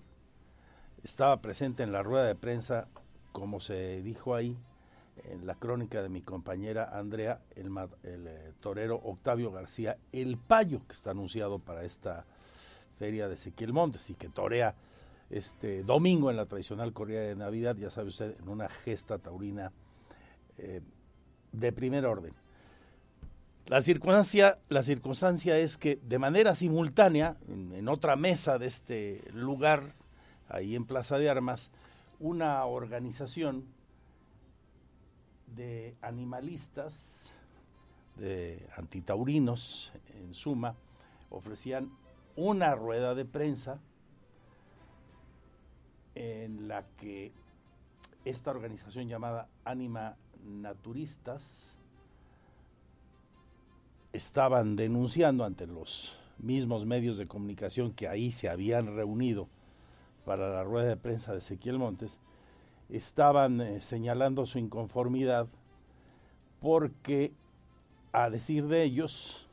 estaba 1.04 1.42
presente 1.42 1.84
en 1.84 1.92
la 1.92 2.02
rueda 2.02 2.26
de 2.26 2.36
prensa, 2.36 2.88
como 3.32 3.60
se 3.60 4.02
dijo 4.02 4.36
ahí, 4.36 4.58
en 5.26 5.46
la 5.46 5.56
crónica 5.56 6.02
de 6.02 6.10
mi 6.10 6.22
compañera 6.22 6.90
Andrea, 6.98 7.42
el, 7.56 7.70
eh, 8.04 8.54
torero 8.60 8.96
Octavio 9.04 9.52
García, 9.52 9.98
el 10.12 10.38
payo 10.38 10.82
que 10.88 10.94
está 10.94 11.12
anunciado 11.12 11.60
para 11.60 11.84
esta 11.84 12.26
feria 12.98 13.28
de 13.28 13.36
Ezequiel 13.36 13.74
Montes 13.74 14.10
y 14.10 14.16
que 14.16 14.30
torea 14.30 14.76
este 15.30 15.84
domingo 15.84 16.32
en 16.32 16.38
la 16.38 16.46
tradicional 16.46 16.94
corrida 16.94 17.22
de 17.22 17.36
Navidad, 17.36 17.76
ya 17.76 17.92
sabe 17.92 18.10
usted, 18.10 18.36
en 18.40 18.50
una 18.50 18.70
gesta 18.70 19.18
taurina 19.18 19.72
eh, 20.58 20.82
de 21.52 21.72
primer 21.72 22.06
orden. 22.06 22.34
La 23.68 23.82
circunstancia, 23.82 24.60
la 24.70 24.84
circunstancia 24.84 25.58
es 25.58 25.78
que 25.78 26.00
de 26.04 26.20
manera 26.20 26.54
simultánea, 26.54 27.38
en 27.48 27.88
otra 27.88 28.16
mesa 28.18 28.60
de 28.60 28.68
este 28.68 29.24
lugar, 29.32 29.96
ahí 30.50 30.76
en 30.76 30.86
Plaza 30.86 31.18
de 31.18 31.30
Armas, 31.30 31.72
una 32.20 32.66
organización 32.66 33.66
de 35.48 35.96
animalistas, 36.02 37.34
de 38.18 38.68
antitaurinos, 38.76 39.92
en 40.16 40.34
suma, 40.34 40.76
ofrecían 41.30 41.92
una 42.36 42.76
rueda 42.76 43.16
de 43.16 43.26
prensa 43.26 43.80
en 46.16 46.68
la 46.68 46.86
que 46.98 47.32
esta 48.26 48.52
organización 48.52 49.08
llamada 49.08 49.50
Anima 49.66 50.16
Naturistas 50.44 51.76
estaban 54.12 54.76
denunciando 54.76 55.44
ante 55.44 55.66
los 55.68 56.18
mismos 56.38 56.86
medios 56.86 57.18
de 57.18 57.28
comunicación 57.28 57.94
que 57.94 58.08
ahí 58.08 58.32
se 58.32 58.50
habían 58.50 58.96
reunido 58.96 59.48
para 60.26 60.50
la 60.50 60.64
rueda 60.64 60.90
de 60.90 60.98
prensa 60.98 61.32
de 61.34 61.40
Ezequiel 61.40 61.80
Montes, 61.80 62.20
estaban 62.90 63.62
eh, 63.62 63.82
señalando 63.82 64.46
su 64.46 64.60
inconformidad 64.60 65.48
porque, 66.60 67.34
a 68.12 68.30
decir 68.30 68.68
de 68.68 68.84
ellos, 68.84 69.50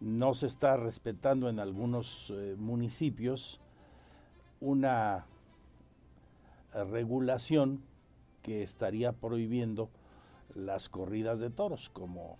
no 0.00 0.34
se 0.34 0.46
está 0.46 0.76
respetando 0.76 1.48
en 1.48 1.60
algunos 1.60 2.30
eh, 2.30 2.54
municipios 2.58 3.60
una 4.60 5.26
regulación 6.72 7.82
que 8.42 8.62
estaría 8.62 9.12
prohibiendo 9.12 9.90
las 10.54 10.88
corridas 10.88 11.40
de 11.40 11.50
toros, 11.50 11.90
como 11.90 12.38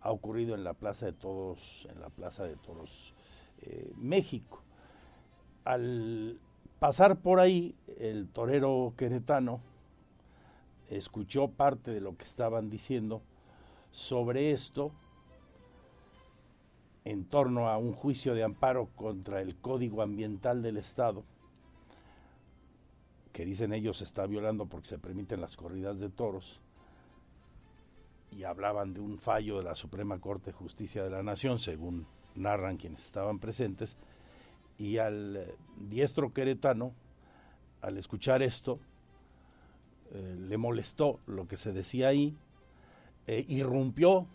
ha 0.00 0.10
ocurrido 0.10 0.54
en 0.54 0.64
la 0.64 0.74
Plaza 0.74 1.06
de 1.06 1.12
Toros, 1.12 1.86
en 1.90 2.00
la 2.00 2.10
Plaza 2.10 2.44
de 2.44 2.56
Toros 2.56 3.14
eh, 3.62 3.92
México. 3.96 4.62
Al 5.64 6.38
pasar 6.78 7.20
por 7.20 7.40
ahí, 7.40 7.74
el 7.98 8.28
torero 8.28 8.94
queretano 8.96 9.60
escuchó 10.88 11.48
parte 11.48 11.92
de 11.92 12.00
lo 12.00 12.16
que 12.16 12.24
estaban 12.24 12.70
diciendo 12.70 13.22
sobre 13.90 14.50
esto 14.52 14.92
en 17.04 17.24
torno 17.24 17.68
a 17.68 17.76
un 17.76 17.92
juicio 17.92 18.34
de 18.34 18.44
amparo 18.44 18.88
contra 18.96 19.40
el 19.40 19.56
Código 19.56 20.02
Ambiental 20.02 20.62
del 20.62 20.78
Estado, 20.78 21.22
que 23.32 23.44
dicen 23.44 23.72
ellos 23.72 23.98
se 23.98 24.04
está 24.04 24.26
violando 24.26 24.66
porque 24.66 24.88
se 24.88 24.98
permiten 24.98 25.40
las 25.40 25.56
corridas 25.56 25.98
de 26.00 26.08
toros, 26.08 26.60
y 28.30 28.44
hablaban 28.44 28.94
de 28.94 29.00
un 29.00 29.18
fallo 29.18 29.58
de 29.58 29.64
la 29.64 29.76
Suprema 29.76 30.18
Corte 30.18 30.46
de 30.46 30.56
Justicia 30.56 31.04
de 31.04 31.10
la 31.10 31.22
Nación, 31.22 31.58
según 31.58 32.06
narran 32.34 32.78
quienes 32.78 33.04
estaban 33.04 33.38
presentes, 33.38 33.96
y 34.78 34.98
al 34.98 35.36
eh, 35.36 35.54
diestro 35.76 36.32
queretano, 36.32 36.92
al 37.80 37.98
escuchar 37.98 38.42
esto, 38.42 38.80
eh, 40.12 40.36
le 40.38 40.56
molestó 40.56 41.20
lo 41.26 41.46
que 41.46 41.56
se 41.56 41.72
decía 41.72 42.08
ahí, 42.08 42.36
e 43.26 43.44
irrumpió 43.48 44.26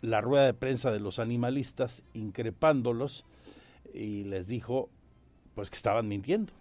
la 0.00 0.20
rueda 0.20 0.44
de 0.44 0.54
prensa 0.54 0.92
de 0.92 1.00
los 1.00 1.18
animalistas, 1.18 2.04
increpándolos, 2.14 3.24
y 3.94 4.24
les 4.24 4.46
dijo 4.46 4.90
pues 5.54 5.70
que 5.70 5.76
estaban 5.76 6.06
mintiendo. 6.06 6.52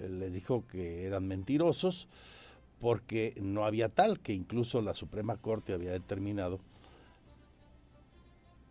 Eh, 0.00 0.08
les 0.08 0.34
dijo 0.34 0.66
que 0.66 1.06
eran 1.06 1.26
mentirosos 1.26 2.08
porque 2.80 3.34
no 3.40 3.64
había 3.64 3.88
tal, 3.88 4.20
que 4.20 4.34
incluso 4.34 4.82
la 4.82 4.94
Suprema 4.94 5.36
Corte 5.36 5.72
había 5.72 5.92
determinado 5.92 6.60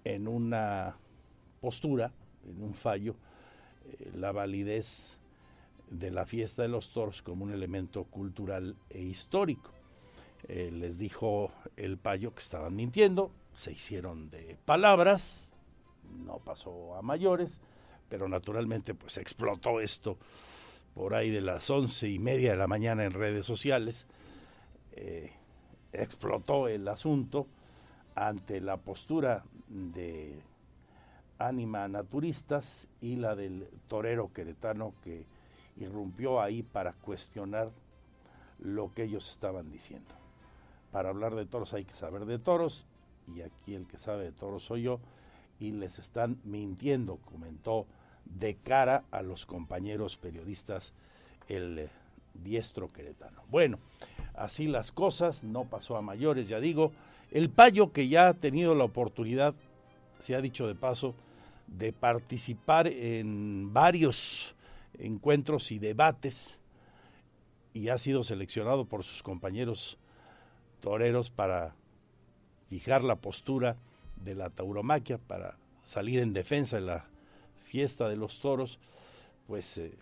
en 0.04 0.28
una 0.28 0.98
postura, 1.66 2.12
en 2.48 2.62
un 2.62 2.76
fallo, 2.76 3.16
eh, 3.86 4.12
la 4.14 4.32
validez 4.32 5.18
de 5.90 6.12
la 6.12 6.28
fiesta 6.28 6.62
de 6.62 6.68
los 6.68 6.92
toros 6.94 7.24
como 7.24 7.44
un 7.44 7.52
elemento 7.52 8.04
cultural 8.04 8.76
e 8.92 9.02
histórico. 9.02 9.72
Eh, 10.48 10.70
les 10.72 11.00
dijo 11.00 11.52
el 11.76 11.98
payo 11.98 12.36
que 12.36 12.44
estaban 12.44 12.76
mintiendo, 12.76 13.32
se 13.58 13.72
hicieron 13.72 14.30
de 14.30 14.60
palabras, 14.64 15.54
no 16.24 16.38
pasó 16.38 16.96
a 16.98 17.02
mayores, 17.02 17.60
pero 18.10 18.30
naturalmente 18.30 18.94
pues 18.94 19.18
explotó 19.18 19.80
esto 19.80 20.20
por 20.94 21.16
ahí 21.16 21.32
de 21.32 21.42
las 21.42 21.68
once 21.72 22.08
y 22.08 22.20
media 22.20 22.52
de 22.52 22.58
la 22.58 22.68
mañana 22.68 23.06
en 23.06 23.12
redes 23.12 23.48
sociales. 23.48 24.06
Eh, 24.92 25.34
explotó 25.94 26.68
el 26.68 26.88
asunto 26.88 27.48
ante 28.14 28.62
la 28.62 28.78
postura 28.78 29.44
de 29.68 30.44
ánima 31.38 31.88
naturistas 31.88 32.88
y 33.02 33.16
la 33.18 33.36
del 33.36 33.68
torero 33.88 34.32
queretano 34.34 34.94
que 35.04 35.26
irrumpió 35.78 36.42
ahí 36.42 36.64
para 36.64 36.94
cuestionar 36.94 37.72
lo 38.60 38.94
que 38.94 39.04
ellos 39.04 39.30
estaban 39.30 39.72
diciendo. 39.72 40.14
Para 40.92 41.10
hablar 41.10 41.36
de 41.36 41.46
toros 41.46 41.74
hay 41.74 41.84
que 41.86 41.94
saber 41.94 42.26
de 42.26 42.40
toros 42.40 42.86
y 43.36 43.42
aquí 43.42 43.76
el 43.76 43.88
que 43.88 43.98
sabe 43.98 44.24
de 44.24 44.32
toros 44.32 44.64
soy 44.64 44.84
yo 44.84 45.00
y 45.60 45.72
les 45.72 46.00
están 46.00 46.40
mintiendo, 46.44 47.18
comentó 47.18 47.86
de 48.26 48.56
cara 48.56 49.04
a 49.12 49.22
los 49.22 49.46
compañeros 49.46 50.18
periodistas 50.18 50.94
el 51.48 51.90
diestro 52.34 52.92
queretano. 52.92 53.44
Bueno, 53.50 53.78
así 54.34 54.68
las 54.68 54.92
cosas, 54.92 55.44
no 55.44 55.66
pasó 55.66 55.98
a 55.98 56.02
mayores, 56.02 56.48
ya 56.48 56.60
digo, 56.60 56.92
el 57.32 57.50
payo 57.50 57.92
que 57.92 58.08
ya 58.08 58.30
ha 58.30 58.34
tenido 58.34 58.76
la 58.76 58.84
oportunidad, 58.84 59.54
se 60.20 60.36
ha 60.36 60.42
dicho 60.42 60.68
de 60.68 60.76
paso, 60.76 61.16
de 61.68 61.94
participar 61.94 62.88
en 62.88 63.74
varios 63.74 64.56
encuentros 64.98 65.72
y 65.72 65.80
debates 65.80 66.60
y 67.74 67.90
ha 67.90 67.98
sido 67.98 68.24
seleccionado 68.24 68.86
por 68.86 69.04
sus 69.04 69.22
compañeros 69.22 69.98
toreros 70.80 71.30
para 71.30 71.76
fijar 72.70 73.04
la 73.04 73.18
postura 73.18 73.76
de 74.16 74.36
la 74.36 74.50
tauromaquia, 74.50 75.18
para 75.18 75.58
salir 75.84 76.20
en 76.20 76.34
defensa 76.34 76.78
de 76.78 76.84
la 76.84 77.06
fiesta 77.66 78.08
de 78.08 78.16
los 78.16 78.40
toros, 78.40 78.80
pues 79.48 79.78
eh, 79.78 79.94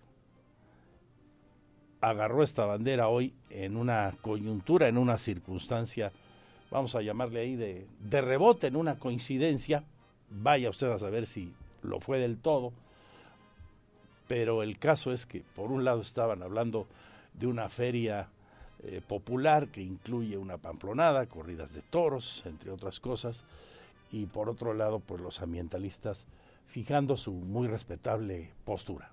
agarró 1.99 2.43
esta 2.43 2.65
bandera 2.65 3.07
hoy 3.07 3.33
en 3.49 3.75
una 3.75 4.15
coyuntura, 4.21 4.87
en 4.87 4.97
una 4.97 5.17
circunstancia, 5.17 6.11
vamos 6.69 6.95
a 6.95 7.01
llamarle 7.01 7.39
ahí 7.39 7.55
de, 7.55 7.87
de 7.99 8.21
rebote, 8.21 8.67
en 8.67 8.75
una 8.75 8.99
coincidencia, 8.99 9.83
vaya 10.33 10.69
usted 10.69 10.91
a 10.91 10.99
saber 10.99 11.25
si 11.25 11.53
lo 11.81 11.99
fue 11.99 12.19
del 12.19 12.37
todo, 12.37 12.73
pero 14.27 14.63
el 14.63 14.79
caso 14.79 15.11
es 15.11 15.25
que 15.25 15.43
por 15.55 15.71
un 15.71 15.83
lado 15.83 16.01
estaban 16.01 16.41
hablando 16.41 16.87
de 17.33 17.47
una 17.47 17.69
feria 17.69 18.29
eh, 18.83 19.01
popular 19.05 19.67
que 19.67 19.81
incluye 19.81 20.37
una 20.37 20.57
pamplonada, 20.57 21.25
corridas 21.27 21.73
de 21.73 21.81
toros, 21.81 22.43
entre 22.45 22.71
otras 22.71 22.99
cosas, 22.99 23.45
y 24.11 24.25
por 24.25 24.49
otro 24.49 24.73
lado, 24.73 24.99
pues 24.99 25.21
los 25.21 25.41
ambientalistas 25.41 26.25
fijando 26.67 27.17
su 27.17 27.33
muy 27.33 27.67
respetable 27.67 28.51
postura, 28.63 29.11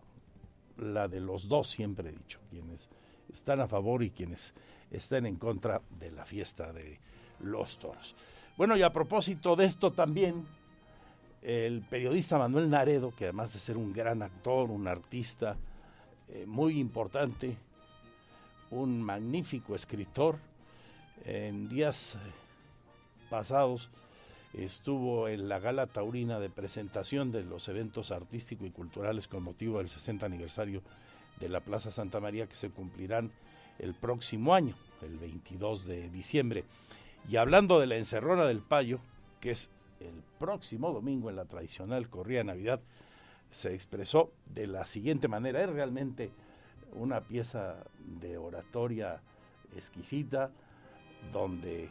la 0.78 1.08
de 1.08 1.20
los 1.20 1.48
dos 1.48 1.68
siempre 1.68 2.08
he 2.08 2.12
dicho, 2.12 2.38
quienes 2.50 2.88
están 3.32 3.60
a 3.60 3.68
favor 3.68 4.02
y 4.02 4.10
quienes 4.10 4.54
están 4.90 5.26
en 5.26 5.36
contra 5.36 5.82
de 5.98 6.10
la 6.10 6.24
fiesta 6.24 6.72
de 6.72 6.98
los 7.40 7.78
toros. 7.78 8.14
Bueno, 8.56 8.76
y 8.76 8.82
a 8.82 8.92
propósito 8.92 9.56
de 9.56 9.64
esto 9.64 9.92
también, 9.92 10.46
el 11.42 11.82
periodista 11.82 12.38
Manuel 12.38 12.68
Naredo, 12.68 13.14
que 13.14 13.24
además 13.24 13.52
de 13.52 13.60
ser 13.60 13.76
un 13.76 13.92
gran 13.92 14.22
actor, 14.22 14.70
un 14.70 14.86
artista 14.86 15.56
eh, 16.28 16.44
muy 16.46 16.78
importante, 16.78 17.56
un 18.70 19.02
magnífico 19.02 19.74
escritor, 19.74 20.38
en 21.24 21.68
días 21.68 22.14
eh, 22.14 22.18
pasados 23.28 23.90
estuvo 24.54 25.28
en 25.28 25.48
la 25.48 25.60
gala 25.60 25.86
taurina 25.86 26.40
de 26.40 26.50
presentación 26.50 27.30
de 27.30 27.44
los 27.44 27.68
eventos 27.68 28.10
artísticos 28.10 28.66
y 28.66 28.70
culturales 28.70 29.28
con 29.28 29.44
motivo 29.44 29.78
del 29.78 29.88
60 29.88 30.26
aniversario 30.26 30.82
de 31.38 31.48
la 31.48 31.60
Plaza 31.60 31.90
Santa 31.90 32.20
María 32.20 32.48
que 32.48 32.56
se 32.56 32.70
cumplirán 32.70 33.30
el 33.78 33.94
próximo 33.94 34.54
año, 34.54 34.74
el 35.02 35.16
22 35.18 35.86
de 35.86 36.10
diciembre. 36.10 36.64
Y 37.28 37.36
hablando 37.36 37.78
de 37.78 37.86
la 37.86 37.96
encerrona 37.96 38.44
del 38.46 38.60
payo, 38.60 38.98
que 39.40 39.50
es 39.52 39.70
el 40.00 40.22
próximo 40.38 40.92
domingo 40.92 41.30
en 41.30 41.36
la 41.36 41.44
tradicional 41.44 42.08
corrida 42.08 42.38
de 42.38 42.44
Navidad, 42.44 42.80
se 43.50 43.74
expresó 43.74 44.32
de 44.52 44.66
la 44.66 44.86
siguiente 44.86 45.28
manera. 45.28 45.62
Es 45.62 45.70
realmente 45.70 46.30
una 46.94 47.20
pieza 47.20 47.76
de 48.20 48.36
oratoria 48.36 49.20
exquisita 49.76 50.50
donde 51.32 51.88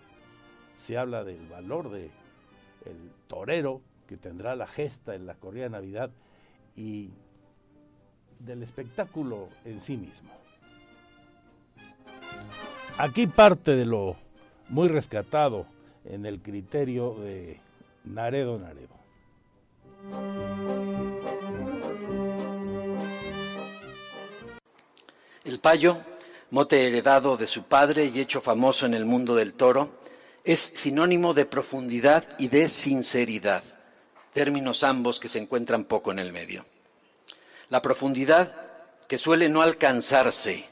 se 0.78 0.98
habla 0.98 1.24
del 1.24 1.46
valor 1.48 1.92
de 1.92 2.10
el 2.86 3.12
torero 3.28 3.82
que 4.08 4.18
tendrá 4.18 4.56
la 4.56 4.68
gesta 4.68 5.16
en 5.16 5.26
la 5.26 5.36
corrida 5.36 5.66
de 5.66 5.70
Navidad 5.70 6.10
y 6.76 7.12
del 8.40 8.64
espectáculo 8.64 9.50
en 9.66 9.82
sí 9.82 9.98
mismo. 9.98 10.32
Aquí 12.98 13.28
parte 13.28 13.76
de 13.76 13.86
lo 13.86 14.16
muy 14.70 14.88
rescatado 14.88 15.66
en 16.06 16.26
el 16.26 16.42
criterio 16.42 17.14
de 17.16 17.60
Naredo 18.06 18.58
Naredo. 18.58 19.00
El 25.44 25.60
payo, 25.60 25.98
mote 26.52 26.88
heredado 26.88 27.38
de 27.38 27.48
su 27.48 27.64
padre 27.64 28.06
y 28.06 28.20
hecho 28.20 28.42
famoso 28.42 28.86
en 28.86 28.94
el 28.94 29.06
mundo 29.06 29.36
del 29.36 29.54
toro, 29.54 30.00
es 30.44 30.60
sinónimo 30.60 31.34
de 31.34 31.46
profundidad 31.46 32.26
y 32.38 32.48
de 32.48 32.70
sinceridad, 32.70 33.64
términos 34.34 34.84
ambos 34.84 35.20
que 35.20 35.30
se 35.30 35.40
encuentran 35.40 35.86
poco 35.86 36.12
en 36.12 36.20
el 36.20 36.32
medio. 36.32 36.66
La 37.70 37.82
profundidad 37.82 38.54
que 39.08 39.18
suele 39.18 39.50
no 39.50 39.62
alcanzarse 39.62 40.66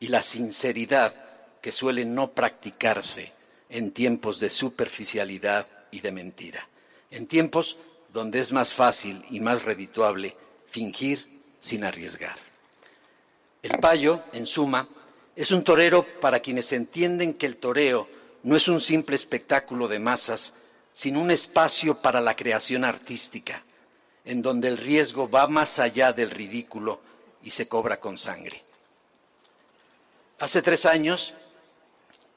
y 0.00 0.08
la 0.08 0.22
sinceridad 0.22 1.14
que 1.60 1.72
suele 1.72 2.04
no 2.04 2.32
practicarse 2.32 3.32
en 3.68 3.92
tiempos 3.92 4.40
de 4.40 4.50
superficialidad 4.50 5.66
y 5.90 6.00
de 6.00 6.12
mentira, 6.12 6.68
en 7.10 7.26
tiempos 7.26 7.76
donde 8.12 8.40
es 8.40 8.52
más 8.52 8.72
fácil 8.72 9.24
y 9.30 9.40
más 9.40 9.64
redituable 9.64 10.36
fingir 10.70 11.40
sin 11.60 11.84
arriesgar. 11.84 12.36
El 13.62 13.78
payo, 13.78 14.22
en 14.32 14.46
suma, 14.46 14.88
es 15.34 15.50
un 15.50 15.62
torero 15.62 16.04
para 16.20 16.40
quienes 16.40 16.72
entienden 16.72 17.34
que 17.34 17.46
el 17.46 17.56
toreo 17.56 18.08
no 18.42 18.56
es 18.56 18.68
un 18.68 18.80
simple 18.80 19.16
espectáculo 19.16 19.88
de 19.88 19.98
masas, 19.98 20.54
sino 20.92 21.20
un 21.20 21.30
espacio 21.30 22.00
para 22.00 22.20
la 22.20 22.34
creación 22.34 22.84
artística, 22.84 23.62
en 24.24 24.42
donde 24.42 24.68
el 24.68 24.78
riesgo 24.78 25.28
va 25.28 25.46
más 25.46 25.78
allá 25.78 26.12
del 26.12 26.30
ridículo 26.30 27.00
y 27.42 27.50
se 27.50 27.68
cobra 27.68 28.00
con 28.00 28.18
sangre. 28.18 28.62
Hace 30.38 30.62
tres 30.62 30.86
años, 30.86 31.34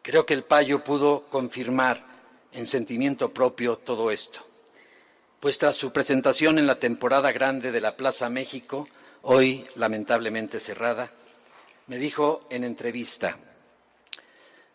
creo 0.02 0.26
que 0.26 0.34
el 0.34 0.44
payo 0.44 0.84
pudo 0.84 1.24
confirmar 1.30 2.11
en 2.54 2.68
sentimiento 2.68 3.34
propio 3.34 3.78
todo 3.78 4.12
esto, 4.12 4.40
pues 5.40 5.58
tras 5.58 5.76
su 5.76 5.92
presentación 5.92 6.60
en 6.60 6.68
la 6.68 6.80
temporada 6.80 7.32
grande 7.32 7.72
de 7.72 7.82
la 7.82 7.96
Plaza 7.96 8.30
México, 8.30 8.88
hoy 9.24 9.66
lamentablemente 9.76 10.60
cerrada, 10.60 11.12
me 11.88 11.98
dijo 11.98 12.46
en 12.50 12.64
entrevista, 12.64 13.38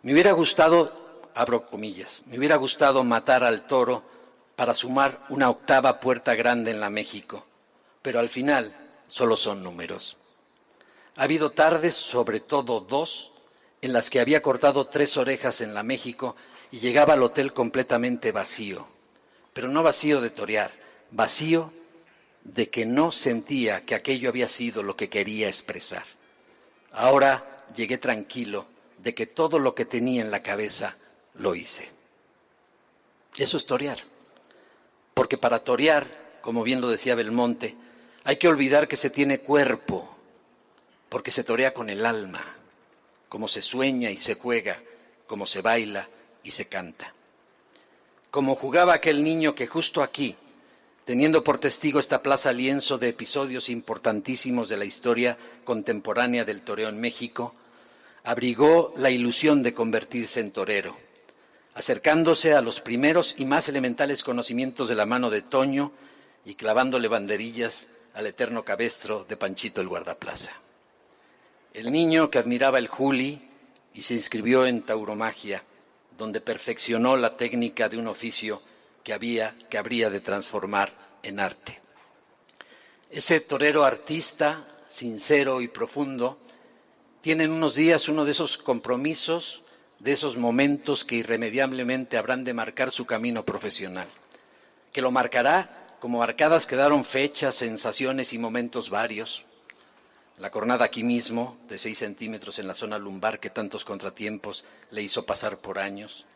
me 0.03 0.12
hubiera 0.12 0.33
gustado 0.33 1.07
abro 1.35 1.66
comillas, 1.66 2.22
me 2.27 2.39
hubiera 2.39 2.57
gustado 2.57 3.05
matar 3.05 3.45
al 3.45 3.66
toro 3.66 4.03
para 4.57 4.72
sumar 4.72 5.27
una 5.29 5.51
octava 5.51 6.01
puerta 6.01 6.35
grande 6.35 6.70
en 6.70 6.81
la 6.81 6.89
México, 6.89 7.45
pero 8.01 8.20
al 8.20 8.31
final 8.31 8.74
solo 9.09 9.37
son 9.37 9.62
números. 9.62 10.16
Ha 11.16 11.24
habido 11.24 11.51
tardes, 11.51 11.95
sobre 11.95 12.41
todo 12.41 12.81
dos, 12.81 13.33
en 13.83 13.93
las 13.93 14.11
que 14.11 14.20
había 14.20 14.43
cortado 14.43 14.87
tres 14.87 15.16
orejas 15.16 15.61
en 15.61 15.74
la 15.74 15.83
México 15.83 16.37
y 16.71 16.81
llegaba 16.81 17.14
al 17.14 17.23
hotel 17.23 17.53
completamente 17.53 18.33
vacío, 18.33 18.87
pero 19.53 19.69
no 19.69 19.83
vacío 19.83 20.21
de 20.21 20.31
torear, 20.31 20.73
vacío 21.11 21.73
de 22.43 22.71
que 22.71 22.87
no 22.87 23.12
sentía 23.12 23.85
que 23.85 23.95
aquello 23.95 24.29
había 24.29 24.49
sido 24.49 24.83
lo 24.83 24.97
que 24.97 25.09
quería 25.09 25.49
expresar. 25.49 26.05
Ahora 26.93 27.64
llegué 27.75 27.99
tranquilo 27.99 28.67
de 28.99 29.14
que 29.14 29.27
todo 29.27 29.59
lo 29.59 29.75
que 29.75 29.85
tenía 29.85 30.23
en 30.23 30.31
la 30.31 30.43
cabeza 30.43 30.97
lo 31.35 31.55
hice. 31.55 31.89
Eso 33.37 33.57
es 33.57 33.67
torear. 33.67 33.99
Porque 35.14 35.39
para 35.39 35.61
torear, 35.61 36.07
como 36.41 36.62
bien 36.62 36.81
lo 36.81 36.89
decía 36.89 37.14
Belmonte, 37.14 37.75
hay 38.25 38.37
que 38.37 38.49
olvidar 38.49 38.89
que 38.89 38.97
se 38.97 39.11
tiene 39.11 39.41
cuerpo, 39.41 40.17
porque 41.09 41.31
se 41.31 41.45
torea 41.45 41.73
con 41.73 41.91
el 41.91 42.05
alma, 42.05 42.57
como 43.29 43.49
se 43.49 43.62
sueña 43.62 44.11
y 44.11 44.17
se 44.17 44.35
juega, 44.35 44.81
como 45.27 45.47
se 45.47 45.61
baila 45.61 46.09
y 46.47 46.53
se 46.53 46.66
canta. 46.66 47.12
Como 48.30 48.55
jugaba 48.55 48.94
aquel 48.94 49.24
niño 49.24 49.55
que 49.55 49.66
justo 49.66 50.03
aquí, 50.03 50.36
teniendo 51.05 51.42
por 51.42 51.59
testigo 51.59 51.99
esta 51.99 52.22
plaza 52.22 52.53
lienzo 52.53 52.99
de 52.99 53.09
episodios 53.09 53.68
importantísimos 53.68 54.68
de 54.68 54.76
la 54.76 54.84
historia 54.84 55.36
contemporánea 55.64 56.44
del 56.44 56.62
toreo 56.62 56.88
en 56.88 57.01
México, 57.01 57.55
abrigó 58.22 58.94
la 58.97 59.11
ilusión 59.11 59.62
de 59.62 59.74
convertirse 59.74 60.40
en 60.40 60.53
torero, 60.53 60.97
acercándose 61.74 62.55
a 62.55 62.61
los 62.61 62.80
primeros 62.80 63.34
y 63.36 63.44
más 63.44 63.68
elementales 63.68 64.22
conocimientos 64.22 64.88
de 64.88 64.94
la 64.94 65.07
mano 65.07 65.30
de 65.30 65.42
Toño 65.42 65.92
y 66.44 66.55
clavándole 66.55 67.09
banderillas 67.09 67.88
al 68.14 68.26
eterno 68.26 68.64
cabestro 68.64 69.24
de 69.24 69.36
Panchito 69.36 69.80
el 69.80 69.88
guardaplaza. 69.88 70.53
El 71.74 71.92
niño 71.92 72.30
que 72.30 72.38
admiraba 72.38 72.78
el 72.78 72.86
Juli 72.86 73.42
y 73.94 74.03
se 74.03 74.14
inscribió 74.14 74.66
en 74.66 74.82
tauromagia, 74.82 75.62
donde 76.17 76.41
perfeccionó 76.41 77.17
la 77.17 77.37
técnica 77.37 77.89
de 77.89 77.99
un 77.99 78.09
oficio 78.09 78.62
que 79.03 79.12
había 79.12 79.55
que 79.71 79.79
habría 79.79 80.11
de 80.11 80.21
transformar 80.21 80.93
en 81.23 81.41
arte. 81.41 81.81
Ese 83.11 83.41
torero 83.41 83.85
artista, 83.85 84.64
sincero 84.89 85.61
y 85.61 85.69
profundo, 85.69 86.39
tiene 87.21 87.45
en 87.45 87.53
unos 87.53 87.75
días 87.75 88.09
uno 88.09 88.25
de 88.25 88.33
esos 88.33 88.59
compromisos, 88.59 89.62
de 89.99 90.12
esos 90.12 90.37
momentos 90.37 91.05
que 91.05 91.17
irremediablemente 91.17 92.19
habrán 92.19 92.45
de 92.45 92.55
marcar 92.55 92.91
su 92.91 93.07
camino 93.07 93.45
profesional, 93.45 94.09
que 94.93 95.03
lo 95.03 95.11
marcará 95.11 95.87
como 96.01 96.19
marcadas 96.19 96.67
quedaron 96.67 97.05
fechas, 97.05 97.55
sensaciones 97.55 98.33
y 98.33 98.39
momentos 98.39 98.91
varios. 98.91 99.45
La 100.39 100.51
cornada 100.51 100.84
aquí 100.84 101.03
mismo, 101.03 101.57
de 101.66 101.78
seis 101.78 101.99
centímetros 101.99 102.59
en 102.59 102.66
la 102.66 102.74
zona 102.74 102.99
lumbar 102.99 103.41
que 103.41 103.49
tantos 103.49 103.87
contratiempos 103.87 104.64
le 104.91 105.03
hizo 105.03 105.24
pasar 105.24 105.59
por 105.59 105.78
años. 105.78 106.26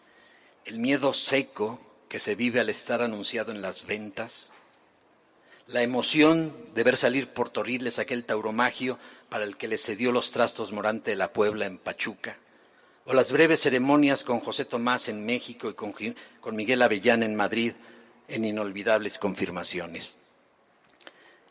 El 0.65 0.79
miedo 0.79 1.13
seco 1.13 1.79
que 2.09 2.19
se 2.19 2.35
vive 2.35 2.61
al 2.61 2.71
estar 2.71 3.03
anunciado 3.03 3.53
en 3.53 3.61
las 3.61 3.87
ventas, 3.87 4.51
la 5.67 5.83
emoción 5.83 6.55
de 6.75 6.83
ver 6.83 6.97
salir 6.97 7.29
por 7.29 7.51
Torriles 7.51 7.99
aquel 7.99 8.25
tauromagio 8.25 8.99
para 9.29 9.45
el 9.45 9.57
que 9.57 9.69
le 9.69 9.79
cedió 9.79 10.13
los 10.13 10.31
trastos 10.31 10.73
Morante 10.73 11.13
de 11.13 11.17
la 11.17 11.33
Puebla 11.33 11.67
en 11.67 11.79
Pachuca, 11.79 12.39
o 13.05 13.13
las 13.13 13.31
breves 13.31 13.61
ceremonias 13.61 14.25
con 14.25 14.41
José 14.41 14.65
Tomás 14.65 15.09
en 15.09 15.25
México 15.27 15.69
y 15.69 15.75
con, 15.75 15.95
con 16.41 16.57
Miguel 16.57 16.83
Avellán 16.83 17.23
en 17.23 17.37
Madrid 17.37 17.75
en 18.29 18.47
inolvidables 18.47 19.19
confirmaciones. 19.19 20.17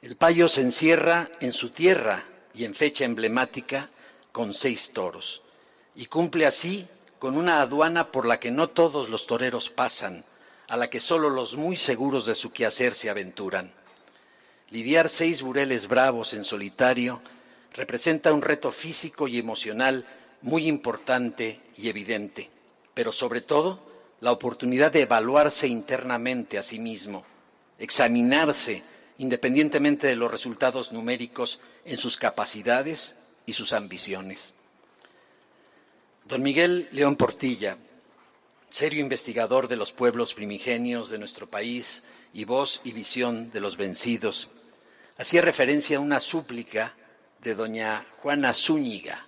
El 0.02 0.16
payo 0.16 0.50
se 0.50 0.62
encierra 0.62 1.30
en 1.40 1.54
su 1.54 1.70
tierra 1.70 2.26
y 2.54 2.64
en 2.66 2.76
fecha 2.76 3.06
emblemática 3.06 3.90
con 4.32 4.54
seis 4.54 4.92
toros, 4.94 5.42
y 5.96 6.06
cumple 6.06 6.46
así 6.46 6.88
con 7.20 7.38
una 7.38 7.62
aduana 7.62 8.12
por 8.12 8.26
la 8.26 8.40
que 8.40 8.52
no 8.52 8.70
todos 8.70 9.10
los 9.10 9.28
toreros 9.28 9.70
pasan, 9.70 10.24
a 10.68 10.78
la 10.78 10.90
que 10.90 11.02
solo 11.02 11.30
los 11.30 11.56
muy 11.56 11.78
seguros 11.78 12.26
de 12.26 12.36
su 12.36 12.52
quehacer 12.52 12.94
se 12.94 13.10
aventuran. 13.10 13.74
Lidiar 14.70 15.10
seis 15.10 15.42
bureles 15.42 15.88
bravos 15.88 16.34
en 16.34 16.44
solitario 16.44 17.22
representa 17.74 18.32
un 18.32 18.42
reto 18.42 18.72
físico 18.72 19.28
y 19.28 19.38
emocional 19.40 20.06
muy 20.42 20.68
importante 20.68 21.60
y 21.76 21.90
evidente, 21.90 22.50
pero 22.94 23.12
sobre 23.12 23.42
todo 23.42 23.82
la 24.22 24.32
oportunidad 24.32 24.92
de 24.92 25.02
evaluarse 25.02 25.68
internamente 25.68 26.58
a 26.58 26.64
sí 26.64 26.80
mismo, 26.80 27.26
examinarse 27.78 28.84
independientemente 29.20 30.08
de 30.08 30.16
los 30.16 30.32
resultados 30.32 30.92
numéricos 30.92 31.60
en 31.86 31.98
sus 31.98 32.18
capacidades 32.18 33.16
y 33.46 33.54
sus 33.54 33.74
ambiciones. 33.74 34.56
Don 36.26 36.42
Miguel 36.42 36.88
León 36.92 37.18
Portilla, 37.18 37.78
serio 38.70 39.02
investigador 39.02 39.68
de 39.68 39.76
los 39.76 39.92
pueblos 39.92 40.34
primigenios 40.34 41.10
de 41.10 41.18
nuestro 41.18 41.50
país 41.50 42.04
y 42.34 42.46
voz 42.46 42.80
y 42.84 42.94
visión 42.94 43.52
de 43.52 43.60
los 43.60 43.76
vencidos, 43.76 44.50
hacía 45.18 45.42
referencia 45.42 45.98
a 45.98 46.02
una 46.02 46.22
súplica 46.22 46.96
de 47.42 47.56
doña 47.56 48.06
Juana 48.18 48.54
Zúñiga, 48.54 49.28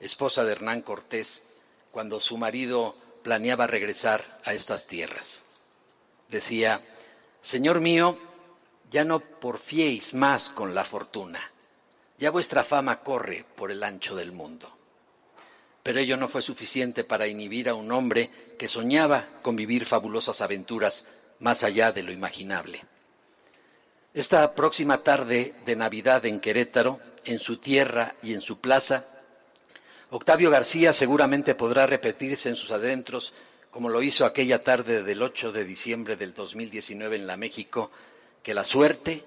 esposa 0.00 0.42
de 0.44 0.52
Hernán 0.52 0.80
Cortés, 0.80 1.42
cuando 1.90 2.18
su 2.18 2.38
marido 2.38 2.96
planeaba 3.22 3.66
regresar 3.66 4.40
a 4.44 4.54
estas 4.54 4.86
tierras. 4.86 5.42
Decía, 6.30 6.80
Señor 7.42 7.80
mío, 7.80 8.18
ya 8.90 9.04
no 9.04 9.20
porfiéis 9.20 10.14
más 10.14 10.48
con 10.48 10.74
la 10.74 10.84
fortuna, 10.84 11.40
ya 12.18 12.30
vuestra 12.30 12.64
fama 12.64 13.00
corre 13.00 13.44
por 13.56 13.70
el 13.70 13.82
ancho 13.82 14.16
del 14.16 14.32
mundo. 14.32 14.72
Pero 15.82 16.00
ello 16.00 16.16
no 16.16 16.28
fue 16.28 16.42
suficiente 16.42 17.04
para 17.04 17.26
inhibir 17.26 17.68
a 17.68 17.74
un 17.74 17.90
hombre 17.92 18.30
que 18.58 18.68
soñaba 18.68 19.26
con 19.42 19.56
vivir 19.56 19.86
fabulosas 19.86 20.40
aventuras 20.40 21.06
más 21.40 21.62
allá 21.64 21.92
de 21.92 22.02
lo 22.02 22.12
imaginable. 22.12 22.84
Esta 24.12 24.54
próxima 24.54 25.02
tarde 25.02 25.54
de 25.64 25.76
Navidad 25.76 26.26
en 26.26 26.40
Querétaro, 26.40 26.98
en 27.24 27.38
su 27.38 27.58
tierra 27.58 28.16
y 28.22 28.34
en 28.34 28.40
su 28.40 28.60
plaza, 28.60 29.04
Octavio 30.10 30.50
García 30.50 30.92
seguramente 30.92 31.54
podrá 31.54 31.86
repetirse 31.86 32.48
en 32.48 32.56
sus 32.56 32.70
adentros 32.70 33.34
como 33.70 33.90
lo 33.90 34.02
hizo 34.02 34.24
aquella 34.24 34.64
tarde 34.64 35.02
del 35.02 35.22
8 35.22 35.52
de 35.52 35.64
diciembre 35.64 36.16
del 36.16 36.32
2019 36.32 37.16
en 37.16 37.26
la 37.26 37.36
México, 37.36 37.90
que 38.48 38.54
la 38.54 38.64
suerte, 38.64 39.22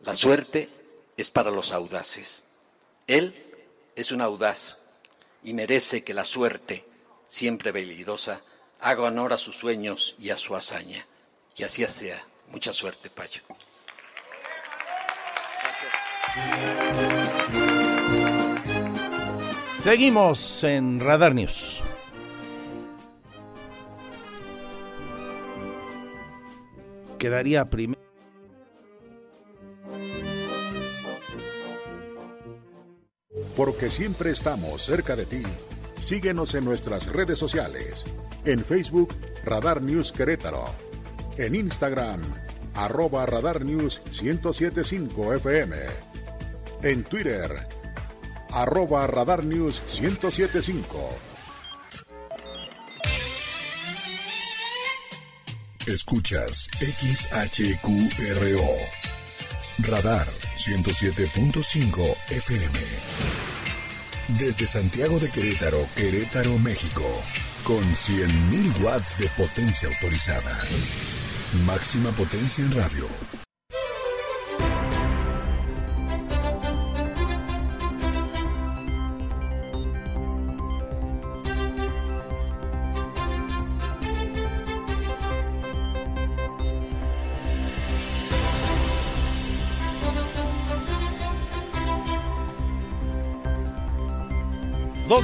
la 0.00 0.14
suerte 0.14 0.70
es 1.18 1.30
para 1.30 1.50
los 1.50 1.70
audaces. 1.70 2.44
Él 3.06 3.34
es 3.94 4.10
un 4.10 4.22
audaz 4.22 4.78
y 5.42 5.52
merece 5.52 6.02
que 6.02 6.14
la 6.14 6.24
suerte, 6.24 6.82
siempre 7.28 7.72
velidosa, 7.72 8.40
haga 8.80 9.02
honor 9.02 9.34
a 9.34 9.36
sus 9.36 9.54
sueños 9.54 10.14
y 10.18 10.30
a 10.30 10.38
su 10.38 10.56
hazaña. 10.56 11.06
Que 11.54 11.66
así 11.66 11.84
sea. 11.84 12.24
Mucha 12.48 12.72
suerte, 12.72 13.10
Payo. 13.10 13.42
Seguimos 19.78 20.64
en 20.64 21.00
Radar 21.00 21.34
News. 21.34 21.82
Quedaría 27.18 27.68
primero. 27.68 28.03
Porque 33.56 33.90
siempre 33.90 34.30
estamos 34.30 34.82
cerca 34.82 35.14
de 35.16 35.26
ti. 35.26 35.42
Síguenos 36.00 36.54
en 36.54 36.64
nuestras 36.64 37.06
redes 37.06 37.38
sociales. 37.38 38.04
En 38.44 38.64
Facebook, 38.64 39.14
Radar 39.44 39.80
News 39.80 40.12
Querétaro. 40.12 40.66
En 41.36 41.54
Instagram, 41.54 42.20
arroba 42.74 43.26
Radar 43.26 43.64
News 43.64 44.02
1075 44.20 45.34
FM. 45.34 45.76
En 46.82 47.04
Twitter, 47.04 47.66
arroba 48.50 49.06
Radar 49.06 49.44
News 49.44 49.80
1075. 50.00 51.10
Escuchas 55.86 56.68
XHQRO. 56.80 58.60
Radar 59.88 60.43
107.5 60.58 62.16
FM. 62.30 62.78
Desde 64.38 64.66
Santiago 64.66 65.18
de 65.18 65.30
Querétaro, 65.30 65.86
Querétaro, 65.94 66.58
México. 66.58 67.04
Con 67.64 67.82
100.000 67.82 68.82
watts 68.82 69.18
de 69.18 69.28
potencia 69.30 69.88
autorizada. 69.88 70.58
Máxima 71.66 72.10
potencia 72.12 72.64
en 72.64 72.72
radio. 72.72 73.43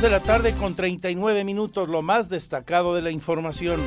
De 0.01 0.09
la 0.09 0.20
tarde 0.20 0.55
con 0.55 0.74
39 0.74 1.44
minutos, 1.44 1.86
lo 1.86 2.01
más 2.01 2.30
destacado 2.30 2.94
de 2.94 3.03
la 3.03 3.11
información. 3.11 3.82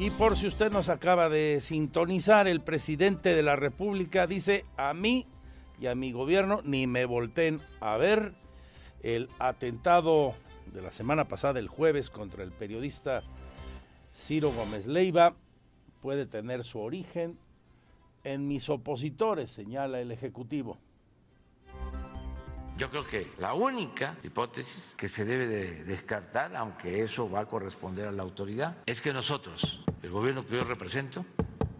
Y 0.00 0.10
por 0.10 0.36
si 0.36 0.48
usted 0.48 0.72
nos 0.72 0.88
acaba 0.88 1.28
de 1.28 1.60
sintonizar, 1.60 2.48
el 2.48 2.60
presidente 2.60 3.36
de 3.36 3.44
la 3.44 3.54
República 3.54 4.26
dice 4.26 4.64
a 4.76 4.94
mí 4.94 5.28
y 5.80 5.86
a 5.86 5.94
mi 5.94 6.10
gobierno 6.10 6.60
ni 6.64 6.88
me 6.88 7.04
volteen 7.04 7.60
a 7.80 7.96
ver 7.96 8.34
el 9.04 9.28
atentado 9.38 10.34
de 10.72 10.82
la 10.82 10.90
semana 10.90 11.28
pasada, 11.28 11.60
el 11.60 11.68
jueves, 11.68 12.10
contra 12.10 12.42
el 12.42 12.50
periodista 12.50 13.22
Ciro 14.12 14.50
Gómez 14.50 14.88
Leiva 14.88 15.36
puede 16.02 16.26
tener 16.26 16.64
su 16.64 16.80
origen 16.80 17.38
en 18.24 18.48
mis 18.48 18.68
opositores, 18.70 19.52
señala 19.52 20.00
el 20.00 20.10
Ejecutivo. 20.10 20.78
Yo 22.76 22.90
creo 22.90 23.06
que 23.06 23.30
la 23.38 23.54
única 23.54 24.16
hipótesis 24.24 24.96
que 24.98 25.06
se 25.08 25.24
debe 25.24 25.46
de 25.46 25.84
descartar, 25.84 26.56
aunque 26.56 27.02
eso 27.02 27.30
va 27.30 27.40
a 27.40 27.46
corresponder 27.46 28.08
a 28.08 28.12
la 28.12 28.24
autoridad, 28.24 28.78
es 28.84 29.00
que 29.00 29.12
nosotros, 29.12 29.84
el 30.02 30.10
gobierno 30.10 30.44
que 30.44 30.56
yo 30.56 30.64
represento, 30.64 31.24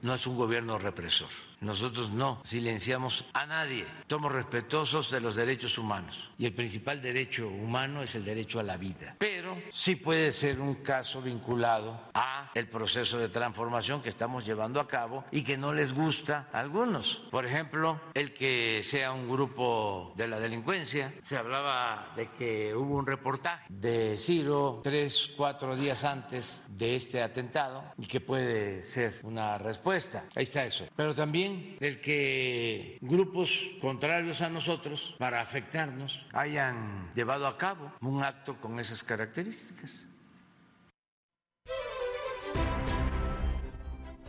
no 0.02 0.14
es 0.14 0.26
un 0.26 0.36
gobierno 0.36 0.78
represor. 0.78 1.30
Nosotros 1.60 2.10
no 2.10 2.40
silenciamos 2.44 3.24
a 3.32 3.46
nadie. 3.46 3.86
Somos 4.08 4.30
respetuosos 4.30 5.10
de 5.10 5.18
los 5.18 5.34
derechos 5.34 5.78
humanos. 5.78 6.30
Y 6.38 6.44
el 6.44 6.52
principal 6.52 7.00
derecho 7.00 7.48
humano 7.48 8.02
es 8.02 8.14
el 8.14 8.22
derecho 8.22 8.60
a 8.60 8.62
la 8.62 8.76
vida. 8.76 9.16
Pero 9.18 9.56
sí 9.72 9.96
puede 9.96 10.30
ser 10.30 10.60
un 10.60 10.74
caso 10.76 11.22
vinculado 11.22 11.98
a 12.12 12.33
el 12.54 12.68
proceso 12.68 13.18
de 13.18 13.28
transformación 13.28 14.02
que 14.02 14.08
estamos 14.08 14.46
llevando 14.46 14.80
a 14.80 14.86
cabo 14.86 15.24
y 15.30 15.42
que 15.42 15.56
no 15.56 15.72
les 15.72 15.92
gusta 15.92 16.48
a 16.52 16.60
algunos. 16.60 17.22
Por 17.30 17.46
ejemplo, 17.46 18.00
el 18.14 18.32
que 18.32 18.80
sea 18.82 19.12
un 19.12 19.28
grupo 19.28 20.12
de 20.16 20.28
la 20.28 20.38
delincuencia. 20.38 21.12
Se 21.22 21.36
hablaba 21.36 22.12
de 22.16 22.30
que 22.30 22.74
hubo 22.74 22.96
un 22.96 23.06
reportaje 23.06 23.64
de 23.68 24.16
Ciro 24.18 24.80
tres, 24.82 25.32
cuatro 25.36 25.76
días 25.76 26.04
antes 26.04 26.62
de 26.68 26.96
este 26.96 27.22
atentado 27.22 27.84
y 27.98 28.06
que 28.06 28.20
puede 28.20 28.82
ser 28.82 29.20
una 29.22 29.58
respuesta. 29.58 30.24
Ahí 30.34 30.44
está 30.44 30.64
eso. 30.64 30.86
Pero 30.96 31.14
también 31.14 31.76
el 31.80 32.00
que 32.00 32.98
grupos 33.00 33.60
contrarios 33.80 34.40
a 34.42 34.48
nosotros, 34.48 35.14
para 35.18 35.40
afectarnos, 35.40 36.26
hayan 36.32 37.10
llevado 37.14 37.46
a 37.46 37.58
cabo 37.58 37.92
un 38.00 38.22
acto 38.22 38.60
con 38.60 38.78
esas 38.78 39.02
características. 39.02 40.06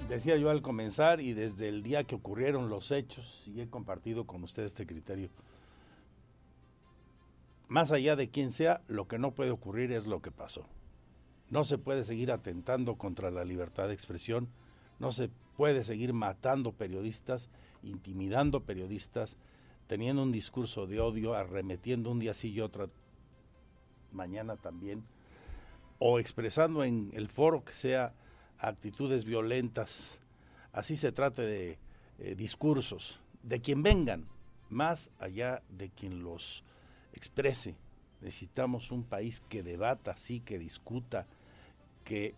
Decía 0.09 0.37
yo 0.37 0.51
al 0.51 0.61
comenzar 0.61 1.19
y 1.19 1.33
desde 1.33 1.67
el 1.67 1.81
día 1.81 2.03
que 2.03 2.13
ocurrieron 2.13 2.69
los 2.69 2.91
hechos, 2.91 3.43
y 3.47 3.59
he 3.59 3.67
compartido 3.67 4.25
con 4.25 4.43
usted 4.43 4.63
este 4.63 4.85
criterio, 4.85 5.29
más 7.67 7.91
allá 7.91 8.15
de 8.15 8.29
quien 8.29 8.51
sea, 8.51 8.81
lo 8.87 9.07
que 9.07 9.17
no 9.17 9.31
puede 9.31 9.49
ocurrir 9.49 9.91
es 9.91 10.05
lo 10.05 10.21
que 10.21 10.29
pasó. 10.29 10.67
No 11.49 11.63
se 11.63 11.79
puede 11.79 12.03
seguir 12.03 12.31
atentando 12.31 12.95
contra 12.97 13.31
la 13.31 13.43
libertad 13.45 13.87
de 13.87 13.95
expresión, 13.95 14.47
no 14.99 15.11
se 15.11 15.29
puede 15.57 15.83
seguir 15.83 16.13
matando 16.13 16.71
periodistas, 16.71 17.49
intimidando 17.81 18.61
periodistas, 18.61 19.37
teniendo 19.87 20.21
un 20.21 20.31
discurso 20.31 20.85
de 20.85 20.99
odio, 20.99 21.33
arremetiendo 21.33 22.11
un 22.11 22.19
día 22.19 22.35
sí 22.35 22.51
y 22.51 22.61
otra 22.61 22.89
mañana 24.11 24.55
también, 24.55 25.03
o 25.97 26.19
expresando 26.19 26.83
en 26.83 27.09
el 27.13 27.27
foro 27.27 27.65
que 27.65 27.73
sea 27.73 28.13
actitudes 28.59 29.25
violentas. 29.25 30.17
Así 30.71 30.97
se 30.97 31.11
trate 31.11 31.41
de 31.41 31.77
eh, 32.19 32.35
discursos, 32.35 33.19
de 33.43 33.61
quien 33.61 33.83
vengan, 33.83 34.27
más 34.69 35.11
allá 35.19 35.61
de 35.69 35.89
quien 35.89 36.23
los 36.23 36.63
exprese. 37.13 37.75
Necesitamos 38.21 38.91
un 38.91 39.03
país 39.03 39.41
que 39.49 39.63
debata, 39.63 40.15
sí, 40.15 40.39
que 40.39 40.57
discuta, 40.57 41.27
que 42.03 42.35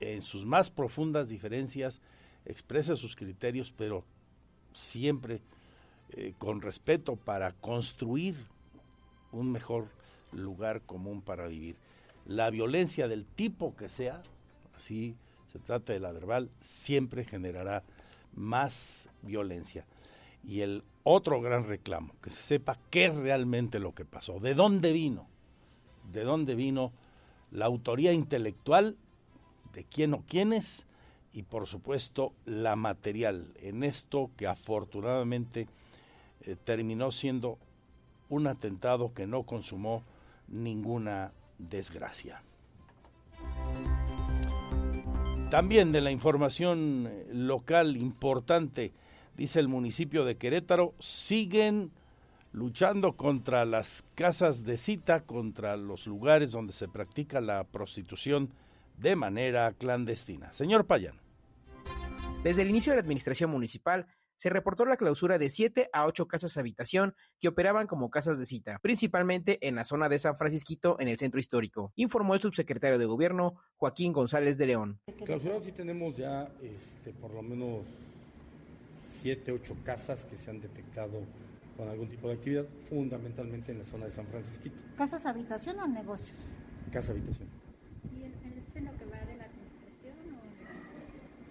en 0.00 0.22
sus 0.22 0.46
más 0.46 0.70
profundas 0.70 1.28
diferencias 1.28 2.00
exprese 2.44 2.96
sus 2.96 3.16
criterios, 3.16 3.72
pero 3.76 4.04
siempre 4.72 5.40
eh, 6.10 6.34
con 6.38 6.60
respeto 6.60 7.16
para 7.16 7.52
construir 7.52 8.36
un 9.32 9.52
mejor 9.52 9.88
lugar 10.32 10.82
común 10.82 11.22
para 11.22 11.46
vivir. 11.46 11.76
La 12.26 12.50
violencia 12.50 13.08
del 13.08 13.26
tipo 13.26 13.76
que 13.76 13.88
sea, 13.88 14.22
así 14.74 15.16
se 15.52 15.58
trata 15.58 15.92
de 15.92 16.00
la 16.00 16.12
verbal, 16.12 16.50
siempre 16.60 17.24
generará 17.24 17.82
más 18.34 19.08
violencia. 19.22 19.86
Y 20.44 20.60
el 20.60 20.84
otro 21.02 21.40
gran 21.40 21.66
reclamo, 21.66 22.14
que 22.22 22.30
se 22.30 22.42
sepa 22.42 22.78
qué 22.90 23.06
es 23.06 23.16
realmente 23.16 23.78
lo 23.78 23.94
que 23.94 24.04
pasó, 24.04 24.38
de 24.38 24.54
dónde 24.54 24.92
vino, 24.92 25.26
de 26.12 26.24
dónde 26.24 26.54
vino 26.54 26.92
la 27.50 27.66
autoría 27.66 28.12
intelectual, 28.12 28.96
de 29.72 29.84
quién 29.84 30.14
o 30.14 30.24
quiénes, 30.26 30.86
y 31.32 31.42
por 31.42 31.66
supuesto 31.66 32.32
la 32.44 32.76
material 32.76 33.52
en 33.56 33.84
esto 33.84 34.30
que 34.36 34.46
afortunadamente 34.46 35.68
eh, 36.42 36.56
terminó 36.64 37.10
siendo 37.10 37.58
un 38.28 38.46
atentado 38.46 39.12
que 39.14 39.26
no 39.26 39.44
consumó 39.44 40.02
ninguna 40.48 41.32
desgracia. 41.58 42.42
También 45.50 45.90
de 45.90 46.00
la 46.00 46.12
información 46.12 47.08
eh, 47.10 47.26
local 47.32 47.96
importante, 47.96 48.92
dice 49.36 49.58
el 49.58 49.66
municipio 49.66 50.24
de 50.24 50.36
Querétaro, 50.36 50.94
siguen 51.00 51.90
luchando 52.52 53.16
contra 53.16 53.64
las 53.64 54.04
casas 54.14 54.64
de 54.64 54.76
cita, 54.76 55.22
contra 55.22 55.76
los 55.76 56.06
lugares 56.06 56.52
donde 56.52 56.72
se 56.72 56.86
practica 56.86 57.40
la 57.40 57.64
prostitución 57.64 58.52
de 58.96 59.16
manera 59.16 59.72
clandestina. 59.72 60.52
Señor 60.52 60.86
Payán. 60.86 61.16
Desde 62.44 62.62
el 62.62 62.70
inicio 62.70 62.92
de 62.92 62.98
la 62.98 63.02
administración 63.02 63.50
municipal, 63.50 64.06
se 64.40 64.48
reportó 64.48 64.86
la 64.86 64.96
clausura 64.96 65.36
de 65.36 65.50
7 65.50 65.90
a 65.92 66.06
8 66.06 66.26
casas 66.26 66.56
habitación 66.56 67.14
que 67.38 67.48
operaban 67.48 67.86
como 67.86 68.08
casas 68.08 68.38
de 68.38 68.46
cita, 68.46 68.78
principalmente 68.78 69.58
en 69.68 69.74
la 69.74 69.84
zona 69.84 70.08
de 70.08 70.18
San 70.18 70.34
Francisquito, 70.34 70.96
en 70.98 71.08
el 71.08 71.18
centro 71.18 71.38
histórico, 71.38 71.92
informó 71.94 72.32
el 72.32 72.40
subsecretario 72.40 72.98
de 72.98 73.04
Gobierno, 73.04 73.56
Joaquín 73.76 74.14
González 74.14 74.56
de 74.56 74.64
León. 74.64 74.98
Clausurados 75.26 75.66
sí 75.66 75.72
tenemos 75.72 76.16
ya 76.16 76.50
este, 76.62 77.12
por 77.12 77.34
lo 77.34 77.42
menos 77.42 77.84
7, 79.20 79.52
8 79.52 79.76
casas 79.84 80.24
que 80.24 80.38
se 80.38 80.48
han 80.48 80.62
detectado 80.62 81.20
con 81.76 81.90
algún 81.90 82.08
tipo 82.08 82.28
de 82.28 82.34
actividad, 82.34 82.64
fundamentalmente 82.88 83.72
en 83.72 83.80
la 83.80 83.84
zona 83.84 84.06
de 84.06 84.12
San 84.12 84.26
Francisquito. 84.26 84.76
¿Casas 84.96 85.26
habitación 85.26 85.78
o 85.80 85.86
negocios? 85.86 86.38
Casa 86.90 87.12
habitación. 87.12 87.50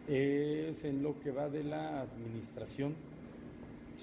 Es 0.10 0.84
en 0.84 1.04
lo 1.04 1.20
que 1.20 1.32
va 1.32 1.50
de 1.50 1.64
la 1.64 2.02
administración. 2.02 2.96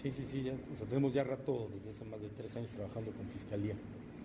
Sí, 0.00 0.12
sí, 0.12 0.24
sí, 0.30 0.42
ya, 0.44 0.52
tenemos 0.88 1.12
ya 1.12 1.24
rato, 1.24 1.68
desde 1.74 1.90
hace 1.90 2.04
más 2.04 2.20
de 2.20 2.28
tres 2.28 2.56
años 2.56 2.70
trabajando 2.70 3.10
con 3.10 3.26
Fiscalía. 3.26 3.74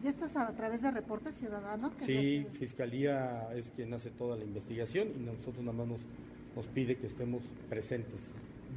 ¿Y 0.03 0.07
esto 0.07 0.25
es 0.25 0.35
a 0.35 0.51
través 0.51 0.81
de 0.81 0.91
reportes 0.91 1.35
ciudadanos? 1.35 1.91
Sí, 2.01 2.45
Fiscalía 2.53 3.49
es 3.55 3.71
quien 3.75 3.93
hace 3.93 4.11
toda 4.11 4.37
la 4.37 4.43
investigación 4.43 5.09
y 5.15 5.19
nosotros 5.23 5.59
nada 5.59 5.77
más 5.77 5.87
nos, 5.87 6.01
nos 6.55 6.67
pide 6.67 6.97
que 6.97 7.07
estemos 7.07 7.41
presentes. 7.67 8.19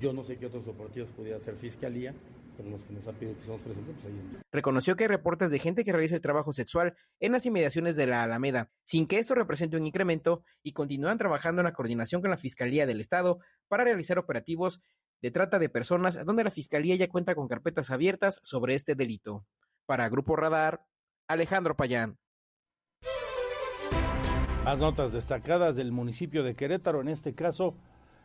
Yo 0.00 0.12
no 0.12 0.24
sé 0.24 0.36
qué 0.36 0.46
otros 0.46 0.66
operativos 0.66 1.10
podría 1.10 1.36
hacer 1.36 1.56
Fiscalía, 1.56 2.14
pero 2.56 2.70
los 2.70 2.84
que 2.84 2.94
nos 2.94 3.06
han 3.06 3.14
pedido 3.14 3.34
que 3.34 3.40
estemos 3.40 3.60
presentes, 3.60 3.94
pues 3.94 4.06
ahí. 4.06 4.40
Reconoció 4.52 4.96
que 4.96 5.04
hay 5.04 5.08
reportes 5.08 5.50
de 5.50 5.58
gente 5.58 5.84
que 5.84 5.92
realiza 5.92 6.14
el 6.14 6.20
trabajo 6.20 6.52
sexual 6.52 6.96
en 7.20 7.32
las 7.32 7.46
inmediaciones 7.46 7.96
de 7.96 8.06
la 8.06 8.22
Alameda, 8.22 8.70
sin 8.84 9.06
que 9.06 9.18
esto 9.18 9.34
represente 9.34 9.76
un 9.76 9.86
incremento, 9.86 10.42
y 10.62 10.72
continúan 10.72 11.18
trabajando 11.18 11.60
en 11.60 11.64
la 11.64 11.72
coordinación 11.72 12.20
con 12.20 12.30
la 12.30 12.36
Fiscalía 12.36 12.86
del 12.86 13.00
Estado 13.00 13.38
para 13.68 13.84
realizar 13.84 14.18
operativos 14.18 14.80
de 15.22 15.30
trata 15.30 15.58
de 15.58 15.68
personas, 15.68 16.24
donde 16.24 16.44
la 16.44 16.50
Fiscalía 16.50 16.96
ya 16.96 17.08
cuenta 17.08 17.34
con 17.34 17.48
carpetas 17.48 17.90
abiertas 17.90 18.40
sobre 18.42 18.74
este 18.74 18.94
delito. 18.94 19.46
Para 19.86 20.08
Grupo 20.08 20.36
Radar, 20.36 20.84
Alejandro 21.28 21.76
Payán. 21.76 22.18
Más 24.64 24.78
notas 24.78 25.12
destacadas 25.12 25.76
del 25.76 25.92
municipio 25.92 26.42
de 26.42 26.54
Querétaro, 26.54 27.00
en 27.00 27.08
este 27.08 27.34
caso, 27.34 27.74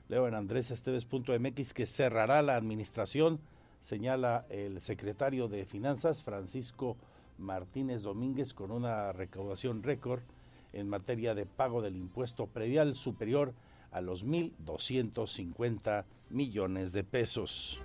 leo 0.08 0.28
en 0.28 0.36
Andrés 0.36 0.72
Esteves.mx 0.72 1.74
que 1.74 1.86
cerrará 1.86 2.42
la 2.42 2.56
administración 2.56 3.42
señala 3.82 4.46
el 4.50 4.82
secretario 4.82 5.48
de 5.48 5.66
Finanzas, 5.66 6.24
Francisco 6.24 6.98
Martínez 7.38 8.04
Domínguez, 8.04 8.54
con 8.54 8.72
una 8.72 9.12
recaudación 9.12 9.84
récord 9.84 10.22
en 10.74 10.90
materia 10.90 11.34
de 11.34 11.46
pago 11.46 11.82
del 11.82 11.96
impuesto 11.96 12.48
predial 12.48 12.96
superior 12.96 13.54
a 13.92 14.02
los 14.02 14.26
1.250 14.26 16.06
millones 16.30 16.92
de 16.92 17.04
pesos. 17.04 17.80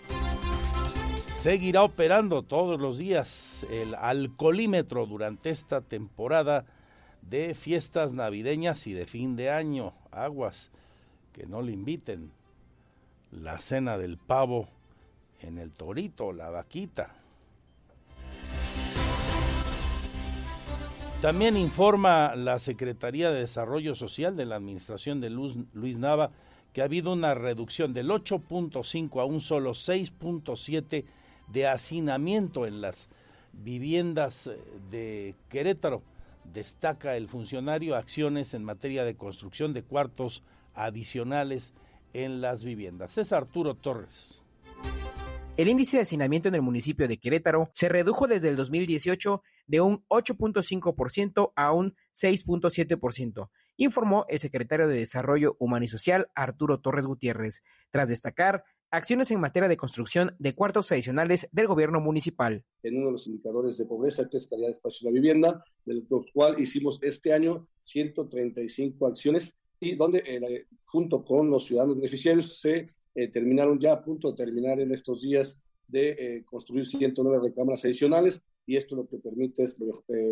Seguirá 1.36 1.82
operando 1.82 2.43
todos 2.43 2.81
los 2.81 2.98
días 2.98 3.66
el 3.70 3.94
alcoholímetro 3.94 5.06
durante 5.06 5.51
esta 5.51 5.81
temporada 5.81 6.64
de 7.23 7.55
fiestas 7.55 8.12
navideñas 8.12 8.86
y 8.86 8.93
de 8.93 9.06
fin 9.06 9.36
de 9.36 9.51
año. 9.51 9.94
Aguas, 10.10 10.70
que 11.32 11.47
no 11.47 11.62
le 11.62 11.73
inviten. 11.73 12.32
La 13.31 13.60
cena 13.60 13.98
del 13.98 14.16
pavo 14.16 14.69
en 15.47 15.59
el 15.59 15.73
torito, 15.73 16.33
la 16.33 16.51
vaquita. 16.51 17.15
También 21.21 21.57
informa 21.57 22.35
la 22.37 22.59
Secretaría 22.59 23.31
de 23.31 23.41
Desarrollo 23.41 23.95
Social 23.95 24.37
de 24.37 24.45
la 24.45 24.57
Administración 24.57 25.21
de 25.21 25.31
Luis 25.31 25.99
Nava 25.99 26.31
que 26.75 26.83
ha 26.83 26.85
habido 26.85 27.12
una 27.12 27.35
reducción 27.35 27.95
del 27.95 28.11
8.5 28.11 29.21
a 29.21 29.25
un 29.25 29.41
solo 29.41 29.71
6.7 29.71 31.05
de 31.49 31.66
hacinamiento 31.66 32.66
en 32.66 32.81
las 32.81 33.09
viviendas 33.53 34.49
eh, 34.49 34.59
de 34.91 35.35
Querétaro. 35.49 36.03
Destaca 36.53 37.16
el 37.16 37.29
funcionario 37.29 37.97
acciones 37.97 38.55
en 38.55 38.65
materia 38.65 39.05
de 39.05 39.15
construcción 39.15 39.73
de 39.73 39.85
cuartos 39.85 40.43
adicionales 40.75 41.73
en 42.12 42.41
las 42.41 42.65
viviendas. 42.65 43.16
Es 43.19 43.33
Arturo 43.33 43.75
Torres. 43.75 44.43
El 45.56 45.68
índice 45.68 45.98
de 45.98 46.02
hacinamiento 46.02 46.48
en 46.48 46.56
el 46.56 46.62
municipio 46.62 47.06
de 47.06 47.18
Querétaro 47.18 47.70
se 47.72 47.89
redujo 47.89 48.26
desde 48.26 48.48
el 48.48 48.56
2018 48.56 49.40
de 49.68 49.81
un 49.81 50.05
8.5% 50.09 51.52
a 51.55 51.72
un 51.72 51.94
6.7%, 52.12 53.51
informó 53.76 54.26
el 54.28 54.40
secretario 54.40 54.89
de 54.89 54.97
Desarrollo 54.97 55.56
Humano 55.60 55.85
y 55.85 55.89
Social, 55.89 56.26
Arturo 56.35 56.81
Torres 56.81 57.06
Gutiérrez, 57.06 57.62
tras 57.90 58.09
destacar 58.09 58.64
acciones 58.90 59.31
en 59.31 59.39
materia 59.39 59.68
de 59.68 59.76
construcción 59.76 60.35
de 60.40 60.56
cuartos 60.56 60.90
adicionales 60.90 61.48
del 61.52 61.68
gobierno 61.68 62.01
municipal. 62.01 62.64
En 62.82 62.97
uno 62.97 63.06
de 63.06 63.12
los 63.12 63.28
indicadores 63.28 63.78
de 63.78 63.86
pobreza, 63.86 64.28
que 64.28 64.39
es 64.39 64.48
calidad 64.48 64.68
de 64.68 64.72
espacio 64.72 65.06
de 65.09 65.12
la 65.12 65.20
vivienda, 65.20 65.64
del 65.85 66.05
cual 66.32 66.60
hicimos 66.60 66.98
este 67.01 67.32
año 67.32 67.68
135 67.82 69.06
acciones 69.06 69.55
y 69.78 69.94
donde 69.94 70.18
eh, 70.26 70.66
junto 70.85 71.24
con 71.24 71.48
los 71.48 71.64
ciudadanos 71.66 71.94
beneficiarios 71.94 72.59
se 72.60 72.89
eh, 73.15 73.28
terminaron 73.28 73.78
ya 73.78 73.93
a 73.93 74.03
punto 74.03 74.31
de 74.31 74.45
terminar 74.45 74.81
en 74.81 74.93
estos 74.93 75.23
días 75.23 75.59
de 75.89 76.11
eh, 76.11 76.45
construir 76.45 76.86
109 76.86 77.49
recámaras 77.49 77.85
adicionales 77.85 78.41
y 78.66 78.77
esto 78.77 78.97
lo 78.97 79.07
que 79.07 79.19
permite 79.19 79.65
es 79.65 79.77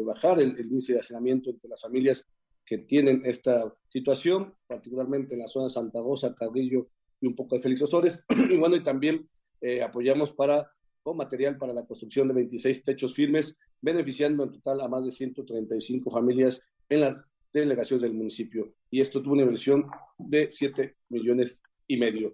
bajar 0.05 0.41
el, 0.41 0.59
el 0.59 0.67
índice 0.67 0.95
de 0.95 1.01
hacinamiento 1.01 1.51
entre 1.51 1.69
las 1.69 1.83
familias 1.83 2.27
que 2.65 2.79
tienen 2.79 3.23
esta 3.25 3.75
situación, 3.89 4.55
particularmente 4.67 5.35
en 5.35 5.41
la 5.41 5.49
zona 5.49 5.65
de 5.65 5.71
Santa 5.71 6.01
Rosa, 6.01 6.35
Carrillo 6.35 6.89
y 7.21 7.27
un 7.27 7.35
poco 7.35 7.57
de 7.57 7.61
Félix 7.61 7.83
Osores. 7.83 8.25
y 8.51 8.57
bueno, 8.57 8.77
y 8.77 8.83
también 8.83 9.29
eh, 9.61 9.83
apoyamos 9.83 10.33
para, 10.33 10.71
con 11.03 11.17
material 11.17 11.59
para 11.59 11.73
la 11.73 11.85
construcción 11.85 12.29
de 12.29 12.35
26 12.35 12.83
techos 12.83 13.15
firmes, 13.15 13.57
beneficiando 13.81 14.45
en 14.45 14.53
total 14.53 14.81
a 14.81 14.89
más 14.89 15.05
de 15.05 15.13
135 15.13 16.11
familias 16.11 16.63
en 16.89 17.01
las 17.01 17.31
delegaciones 17.53 18.03
del 18.03 18.15
municipio. 18.15 18.75
Y 18.91 19.01
esto 19.01 19.23
tuvo 19.23 19.35
una 19.35 19.43
inversión 19.43 19.87
de 20.19 20.51
7 20.51 20.97
millones 21.11 21.59
y 21.93 21.97
medio. 21.99 22.33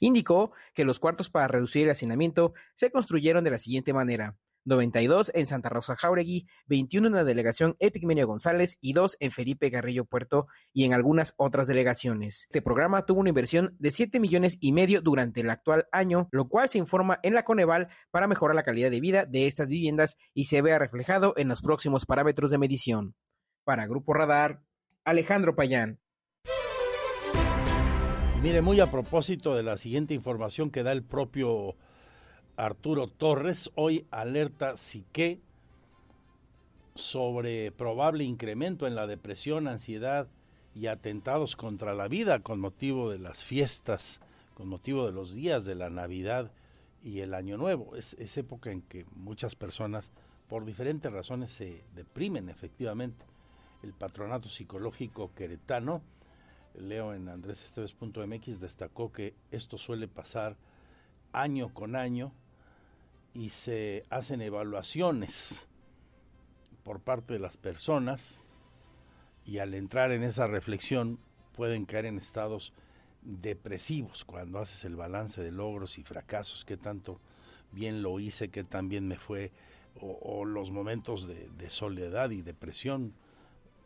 Indicó 0.00 0.52
que 0.74 0.84
los 0.84 0.98
cuartos 0.98 1.30
para 1.30 1.48
reducir 1.48 1.84
el 1.84 1.90
hacinamiento 1.90 2.54
se 2.74 2.90
construyeron 2.90 3.44
de 3.44 3.50
la 3.50 3.58
siguiente 3.58 3.92
manera. 3.92 4.36
92 4.64 5.32
en 5.34 5.48
Santa 5.48 5.68
Rosa 5.70 5.96
Jauregui, 5.96 6.46
21 6.66 7.08
en 7.08 7.14
la 7.14 7.24
delegación 7.24 7.74
Epigmenio 7.80 8.28
González 8.28 8.78
y 8.80 8.92
2 8.92 9.16
en 9.18 9.32
Felipe 9.32 9.70
Garrillo 9.70 10.04
Puerto 10.04 10.46
y 10.72 10.84
en 10.84 10.92
algunas 10.92 11.34
otras 11.36 11.66
delegaciones. 11.66 12.44
Este 12.44 12.62
programa 12.62 13.04
tuvo 13.04 13.20
una 13.20 13.30
inversión 13.30 13.74
de 13.80 13.90
7 13.90 14.20
millones 14.20 14.58
y 14.60 14.72
medio 14.72 15.00
durante 15.02 15.40
el 15.40 15.50
actual 15.50 15.88
año, 15.90 16.28
lo 16.30 16.48
cual 16.48 16.70
se 16.70 16.78
informa 16.78 17.18
en 17.24 17.34
la 17.34 17.44
Coneval 17.44 17.88
para 18.12 18.28
mejorar 18.28 18.54
la 18.54 18.62
calidad 18.62 18.90
de 18.90 19.00
vida 19.00 19.26
de 19.26 19.48
estas 19.48 19.68
viviendas 19.68 20.16
y 20.32 20.44
se 20.44 20.62
vea 20.62 20.78
reflejado 20.78 21.34
en 21.36 21.48
los 21.48 21.60
próximos 21.60 22.06
parámetros 22.06 22.52
de 22.52 22.58
medición. 22.58 23.16
Para 23.64 23.86
Grupo 23.86 24.14
Radar, 24.14 24.62
Alejandro 25.04 25.56
Payán. 25.56 26.01
Mire, 28.42 28.60
muy 28.60 28.80
a 28.80 28.90
propósito 28.90 29.54
de 29.54 29.62
la 29.62 29.76
siguiente 29.76 30.14
información 30.14 30.72
que 30.72 30.82
da 30.82 30.90
el 30.90 31.04
propio 31.04 31.76
Arturo 32.56 33.06
Torres, 33.06 33.70
hoy 33.76 34.04
alerta 34.10 34.76
Sique 34.76 35.40
sobre 36.96 37.70
probable 37.70 38.24
incremento 38.24 38.88
en 38.88 38.96
la 38.96 39.06
depresión, 39.06 39.68
ansiedad 39.68 40.26
y 40.74 40.88
atentados 40.88 41.54
contra 41.54 41.94
la 41.94 42.08
vida 42.08 42.40
con 42.40 42.58
motivo 42.58 43.10
de 43.10 43.20
las 43.20 43.44
fiestas, 43.44 44.20
con 44.54 44.66
motivo 44.66 45.06
de 45.06 45.12
los 45.12 45.36
días 45.36 45.64
de 45.64 45.76
la 45.76 45.88
Navidad 45.88 46.50
y 47.00 47.20
el 47.20 47.34
Año 47.34 47.56
Nuevo. 47.56 47.94
Es, 47.94 48.14
es 48.14 48.36
época 48.36 48.72
en 48.72 48.82
que 48.82 49.06
muchas 49.14 49.54
personas, 49.54 50.10
por 50.48 50.64
diferentes 50.64 51.12
razones, 51.12 51.52
se 51.52 51.84
deprimen 51.94 52.48
efectivamente. 52.48 53.24
El 53.84 53.92
patronato 53.92 54.48
psicológico 54.48 55.30
queretano, 55.32 56.02
leo 56.74 57.14
en 57.14 57.28
andresesteves.mx, 57.28 58.60
destacó 58.60 59.12
que 59.12 59.34
esto 59.50 59.78
suele 59.78 60.08
pasar 60.08 60.56
año 61.32 61.72
con 61.72 61.96
año 61.96 62.32
y 63.34 63.50
se 63.50 64.04
hacen 64.10 64.42
evaluaciones 64.42 65.66
por 66.84 67.00
parte 67.00 67.34
de 67.34 67.38
las 67.38 67.56
personas 67.56 68.46
y 69.46 69.58
al 69.58 69.74
entrar 69.74 70.12
en 70.12 70.22
esa 70.22 70.46
reflexión 70.46 71.18
pueden 71.56 71.84
caer 71.84 72.06
en 72.06 72.18
estados 72.18 72.72
depresivos 73.22 74.24
cuando 74.24 74.58
haces 74.58 74.84
el 74.84 74.96
balance 74.96 75.42
de 75.42 75.52
logros 75.52 75.98
y 75.98 76.02
fracasos, 76.02 76.64
qué 76.64 76.76
tanto 76.76 77.20
bien 77.70 78.02
lo 78.02 78.20
hice, 78.20 78.50
qué 78.50 78.64
tan 78.64 78.88
bien 78.88 79.06
me 79.08 79.16
fue, 79.16 79.52
o, 80.00 80.44
los 80.44 80.70
momentos 80.70 81.26
de, 81.26 81.70
soledad 81.70 82.30
y 82.30 82.42
depresión 82.42 83.14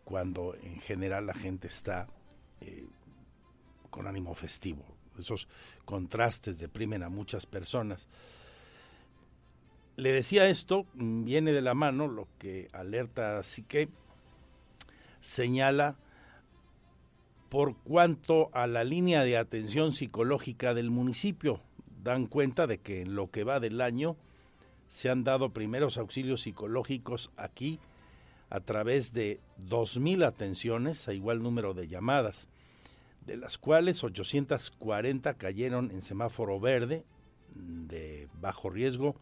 cuando 0.05 0.55
en 0.63 0.79
general 0.79 1.27
la 1.27 1.35
gente 1.35 1.67
está 1.67 2.07
eh, 2.61 2.87
con 3.91 4.07
ánimo 4.07 4.35
festivo. 4.35 4.85
Esos 5.19 5.49
contrastes 5.85 6.59
deprimen 6.59 7.03
a 7.03 7.09
muchas 7.09 7.47
personas. 7.47 8.09
Le 9.97 10.13
decía 10.13 10.49
esto, 10.49 10.87
mm, 10.95 11.25
viene 11.25 11.53
de 11.53 11.63
la 11.63 11.75
mano 11.75 12.07
lo 12.07 12.29
que 12.39 12.69
alerta 12.73 13.41
que 13.67 13.89
señala 15.21 15.97
por 17.49 17.77
cuanto 17.79 18.51
a 18.53 18.67
la 18.67 18.85
línea 18.85 19.23
de 19.23 19.39
atención 19.39 19.93
psicológica 19.93 20.75
del 20.75 20.91
municipio. 20.91 21.61
Dan 22.03 22.27
cuenta 22.27 22.67
de 22.67 22.79
que 22.79 23.01
en 23.01 23.15
lo 23.15 23.31
que 23.31 23.45
va 23.45 23.61
del 23.61 23.81
año 23.81 24.17
se 24.89 25.09
han 25.11 25.25
dado 25.25 25.51
primeros 25.51 25.97
auxilios 25.97 26.43
psicológicos 26.43 27.31
aquí 27.37 27.81
a 28.57 28.61
través 28.61 29.13
de 29.13 29.39
2.000 29.69 30.25
atenciones 30.25 31.09
a 31.09 31.13
igual 31.13 31.43
número 31.43 31.75
de 31.75 31.89
llamadas, 31.89 32.49
de 33.27 33.37
las 33.37 33.59
cuales 33.59 34.03
840 34.03 35.35
cayeron 35.35 35.91
en 35.91 36.01
semáforo 36.01 36.59
verde 36.59 37.05
de 37.55 38.29
bajo 38.41 38.71
riesgo 38.71 39.15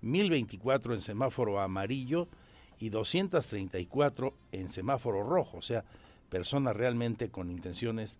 1024 0.00 0.94
en 0.94 1.00
semáforo 1.00 1.60
amarillo 1.60 2.28
y 2.78 2.88
234 2.88 4.32
en 4.52 4.70
semáforo 4.70 5.22
rojo, 5.22 5.58
o 5.58 5.62
sea, 5.62 5.84
personas 6.30 6.74
realmente 6.74 7.28
con 7.28 7.50
intenciones 7.50 8.18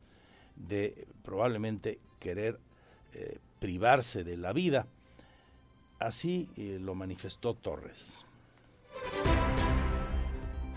de 0.54 1.06
probablemente 1.24 1.98
querer 2.18 2.60
eh, 3.14 3.38
privarse 3.58 4.22
de 4.22 4.36
la 4.36 4.52
vida. 4.52 4.86
Así 5.98 6.50
eh, 6.58 6.78
lo 6.78 6.94
manifestó 6.94 7.54
Torres. 7.54 8.27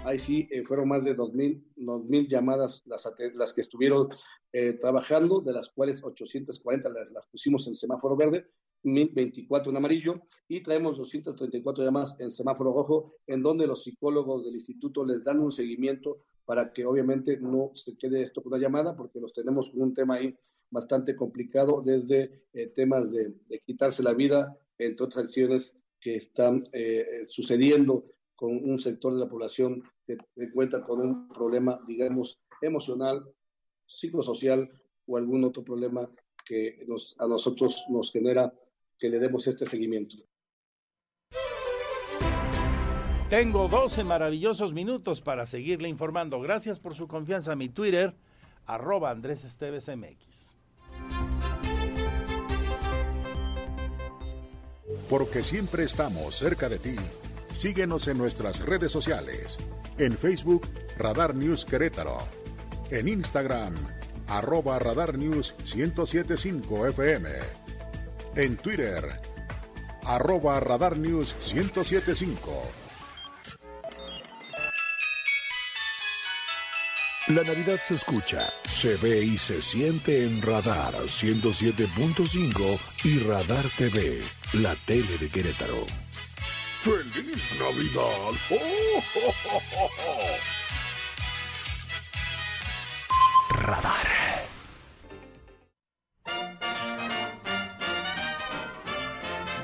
Ahí 0.04 0.18
sí, 0.18 0.48
eh, 0.52 0.64
fueron 0.64 0.88
más 0.88 1.04
de 1.04 1.16
2.000 1.16 2.04
mil 2.08 2.28
llamadas 2.28 2.84
las, 2.86 3.08
las 3.36 3.54
que 3.54 3.62
estuvieron 3.62 4.10
trabajando, 4.80 5.40
de 5.40 5.54
las 5.54 5.70
cuales 5.70 6.04
840 6.04 6.90
las, 6.90 7.12
las 7.12 7.26
pusimos 7.28 7.68
en 7.68 7.76
semáforo 7.76 8.18
verde 8.18 8.48
1024 8.84 9.72
en 9.72 9.78
amarillo 9.78 10.22
y 10.48 10.62
traemos 10.62 10.98
234 10.98 11.84
llamadas 11.84 12.16
en 12.20 12.32
semáforo 12.32 12.74
rojo, 12.74 13.16
en 13.28 13.42
donde 13.42 13.68
los 13.68 13.84
psicólogos 13.84 14.46
del 14.46 14.56
instituto 14.56 15.06
les 15.06 15.24
dan 15.24 15.40
un 15.40 15.52
seguimiento 15.52 16.24
para 16.46 16.74
que 16.74 16.86
obviamente 16.86 17.38
no 17.38 17.72
se 17.74 17.96
quede 17.98 18.22
esto 18.22 18.42
con 18.42 18.54
una 18.54 18.62
llamada, 18.62 18.96
porque 18.96 19.20
los 19.20 19.34
tenemos 19.34 19.70
con 19.70 19.82
un 19.82 19.94
tema 19.94 20.16
ahí 20.16 20.36
bastante 20.70 21.16
complicado, 21.16 21.82
desde 21.84 22.46
eh, 22.54 22.68
temas 22.76 23.12
de, 23.12 23.34
quitarse 23.66 24.04
la 24.04 24.14
vida, 24.14 24.58
entre 24.78 25.06
otras 25.06 25.26
acciones 25.26 25.76
que 26.00 26.16
están 26.16 26.64
eh, 26.74 27.24
sucediendo 27.28 28.06
con 28.42 28.58
un 28.68 28.80
sector 28.80 29.14
de 29.14 29.20
la 29.20 29.30
población 29.30 29.84
que 30.04 30.18
cuenta 30.52 30.84
con 30.84 31.00
un 31.00 31.28
problema, 31.28 31.80
digamos, 31.88 32.42
emocional, 32.60 33.24
psicosocial 33.86 34.68
o 35.06 35.16
algún 35.16 35.44
otro 35.44 35.64
problema 35.64 36.10
que 36.44 36.84
nos, 36.88 37.16
a 37.20 37.28
nosotros 37.28 37.86
nos 37.90 38.12
genera 38.12 38.52
que 38.98 39.10
le 39.10 39.20
demos 39.20 39.46
este 39.46 39.68
seguimiento. 39.68 40.16
Tengo 43.30 43.68
12 43.68 44.04
maravillosos 44.06 44.74
minutos 44.74 45.22
para 45.22 45.46
seguirle 45.46 45.88
informando. 45.88 46.42
Gracias 46.42 46.80
por 46.80 46.96
su 46.96 47.08
confianza. 47.08 47.56
Mi 47.56 47.70
Twitter, 47.70 48.16
arroba 48.66 49.12
Andrés 49.12 49.46
Esteves 49.46 49.88
MX. 49.88 50.58
Porque 55.08 55.44
siempre 55.44 55.84
estamos 55.84 56.34
cerca 56.34 56.68
de 56.68 56.80
ti. 56.80 56.96
Síguenos 57.62 58.08
en 58.08 58.18
nuestras 58.18 58.60
redes 58.60 58.92
sociales. 58.92 59.58
En 60.00 60.18
Facebook, 60.18 60.68
Radar 60.98 61.36
News 61.36 61.64
Querétaro. 61.64 62.18
En 62.90 63.08
Instagram, 63.08 63.76
arroba 64.26 64.80
Radar 64.80 65.16
News 65.16 65.54
1075 65.76 66.88
FM 66.88 67.30
en 68.36 68.58
Twitter, 68.58 69.08
arroba 70.06 70.60
Radar 70.60 70.98
News 70.98 71.36
1075. 71.54 72.64
La 77.28 77.44
Navidad 77.44 77.80
se 77.80 77.94
escucha, 77.94 78.52
se 78.68 78.96
ve 78.96 79.24
y 79.24 79.38
se 79.38 79.62
siente 79.62 80.26
en 80.26 80.42
Radar 80.42 80.96
107.5 80.96 82.80
y 83.04 83.20
Radar 83.20 83.66
TV, 83.78 84.20
la 84.54 84.76
tele 84.88 85.16
de 85.20 85.30
Querétaro. 85.30 85.86
¡Feliz 86.82 87.60
Navidad! 87.60 88.32
Radar. 93.52 94.08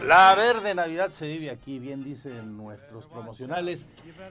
La 0.06 0.36
verde 0.36 0.76
Navidad 0.76 1.10
se 1.10 1.28
vive 1.28 1.50
aquí, 1.50 1.80
bien 1.80 2.04
dicen 2.04 2.56
nuestros 2.56 3.08
promocionales. 3.08 3.88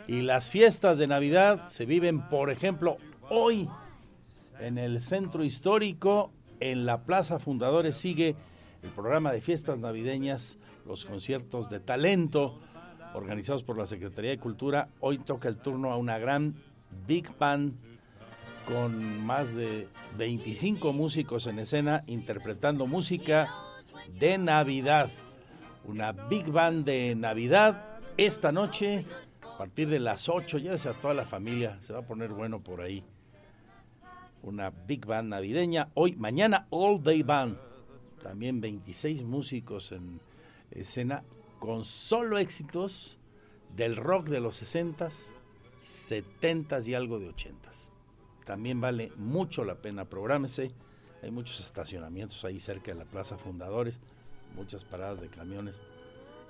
Y 0.07 0.21
las 0.21 0.53
fiestas 0.53 0.97
de 0.99 1.09
Navidad 1.09 1.67
se 1.67 1.87
viven, 1.87 2.29
por 2.29 2.51
ejemplo, 2.51 2.99
hoy 3.29 3.69
en 4.61 4.79
el 4.79 5.01
centro 5.01 5.43
histórico, 5.43 6.31
en 6.61 6.87
la 6.87 7.03
Plaza 7.03 7.41
Fundadores, 7.41 7.97
sigue 7.97 8.37
el 8.85 8.91
programa 8.91 9.33
de 9.33 9.41
fiestas 9.41 9.81
navideñas, 9.81 10.59
los 10.87 11.05
conciertos 11.05 11.69
de 11.69 11.81
talento 11.81 12.61
organizados 13.15 13.63
por 13.63 13.79
la 13.79 13.87
Secretaría 13.87 14.31
de 14.31 14.39
Cultura. 14.39 14.89
Hoy 15.01 15.19
toca 15.19 15.49
el 15.49 15.59
turno 15.59 15.93
a 15.93 15.97
una 15.97 16.19
gran 16.19 16.55
Big 17.07 17.37
Band 17.39 17.75
con 18.67 19.25
más 19.25 19.55
de 19.55 19.89
25 20.19 20.93
músicos 20.93 21.47
en 21.47 21.59
escena 21.59 22.03
interpretando 22.07 22.87
música 22.87 23.49
de 24.19 24.39
Navidad. 24.39 25.11
Una 25.85 26.13
Big 26.13 26.51
Band 26.51 26.85
de 26.85 27.15
Navidad 27.15 28.01
esta 28.17 28.51
noche 28.51 29.05
a 29.43 29.59
partir 29.59 29.89
de 29.89 30.01
las 30.01 30.29
8. 30.29 30.59
Llévese 30.59 30.89
a 30.89 30.95
toda 30.95 31.15
la 31.15 31.25
familia, 31.25 31.81
se 31.81 31.93
va 31.93 32.01
a 32.01 32.07
poner 32.07 32.31
bueno 32.31 32.61
por 32.61 32.81
ahí. 32.81 33.05
Una 34.43 34.71
Big 34.71 35.07
Band 35.07 35.31
navideña. 35.31 35.89
Hoy, 35.95 36.17
mañana 36.17 36.67
All 36.71 37.03
Day 37.03 37.23
Band. 37.23 37.57
También 38.23 38.61
26 38.61 39.23
músicos 39.23 39.93
en 39.93 40.21
escena 40.71 41.23
con 41.59 41.85
solo 41.85 42.39
éxitos 42.39 43.19
del 43.75 43.97
rock 43.97 44.29
de 44.29 44.41
los 44.41 44.63
60s, 44.63 45.33
70s 45.83 46.87
y 46.89 46.95
algo 46.95 47.19
de 47.19 47.31
80s. 47.31 47.93
También 48.45 48.81
vale 48.81 49.13
mucho 49.17 49.65
la 49.65 49.77
pena, 49.77 50.05
prográmese. 50.05 50.73
Hay 51.23 51.31
muchos 51.31 51.61
estacionamientos 51.61 52.45
ahí 52.45 52.61
cerca 52.61 52.93
de 52.93 52.99
la 52.99 53.05
Plaza 53.05 53.37
Fundadores, 53.37 54.01
muchas 54.55 54.85
paradas 54.85 55.21
de 55.21 55.29
camiones. 55.29 55.83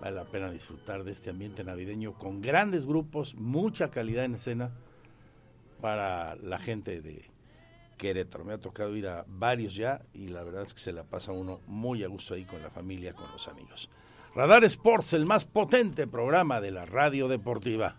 Vale 0.01 0.17
la 0.17 0.25
pena 0.25 0.51
disfrutar 0.51 1.05
de 1.05 1.13
este 1.13 1.31
ambiente 1.31 1.65
navideño 1.65 2.13
con 2.15 2.43
grandes 2.43 2.85
grupos, 2.85 3.35
mucha 3.35 3.91
calidad 3.91 4.25
en 4.25 4.35
escena 4.35 4.71
para 5.81 6.37
la 6.37 6.59
gente 6.59 7.01
de 7.01 7.31
Querétaro. 7.97 8.45
Me 8.45 8.53
ha 8.53 8.59
tocado 8.59 8.95
ir 8.95 9.09
a 9.09 9.25
varios 9.27 9.75
ya 9.75 10.03
y 10.13 10.29
la 10.29 10.45
verdad 10.45 10.65
es 10.65 10.75
que 10.75 10.81
se 10.81 10.93
la 10.93 11.05
pasa 11.05 11.33
uno 11.33 11.61
muy 11.67 12.05
a 12.05 12.09
gusto 12.09 12.35
ahí 12.35 12.45
con 12.45 12.63
la 12.63 12.71
familia, 12.71 13.15
con 13.15 13.31
los 13.33 13.49
amigos. 13.49 13.91
Radar 14.37 14.65
Sports, 14.65 15.15
el 15.15 15.25
más 15.25 15.47
potente 15.47 16.07
programa 16.07 16.61
de 16.61 16.71
la 16.71 16.85
radio 16.85 17.27
deportiva. 17.27 17.97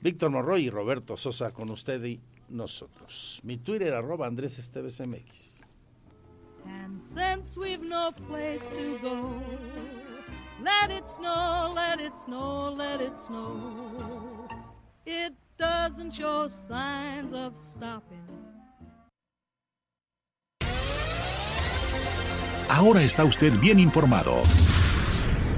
Víctor 0.00 0.30
Morroy 0.30 0.64
y 0.64 0.70
Roberto 0.70 1.18
Sosa 1.18 1.50
con 1.50 1.70
usted 1.70 2.02
y 2.02 2.18
nosotros. 2.48 3.40
Mi 3.44 3.58
Twitter 3.58 3.92
arroba 3.92 4.26
Andrés 4.26 4.58
Esteves 4.58 5.02
MX. 5.06 5.66
And 6.64 7.02
since 7.14 7.60
we've 7.60 7.86
no 7.86 8.10
place 8.26 8.62
to 8.70 8.98
go, 9.02 9.38
let 10.62 10.90
it 10.90 11.04
snow, 11.14 11.74
let 11.74 12.00
it 12.00 12.14
snow, 12.24 12.74
let 12.74 13.02
it 13.02 13.12
snow. 13.26 14.48
It 15.04 15.34
doesn't 15.58 16.12
show 16.12 16.48
signs 16.70 17.34
of 17.34 17.52
stopping. 17.70 18.24
Ahora 22.70 23.02
está 23.02 23.24
usted 23.24 23.52
bien 23.60 23.78
informado. 23.78 24.42